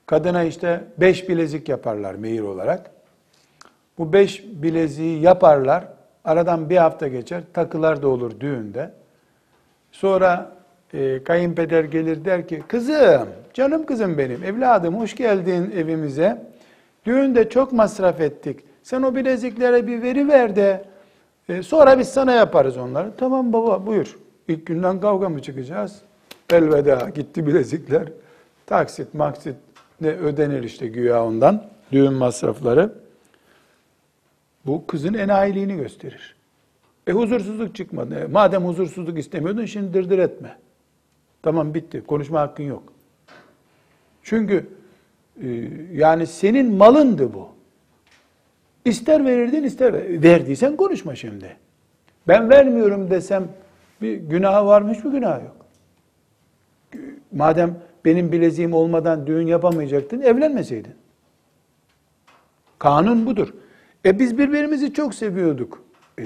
Kadına 0.07 0.43
işte 0.43 0.85
beş 0.99 1.29
bilezik 1.29 1.69
yaparlar 1.69 2.15
mehir 2.15 2.41
olarak. 2.41 2.91
Bu 3.99 4.13
beş 4.13 4.45
bileziği 4.45 5.23
yaparlar. 5.23 5.89
Aradan 6.25 6.71
bir 6.71 6.77
hafta 6.77 7.09
geçer. 7.09 7.43
Takılar 7.53 8.03
da 8.03 8.09
olur 8.09 8.41
düğünde. 8.41 8.93
Sonra 9.93 10.56
e, 10.95 11.25
kayınpeder 11.25 11.85
gelir 11.85 12.25
der 12.25 12.49
ki 12.49 12.63
kızım, 12.69 13.29
canım 13.55 13.87
kızım 13.87 14.19
benim, 14.19 14.45
evladım 14.45 15.01
hoş 15.01 15.17
geldin 15.17 15.73
evimize. 15.77 16.43
Düğünde 17.07 17.49
çok 17.49 17.73
masraf 17.73 18.21
ettik. 18.21 18.61
Sen 18.83 19.03
o 19.03 19.15
bileziklere 19.15 19.87
bir 19.87 20.03
veri 20.03 20.29
ver 20.29 20.57
de 20.57 20.85
e, 21.49 21.63
sonra 21.63 21.99
biz 21.99 22.09
sana 22.09 22.33
yaparız 22.33 22.77
onları. 22.77 23.11
Tamam 23.19 23.53
baba 23.53 23.87
buyur. 23.87 24.17
İlk 24.49 24.67
günden 24.67 25.01
kavga 25.01 25.29
mı 25.29 25.43
çıkacağız? 25.43 26.03
Elveda 26.51 27.09
gitti 27.09 27.47
bilezikler. 27.47 28.09
Taksit 28.67 29.15
maksit 29.15 29.57
ne 30.01 30.09
ödenir 30.09 30.63
işte 30.63 30.87
güya 30.87 31.25
ondan. 31.25 31.65
Düğün 31.93 32.13
masrafları. 32.13 32.93
Bu 34.67 34.87
kızın 34.87 35.15
enayiliğini 35.15 35.77
gösterir. 35.77 36.37
E 37.07 37.13
huzursuzluk 37.13 37.75
çıkmadı. 37.75 38.15
E, 38.15 38.27
madem 38.27 38.65
huzursuzluk 38.65 39.19
istemiyordun 39.19 39.65
şimdi 39.65 39.95
dırdır 39.95 40.19
etme. 40.19 40.57
Tamam 41.47 41.75
bitti. 41.75 42.03
Konuşma 42.07 42.41
hakkın 42.41 42.65
yok. 42.65 42.83
Çünkü 44.23 44.67
e, 45.43 45.49
yani 45.93 46.27
senin 46.27 46.75
malındı 46.75 47.35
bu. 47.35 47.49
İster 48.85 49.25
verirdin 49.25 49.63
ister 49.63 49.93
ver. 49.93 50.23
verdiysen 50.23 50.77
konuşma 50.77 51.15
şimdi. 51.15 51.57
Ben 52.29 52.51
vermiyorum 52.51 53.11
desem 53.11 53.49
bir 54.03 54.17
günah 54.17 54.67
var 54.67 54.83
mı? 54.83 54.93
Günah 55.13 55.41
yok. 55.45 55.57
Madem 57.33 57.79
benim 58.05 58.33
bileziğim 58.33 58.73
olmadan 58.73 59.27
düğün 59.27 59.47
yapamayacaktın, 59.47 60.21
evlenmeseydin. 60.21 60.95
Kanun 62.79 63.27
budur. 63.27 63.55
E 64.05 64.19
biz 64.19 64.39
birbirimizi 64.39 64.93
çok 64.93 65.15
seviyorduk. 65.15 65.85
E, 66.19 66.25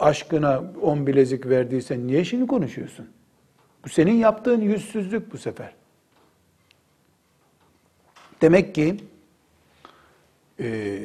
aşkına 0.00 0.62
on 0.82 1.06
bilezik 1.06 1.46
verdiysen 1.46 2.06
niye 2.06 2.24
şimdi 2.24 2.46
konuşuyorsun? 2.46 3.06
Bu 3.84 3.88
senin 3.88 4.14
yaptığın 4.14 4.60
yüzsüzlük 4.60 5.32
bu 5.32 5.38
sefer. 5.38 5.72
Demek 8.40 8.74
ki 8.74 8.96
e, 10.60 10.98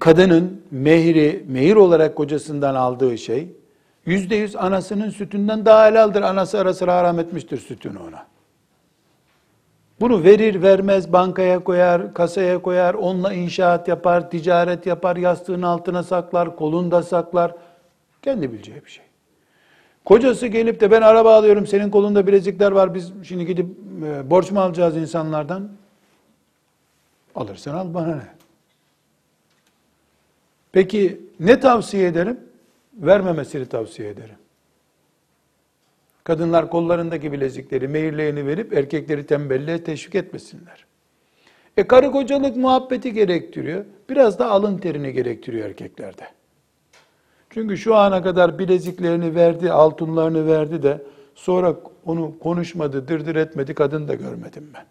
kadının 0.00 0.62
mehri, 0.70 1.44
mehir 1.48 1.76
olarak 1.76 2.16
kocasından 2.16 2.74
aldığı 2.74 3.18
şey, 3.18 3.48
yüzde 4.06 4.36
yüz 4.36 4.56
anasının 4.56 5.10
sütünden 5.10 5.64
daha 5.64 5.86
helaldir. 5.86 6.22
Anası 6.22 6.58
ara 6.58 6.74
sıra 6.74 6.96
haram 6.96 7.18
etmiştir 7.18 7.58
sütünü 7.58 7.98
ona. 7.98 8.26
Bunu 10.00 10.24
verir 10.24 10.62
vermez 10.62 11.12
bankaya 11.12 11.64
koyar, 11.64 12.14
kasaya 12.14 12.62
koyar, 12.62 12.94
onunla 12.94 13.32
inşaat 13.32 13.88
yapar, 13.88 14.30
ticaret 14.30 14.86
yapar, 14.86 15.16
yastığın 15.16 15.62
altına 15.62 16.02
saklar, 16.02 16.56
kolunda 16.56 17.02
saklar. 17.02 17.54
Kendi 18.22 18.52
bileceği 18.52 18.84
bir 18.84 18.90
şey. 18.90 19.09
Kocası 20.04 20.46
gelip 20.46 20.80
de 20.80 20.90
ben 20.90 21.02
araba 21.02 21.34
alıyorum, 21.34 21.66
senin 21.66 21.90
kolunda 21.90 22.26
bilezikler 22.26 22.72
var, 22.72 22.94
biz 22.94 23.12
şimdi 23.22 23.46
gidip 23.46 23.66
e, 24.04 24.30
borç 24.30 24.50
mu 24.50 24.60
alacağız 24.60 24.96
insanlardan? 24.96 25.70
Alırsan 27.34 27.74
al 27.74 27.94
bana 27.94 28.16
ne? 28.16 28.28
Peki 30.72 31.20
ne 31.40 31.60
tavsiye 31.60 32.06
ederim? 32.06 32.40
Vermemesini 32.94 33.66
tavsiye 33.66 34.08
ederim. 34.08 34.36
Kadınlar 36.24 36.70
kollarındaki 36.70 37.32
bilezikleri, 37.32 37.88
mehirlerini 37.88 38.46
verip 38.46 38.72
erkekleri 38.72 39.26
tembelliğe 39.26 39.84
teşvik 39.84 40.14
etmesinler. 40.14 40.86
E 41.76 41.86
karı 41.86 42.10
kocalık 42.10 42.56
muhabbeti 42.56 43.12
gerektiriyor. 43.12 43.84
Biraz 44.08 44.38
da 44.38 44.50
alın 44.50 44.78
terini 44.78 45.12
gerektiriyor 45.12 45.68
erkeklerde. 45.68 46.39
Çünkü 47.50 47.76
şu 47.76 47.96
ana 47.96 48.22
kadar 48.22 48.58
bileziklerini 48.58 49.34
verdi, 49.34 49.72
altınlarını 49.72 50.46
verdi 50.46 50.82
de 50.82 51.02
sonra 51.34 51.76
onu 52.04 52.38
konuşmadı, 52.38 53.08
dırdır 53.08 53.36
etmedi 53.36 53.74
kadın 53.74 54.08
da 54.08 54.14
görmedim 54.14 54.70
ben. 54.74 54.84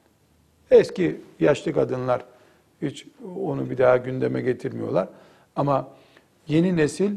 Eski 0.77 1.21
yaşlı 1.39 1.73
kadınlar 1.73 2.21
hiç 2.81 3.07
onu 3.41 3.69
bir 3.69 3.77
daha 3.77 3.97
gündeme 3.97 4.41
getirmiyorlar. 4.41 5.07
Ama 5.55 5.87
yeni 6.47 6.77
nesil 6.77 7.11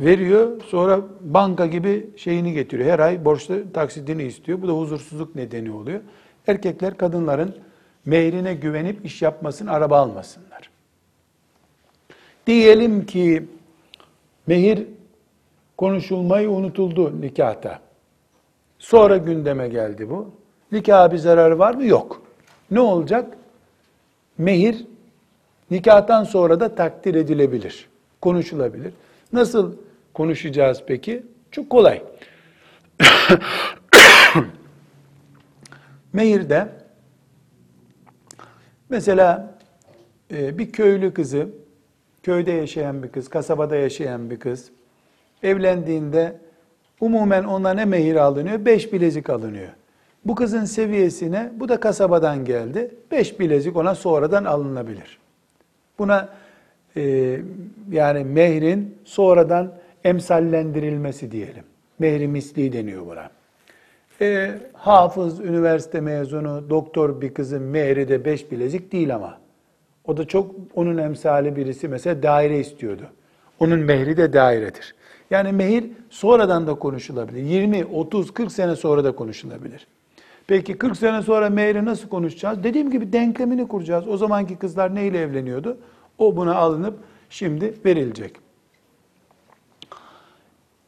veriyor. 0.00 0.60
Sonra 0.68 1.00
banka 1.20 1.66
gibi 1.66 2.10
şeyini 2.16 2.52
getiriyor. 2.52 2.90
Her 2.90 2.98
ay 2.98 3.24
borçlu 3.24 3.72
taksidini 3.72 4.22
istiyor. 4.22 4.62
Bu 4.62 4.68
da 4.68 4.72
huzursuzluk 4.72 5.34
nedeni 5.34 5.70
oluyor. 5.70 6.00
Erkekler 6.46 6.96
kadınların 6.96 7.56
mehrine 8.04 8.54
güvenip 8.54 9.06
iş 9.06 9.22
yapmasın, 9.22 9.66
araba 9.66 9.98
almasınlar. 9.98 10.70
Diyelim 12.46 13.06
ki 13.06 13.46
mehir 14.46 14.86
konuşulmayı 15.76 16.50
unutuldu 16.50 17.20
nikahta. 17.20 17.80
Sonra 18.78 19.16
gündeme 19.16 19.68
geldi 19.68 20.10
bu. 20.10 20.30
Nikaha 20.72 21.12
bir 21.12 21.18
zararı 21.18 21.58
var 21.58 21.74
mı? 21.74 21.84
Yok. 21.84 22.22
Ne 22.70 22.80
olacak? 22.80 23.36
Mehir 24.38 24.86
nikahtan 25.70 26.24
sonra 26.24 26.60
da 26.60 26.74
takdir 26.74 27.14
edilebilir. 27.14 27.88
Konuşulabilir. 28.20 28.92
Nasıl 29.32 29.76
konuşacağız 30.14 30.82
peki? 30.86 31.22
Çok 31.50 31.70
kolay. 31.70 32.02
Mehir'de 36.12 36.68
mesela 38.88 39.54
e, 40.30 40.58
bir 40.58 40.72
köylü 40.72 41.14
kızı, 41.14 41.48
köyde 42.26 42.52
yaşayan 42.52 43.02
bir 43.02 43.08
kız, 43.08 43.28
kasabada 43.28 43.76
yaşayan 43.76 44.30
bir 44.30 44.40
kız 44.40 44.70
evlendiğinde 45.42 46.36
umumen 47.00 47.44
ona 47.44 47.74
ne 47.74 47.84
mehir 47.84 48.16
alınıyor? 48.16 48.64
Beş 48.64 48.92
bilezik 48.92 49.30
alınıyor. 49.30 49.68
Bu 50.24 50.34
kızın 50.34 50.64
seviyesine, 50.64 51.52
bu 51.56 51.68
da 51.68 51.80
kasabadan 51.80 52.44
geldi. 52.44 52.94
Beş 53.10 53.40
bilezik 53.40 53.76
ona 53.76 53.94
sonradan 53.94 54.44
alınabilir. 54.44 55.18
Buna 55.98 56.28
e, 56.96 57.36
yani 57.90 58.24
mehrin 58.24 58.98
sonradan 59.04 59.74
emsallendirilmesi 60.04 61.32
diyelim. 61.32 61.64
Mehri 61.98 62.28
misli 62.28 62.72
deniyor 62.72 63.06
buna. 63.06 63.30
E, 64.20 64.54
hafız, 64.72 65.40
üniversite 65.40 66.00
mezunu, 66.00 66.70
doktor 66.70 67.20
bir 67.20 67.34
kızın 67.34 67.62
mehri 67.62 68.08
de 68.08 68.24
beş 68.24 68.52
bilezik 68.52 68.92
değil 68.92 69.14
ama. 69.14 69.45
O 70.06 70.16
da 70.16 70.24
çok, 70.24 70.54
onun 70.74 70.98
emsali 70.98 71.56
birisi 71.56 71.88
mesela 71.88 72.22
daire 72.22 72.60
istiyordu. 72.60 73.02
Onun 73.60 73.78
mehri 73.78 74.16
de 74.16 74.32
dairedir. 74.32 74.94
Yani 75.30 75.52
mehir 75.52 75.90
sonradan 76.10 76.66
da 76.66 76.74
konuşulabilir. 76.74 77.42
20, 77.42 77.84
30, 77.84 78.34
40 78.34 78.52
sene 78.52 78.76
sonra 78.76 79.04
da 79.04 79.12
konuşulabilir. 79.12 79.86
Peki 80.46 80.78
40 80.78 80.96
sene 80.96 81.22
sonra 81.22 81.50
mehri 81.50 81.84
nasıl 81.84 82.08
konuşacağız? 82.08 82.64
Dediğim 82.64 82.90
gibi 82.90 83.12
denklemini 83.12 83.68
kuracağız. 83.68 84.08
O 84.08 84.16
zamanki 84.16 84.56
kızlar 84.56 84.94
neyle 84.94 85.20
evleniyordu? 85.20 85.78
O 86.18 86.36
buna 86.36 86.54
alınıp 86.54 86.98
şimdi 87.30 87.74
verilecek. 87.84 88.36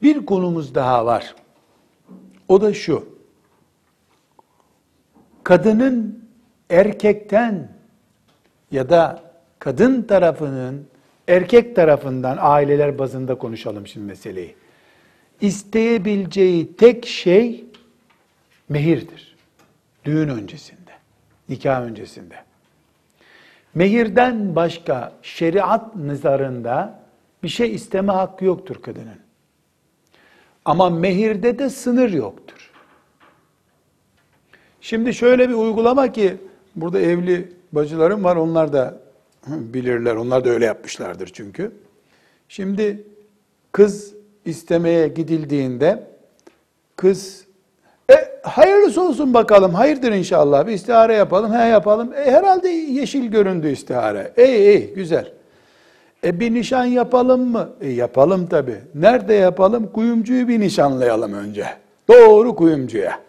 Bir 0.02 0.26
konumuz 0.26 0.74
daha 0.74 1.06
var. 1.06 1.34
O 2.48 2.60
da 2.60 2.74
şu. 2.74 3.08
Kadının 5.44 6.24
erkekten 6.70 7.77
ya 8.70 8.90
da 8.90 9.22
kadın 9.58 10.02
tarafının 10.02 10.86
erkek 11.28 11.76
tarafından 11.76 12.38
aileler 12.40 12.98
bazında 12.98 13.34
konuşalım 13.34 13.86
şimdi 13.86 14.06
meseleyi. 14.06 14.54
İsteyebileceği 15.40 16.76
tek 16.76 17.06
şey 17.06 17.64
mehirdir. 18.68 19.36
Düğün 20.04 20.28
öncesinde, 20.28 20.90
nikah 21.48 21.82
öncesinde. 21.82 22.34
Mehirden 23.74 24.56
başka 24.56 25.12
şeriat 25.22 25.96
nazarında 25.96 27.00
bir 27.42 27.48
şey 27.48 27.74
isteme 27.74 28.12
hakkı 28.12 28.44
yoktur 28.44 28.82
kadının. 28.82 29.18
Ama 30.64 30.90
mehirde 30.90 31.58
de 31.58 31.70
sınır 31.70 32.10
yoktur. 32.10 32.70
Şimdi 34.80 35.14
şöyle 35.14 35.48
bir 35.48 35.54
uygulama 35.54 36.12
ki 36.12 36.36
burada 36.76 37.00
evli 37.00 37.52
bacılarım 37.72 38.24
var 38.24 38.36
onlar 38.36 38.72
da 38.72 38.94
bilirler. 39.46 40.14
Onlar 40.14 40.44
da 40.44 40.50
öyle 40.50 40.64
yapmışlardır 40.64 41.30
çünkü. 41.32 41.72
Şimdi 42.48 43.04
kız 43.72 44.14
istemeye 44.44 45.08
gidildiğinde 45.08 46.06
kız 46.96 47.44
e, 48.10 48.14
hayırlısı 48.42 49.02
olsun 49.02 49.34
bakalım. 49.34 49.74
Hayırdır 49.74 50.12
inşallah. 50.12 50.66
Bir 50.66 50.72
istihare 50.72 51.14
yapalım. 51.14 51.52
He 51.52 51.68
yapalım. 51.68 52.12
E, 52.14 52.30
herhalde 52.30 52.68
yeşil 52.68 53.26
göründü 53.26 53.70
istihare. 53.70 54.32
İyi 54.38 54.58
iyi 54.58 54.94
güzel. 54.94 55.32
E 56.24 56.40
bir 56.40 56.54
nişan 56.54 56.84
yapalım 56.84 57.40
mı? 57.40 57.68
E 57.80 57.88
yapalım 57.88 58.46
tabi. 58.46 58.76
Nerede 58.94 59.34
yapalım? 59.34 59.92
Kuyumcuyu 59.92 60.48
bir 60.48 60.60
nişanlayalım 60.60 61.32
önce. 61.32 61.66
Doğru 62.08 62.56
kuyumcuya. 62.56 63.20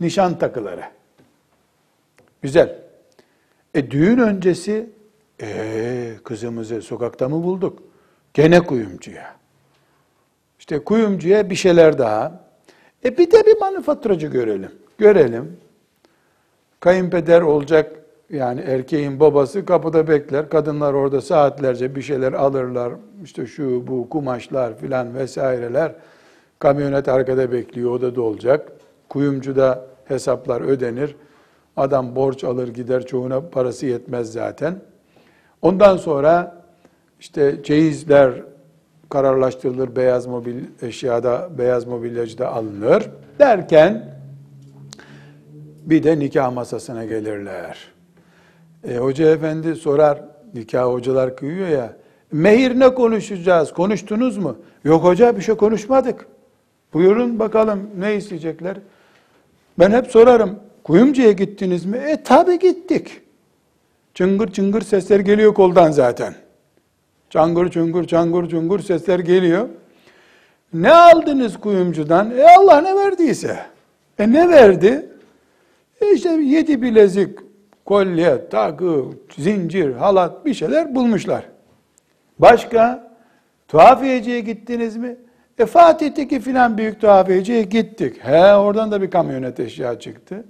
Nişan 0.00 0.38
takıları. 0.38 0.82
Güzel. 2.42 2.81
E 3.74 3.90
düğün 3.90 4.18
öncesi 4.18 4.90
ee, 5.42 6.14
kızımızı 6.24 6.82
sokakta 6.82 7.28
mı 7.28 7.42
bulduk? 7.42 7.78
Gene 8.34 8.60
kuyumcuya. 8.60 9.36
İşte 10.58 10.78
kuyumcuya 10.78 11.50
bir 11.50 11.54
şeyler 11.54 11.98
daha. 11.98 12.44
E 13.04 13.18
bir 13.18 13.30
de 13.30 13.46
bir 13.46 13.60
manifaturacı 13.60 14.26
görelim. 14.26 14.70
Görelim. 14.98 15.56
Kayınpeder 16.80 17.42
olacak 17.42 17.96
yani 18.30 18.60
erkeğin 18.60 19.20
babası 19.20 19.64
kapıda 19.64 20.08
bekler. 20.08 20.48
Kadınlar 20.48 20.94
orada 20.94 21.20
saatlerce 21.20 21.96
bir 21.96 22.02
şeyler 22.02 22.32
alırlar. 22.32 22.92
İşte 23.24 23.46
şu 23.46 23.86
bu 23.86 24.08
kumaşlar 24.08 24.78
filan 24.78 25.14
vesaireler. 25.14 25.94
Kamyonet 26.58 27.08
arkada 27.08 27.52
bekliyor 27.52 27.90
odada 27.90 28.22
olacak. 28.22 28.72
Kuyumcuda 29.08 29.86
hesaplar 30.04 30.60
ödenir. 30.60 31.16
Adam 31.76 32.16
borç 32.16 32.44
alır 32.44 32.68
gider 32.68 33.06
çoğuna 33.06 33.40
parası 33.40 33.86
yetmez 33.86 34.32
zaten. 34.32 34.80
Ondan 35.62 35.96
sonra 35.96 36.62
işte 37.20 37.62
ceyizler 37.62 38.32
kararlaştırılır, 39.10 39.96
beyaz 39.96 40.26
mobil 40.26 40.56
eşyada, 40.82 41.48
beyaz 41.58 41.86
mobilyacıda 41.86 42.52
alınır 42.52 43.10
derken 43.38 44.04
bir 45.86 46.02
de 46.02 46.18
nikah 46.18 46.52
masasına 46.52 47.04
gelirler. 47.04 47.78
E, 48.88 48.96
hoca 48.96 49.30
efendi 49.30 49.74
sorar, 49.76 50.24
nikah 50.54 50.84
hocalar 50.84 51.36
kıyıyor 51.36 51.68
ya, 51.68 51.96
mehir 52.32 52.80
ne 52.80 52.94
konuşacağız, 52.94 53.72
konuştunuz 53.72 54.38
mu? 54.38 54.56
Yok 54.84 55.04
hoca 55.04 55.36
bir 55.36 55.42
şey 55.42 55.54
konuşmadık. 55.54 56.26
Buyurun 56.92 57.38
bakalım 57.38 57.90
ne 57.98 58.14
isteyecekler? 58.14 58.76
Ben 59.78 59.90
hep 59.90 60.06
sorarım, 60.06 60.58
kuyumcuya 60.84 61.32
gittiniz 61.32 61.84
mi? 61.84 61.96
E 61.96 62.22
tabi 62.22 62.58
gittik. 62.58 63.20
Çıngır 64.14 64.52
çıngır 64.52 64.82
sesler 64.82 65.20
geliyor 65.20 65.54
koldan 65.54 65.90
zaten. 65.90 66.34
Çangır 67.30 67.70
çungur 67.70 68.04
çangır 68.04 68.48
çungur 68.48 68.80
sesler 68.80 69.18
geliyor. 69.18 69.68
Ne 70.74 70.92
aldınız 70.92 71.56
kuyumcudan? 71.56 72.30
E 72.38 72.44
Allah 72.58 72.80
ne 72.80 72.96
verdiyse. 72.96 73.58
E 74.18 74.32
ne 74.32 74.48
verdi? 74.48 75.06
E 76.00 76.12
işte 76.14 76.28
yedi 76.30 76.82
bilezik, 76.82 77.38
kolye, 77.84 78.48
takı, 78.48 79.04
zincir, 79.36 79.94
halat 79.94 80.46
bir 80.46 80.54
şeyler 80.54 80.94
bulmuşlar. 80.94 81.44
Başka? 82.38 83.12
Tuhafiyeciye 83.68 84.40
gittiniz 84.40 84.96
mi? 84.96 85.16
E 85.58 85.66
Fatih'teki 85.66 86.40
filan 86.40 86.78
büyük 86.78 87.00
tuhafiyeciye 87.00 87.62
gittik. 87.62 88.24
He 88.24 88.54
oradan 88.54 88.92
da 88.92 89.02
bir 89.02 89.10
kamyonet 89.10 89.60
eşya 89.60 90.00
çıktı. 90.00 90.44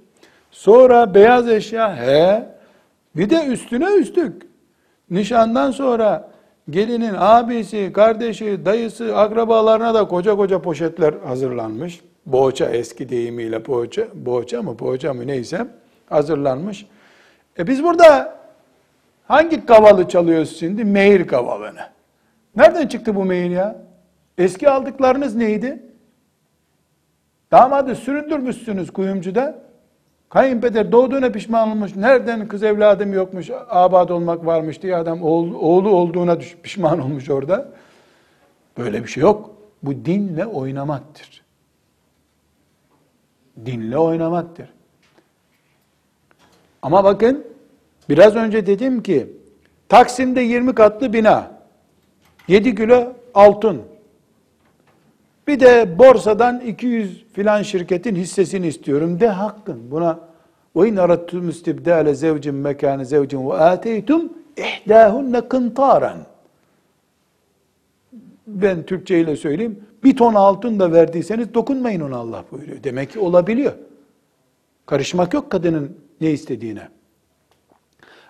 Sonra 0.53 1.15
beyaz 1.15 1.49
eşya. 1.49 1.97
He 1.97 2.49
bir 3.17 3.31
de 3.31 3.47
üstüne 3.47 3.95
üstlük 3.95 4.43
nişandan 5.11 5.71
sonra 5.71 6.31
gelinin 6.71 7.15
abisi, 7.19 7.93
kardeşi, 7.93 8.65
dayısı, 8.65 9.17
akrabalarına 9.17 9.95
da 9.95 10.09
koca 10.09 10.37
koca 10.37 10.63
poşetler 10.63 11.15
hazırlanmış. 11.27 12.01
Boğaça 12.27 12.71
eski 12.71 13.09
deyimiyle 13.09 13.63
poğaça, 13.63 14.03
boğaça 14.15 14.63
mı 14.63 14.77
poğaça 14.77 15.15
mı 15.15 15.27
neyse 15.27 15.67
hazırlanmış. 16.07 16.87
E 17.59 17.67
biz 17.67 17.83
burada 17.83 18.39
hangi 19.29 19.67
kavalı 19.67 20.09
çalıyoruz 20.09 20.59
şimdi? 20.59 20.85
Mehir 20.85 21.27
kavalını. 21.27 21.81
Nereden 22.57 22.87
çıktı 22.87 23.15
bu 23.15 23.25
mehir 23.25 23.51
ya? 23.51 23.77
Eski 24.39 24.71
aldıklarınız 24.71 25.35
neydi? 25.35 25.83
Damadı 27.51 27.95
süründürmüşsünüz 27.95 28.93
kuyumcuda. 28.93 29.72
Kayınpeder 30.33 30.93
doğduğuna 30.93 31.31
pişman 31.31 31.69
olmuş. 31.69 31.97
Nereden 31.97 32.49
kız 32.49 32.63
evladım 32.63 33.13
yokmuş, 33.13 33.51
abad 33.69 34.09
olmak 34.09 34.47
varmış 34.47 34.83
diye 34.83 34.97
adam 34.97 35.23
oğlu, 35.23 35.59
oğlu 35.59 35.91
olduğuna 35.91 36.39
pişman 36.63 36.99
olmuş 37.01 37.31
orada. 37.31 37.69
Böyle 38.79 39.03
bir 39.03 39.09
şey 39.09 39.21
yok. 39.21 39.51
Bu 39.83 40.05
dinle 40.05 40.47
oynamaktır. 40.47 41.43
Dinle 43.67 43.99
oynamaktır. 43.99 44.69
Ama 46.83 47.05
bakın 47.05 47.45
biraz 48.09 48.37
önce 48.37 48.67
dedim 48.67 49.03
ki 49.03 49.37
Taksim'de 49.89 50.41
20 50.41 50.75
katlı 50.75 51.13
bina 51.13 51.51
7 52.49 52.75
kilo 52.75 53.13
altın 53.35 53.83
Bir 55.47 55.61
de 55.61 55.99
borsadan 55.99 56.61
200 56.61 57.25
filan 57.33 57.63
şirketin 57.63 58.15
hissesini 58.15 58.67
istiyorum 58.67 59.21
de 59.21 59.29
hakkın. 59.29 59.91
Buna 59.91 60.21
ve 60.77 60.89
in 60.89 60.97
aradtum 60.97 61.49
istibdale 61.49 62.15
zevcin 62.15 62.55
mekane 62.55 63.05
zevcin 63.05 63.51
ve 63.51 63.55
ateytum 63.55 64.33
ihdahunne 64.57 65.49
kıntaran. 65.49 66.19
Ben 68.47 68.83
Türkçe 68.83 69.21
ile 69.21 69.37
söyleyeyim. 69.37 69.85
Bir 70.05 70.17
ton 70.17 70.35
altın 70.35 70.81
da 70.81 70.93
verdiyseniz 70.93 71.55
dokunmayın 71.55 72.01
ona 72.01 72.17
Allah 72.17 72.45
buyuruyor. 72.51 72.83
Demek 72.85 73.11
ki 73.11 73.21
olabiliyor. 73.21 73.73
Karışmak 74.87 75.35
yok 75.35 75.51
kadının 75.51 75.97
ne 76.21 76.31
istediğine. 76.31 76.89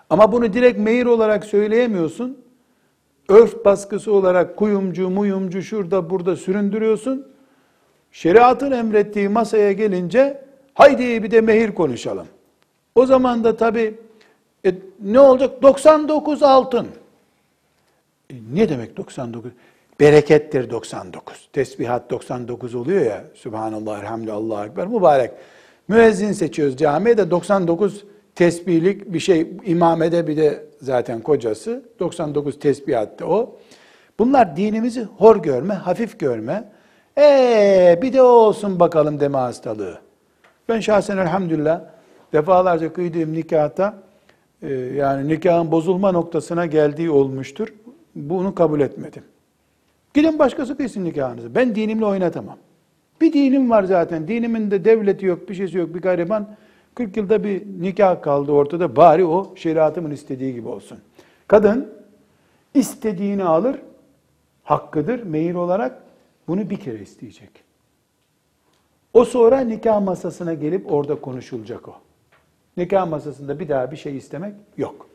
Ama 0.09 0.31
bunu 0.31 0.53
direkt 0.53 0.79
meyir 0.79 1.05
olarak 1.05 1.45
söyleyemiyorsun. 1.45 2.42
Örf 3.33 3.65
baskısı 3.65 4.13
olarak 4.13 4.57
kuyumcu, 4.57 5.09
muyumcu 5.09 5.61
şurada 5.61 6.09
burada 6.09 6.35
süründürüyorsun. 6.35 7.27
Şeriatın 8.11 8.71
emrettiği 8.71 9.29
masaya 9.29 9.71
gelince 9.71 10.41
haydi 10.73 11.23
bir 11.23 11.31
de 11.31 11.41
mehir 11.41 11.71
konuşalım. 11.71 12.27
O 12.95 13.05
zaman 13.05 13.43
da 13.43 13.57
tabi 13.57 13.95
e, 14.65 14.75
ne 14.99 15.19
olacak? 15.19 15.61
99 15.61 16.43
altın. 16.43 16.87
E, 18.29 18.33
ne 18.53 18.69
demek 18.69 18.97
99? 18.97 19.51
Berekettir 19.99 20.69
99. 20.69 21.49
Tesbihat 21.53 22.09
99 22.11 22.75
oluyor 22.75 23.01
ya. 23.01 23.23
Sübhanallah, 23.35 23.99
elhamdülillah, 23.99 24.35
Allahu 24.35 24.65
Ekber, 24.65 24.87
mübarek. 24.87 25.31
Müezzin 25.87 26.31
seçiyoruz 26.31 26.77
camiye 26.77 27.17
de 27.17 27.31
99 27.31 28.03
tesbihlik 28.35 29.13
bir 29.13 29.19
şey 29.19 29.47
imamede 29.65 30.27
bir 30.27 30.37
de 30.37 30.65
zaten 30.81 31.21
kocası 31.21 31.83
99 31.99 32.59
tesbihatte 32.59 33.25
o. 33.25 33.55
Bunlar 34.19 34.57
dinimizi 34.57 35.03
hor 35.03 35.43
görme, 35.43 35.73
hafif 35.73 36.19
görme. 36.19 36.71
Ee 37.17 37.99
bir 38.01 38.13
de 38.13 38.21
o 38.21 38.25
olsun 38.25 38.79
bakalım 38.79 39.19
deme 39.19 39.37
hastalığı. 39.37 39.97
Ben 40.69 40.79
şahsen 40.79 41.17
elhamdülillah 41.17 41.81
defalarca 42.33 42.93
kıydığım 42.93 43.33
nikahta 43.33 43.93
e, 44.61 44.73
yani 44.73 45.27
nikahın 45.27 45.71
bozulma 45.71 46.11
noktasına 46.11 46.65
geldiği 46.65 47.09
olmuştur. 47.09 47.73
Bunu 48.15 48.55
kabul 48.55 48.79
etmedim. 48.79 49.23
Gidin 50.13 50.39
başkası 50.39 50.77
kıysın 50.77 51.05
nikahınızı. 51.05 51.55
Ben 51.55 51.75
dinimle 51.75 52.05
oynatamam. 52.05 52.57
Bir 53.21 53.33
dinim 53.33 53.69
var 53.69 53.83
zaten. 53.83 54.27
Dinimin 54.27 54.71
de 54.71 54.85
devleti 54.85 55.25
yok, 55.25 55.49
bir 55.49 55.55
şeysi 55.55 55.77
yok. 55.77 55.95
Bir 55.95 56.01
gariban 56.01 56.47
40 56.95 57.17
yılda 57.17 57.43
bir 57.43 57.65
nikah 57.65 58.21
kaldı 58.21 58.51
ortada. 58.51 58.95
Bari 58.95 59.25
o 59.25 59.55
şeriatımın 59.55 60.11
istediği 60.11 60.53
gibi 60.53 60.67
olsun. 60.67 60.99
Kadın 61.47 61.93
istediğini 62.73 63.43
alır, 63.43 63.79
hakkıdır 64.63 65.23
mehir 65.23 65.55
olarak. 65.55 66.03
Bunu 66.47 66.69
bir 66.69 66.77
kere 66.77 66.99
isteyecek. 66.99 67.49
O 69.13 69.25
sonra 69.25 69.59
nikah 69.59 70.01
masasına 70.01 70.53
gelip 70.53 70.91
orada 70.91 71.21
konuşulacak 71.21 71.87
o. 71.87 71.95
Nikah 72.77 73.09
masasında 73.09 73.59
bir 73.59 73.69
daha 73.69 73.91
bir 73.91 73.97
şey 73.97 74.17
istemek 74.17 74.53
yok. 74.77 75.07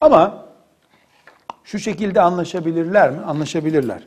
Ama 0.00 0.48
şu 1.64 1.78
şekilde 1.78 2.20
anlaşabilirler 2.20 3.10
mi? 3.10 3.20
Anlaşabilirler. 3.20 4.06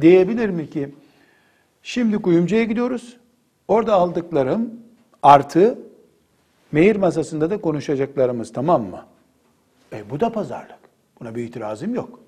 Diyebilir 0.00 0.48
mi 0.48 0.70
ki 0.70 0.94
şimdi 1.82 2.18
kuyumcuya 2.18 2.64
gidiyoruz. 2.64 3.16
Orada 3.68 3.94
aldıklarım 3.94 4.70
artı 5.22 5.78
mehir 6.74 6.96
masasında 6.96 7.50
da 7.50 7.60
konuşacaklarımız 7.60 8.52
tamam 8.52 8.82
mı? 8.82 9.04
E 9.92 10.10
bu 10.10 10.20
da 10.20 10.32
pazarlık. 10.32 10.78
Buna 11.20 11.34
bir 11.34 11.44
itirazım 11.44 11.94
yok. 11.94 12.20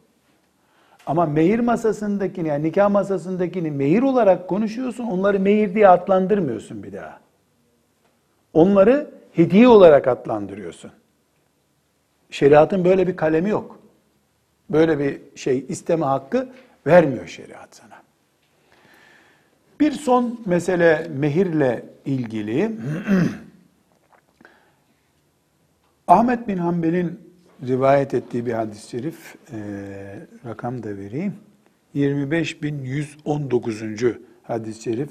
Ama 1.07 1.27
mehir 1.27 1.61
masasındakini 1.61 2.49
yani 2.49 2.65
nikah 2.65 2.91
masasındakini 2.91 3.71
mehir 3.71 4.03
olarak 4.03 4.49
konuşuyorsun. 4.49 5.05
Onları 5.05 5.41
mehir 5.41 5.75
diye 5.75 5.89
adlandırmıyorsun 5.89 6.83
bir 6.83 6.93
daha. 6.93 7.21
Onları 8.53 9.11
hediye 9.33 9.69
olarak 9.69 10.09
adlandırıyorsun. 10.09 10.91
Şeriatın 12.31 12.85
böyle 12.85 13.07
bir 13.07 13.17
kalemi 13.17 13.51
yok. 13.51 13.79
Böyle 14.71 14.99
bir 14.99 15.21
şey 15.37 15.65
isteme 15.69 16.07
hakkı 16.07 16.49
vermiyor 16.87 17.27
şeriat 17.27 17.69
sana. 17.71 18.03
Bir 19.81 19.93
son 19.93 20.41
mesele 20.47 21.11
mehirle 21.17 21.85
ilgili. 22.05 22.71
Ahmet 26.09 26.49
bin 26.49 26.57
Hanbel'in 26.57 27.21
rivayet 27.67 28.15
ettiği 28.15 28.47
bir 28.47 28.53
hadis-i 28.53 28.91
şerif, 28.91 29.37
e, 29.53 29.59
rakam 30.45 30.83
da 30.83 30.97
vereyim. 30.97 31.35
25.119. 31.95 34.19
hadis-i 34.43 34.83
şerif 34.83 35.11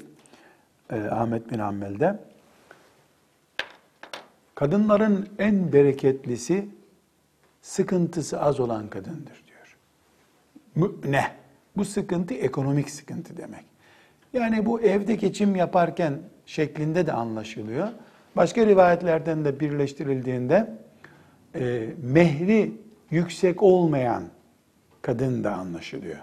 e, 0.90 1.00
Ahmet 1.00 1.50
bin 1.50 1.58
Hanbel'de. 1.58 2.18
Kadınların 4.54 5.28
en 5.38 5.72
bereketlisi 5.72 6.68
sıkıntısı 7.62 8.40
az 8.40 8.60
olan 8.60 8.88
kadındır 8.88 9.44
diyor. 9.46 9.76
Ne? 11.04 11.24
Bu 11.76 11.84
sıkıntı 11.84 12.34
ekonomik 12.34 12.90
sıkıntı 12.90 13.36
demek. 13.36 13.64
Yani 14.32 14.66
bu 14.66 14.80
evde 14.80 15.14
geçim 15.14 15.56
yaparken 15.56 16.18
şeklinde 16.46 17.06
de 17.06 17.12
anlaşılıyor. 17.12 17.88
Başka 18.36 18.66
rivayetlerden 18.66 19.44
de 19.44 19.60
birleştirildiğinde 19.60 20.85
e, 21.54 21.88
mehri 22.02 22.72
yüksek 23.10 23.62
olmayan 23.62 24.22
kadın 25.02 25.44
da 25.44 25.52
anlaşılıyor. 25.52 26.18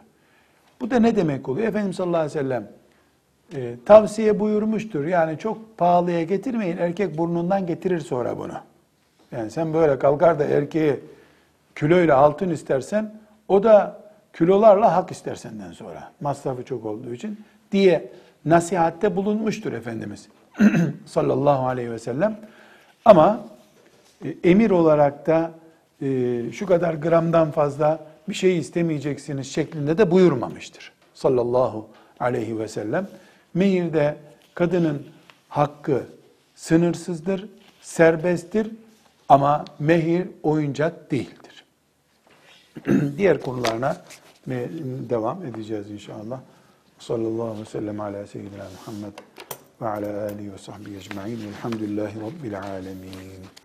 Bu 0.81 0.91
da 0.91 0.99
ne 0.99 1.15
demek 1.15 1.49
oluyor? 1.49 1.67
Efendimiz 1.67 1.95
sallallahu 1.95 2.21
aleyhi 2.21 2.35
ve 2.35 2.41
sellem 2.41 2.71
e, 3.55 3.75
tavsiye 3.85 4.39
buyurmuştur. 4.39 5.05
Yani 5.05 5.37
çok 5.37 5.77
pahalıya 5.77 6.23
getirmeyin. 6.23 6.77
Erkek 6.77 7.17
burnundan 7.17 7.67
getirir 7.67 7.99
sonra 7.99 8.37
bunu. 8.37 8.53
Yani 9.31 9.51
sen 9.51 9.73
böyle 9.73 9.99
kalkar 9.99 10.39
da 10.39 10.43
erkeği 10.43 10.99
kiloyla 11.75 12.17
altın 12.17 12.49
istersen 12.49 13.15
o 13.47 13.63
da 13.63 14.03
kilolarla 14.33 14.95
hak 14.95 15.11
ister 15.11 15.35
senden 15.35 15.71
sonra. 15.71 16.11
Masrafı 16.21 16.63
çok 16.63 16.85
olduğu 16.85 17.13
için 17.13 17.39
diye 17.71 18.11
nasihatte 18.45 19.15
bulunmuştur 19.15 19.73
Efendimiz 19.73 20.27
sallallahu 21.05 21.67
aleyhi 21.67 21.91
ve 21.91 21.99
sellem. 21.99 22.39
Ama 23.05 23.39
emir 24.43 24.69
olarak 24.69 25.27
da 25.27 25.51
e, 26.01 26.41
şu 26.51 26.65
kadar 26.65 26.93
gramdan 26.93 27.51
fazla 27.51 28.07
bir 28.29 28.33
şey 28.33 28.57
istemeyeceksiniz 28.57 29.47
şeklinde 29.47 29.97
de 29.97 30.11
buyurmamıştır. 30.11 30.91
Sallallahu 31.13 31.87
aleyhi 32.19 32.59
ve 32.59 32.67
sellem. 32.67 33.07
Mehirde 33.53 34.17
kadının 34.55 35.05
hakkı 35.49 36.03
sınırsızdır, 36.55 37.49
serbesttir 37.81 38.71
ama 39.29 39.65
mehir 39.79 40.27
oyuncak 40.43 41.11
değildir. 41.11 41.65
Diğer 43.17 43.41
konularına 43.41 43.97
devam 45.09 45.45
edeceğiz 45.45 45.91
inşallah. 45.91 46.39
Sallallahu 46.99 47.43
aleyhi 47.43 47.65
ve 47.65 47.69
sellem 47.69 47.99
ala 47.99 48.27
seyyidina 48.27 48.63
Muhammed 48.79 49.13
ve 49.81 49.87
ala 49.87 50.23
alihi 50.23 50.53
ve 50.53 50.57
sahbihi 50.57 50.97
ecma'in. 50.97 51.39
Elhamdülillahi 51.47 52.21
Rabbil 52.21 52.61
alemin. 52.61 53.62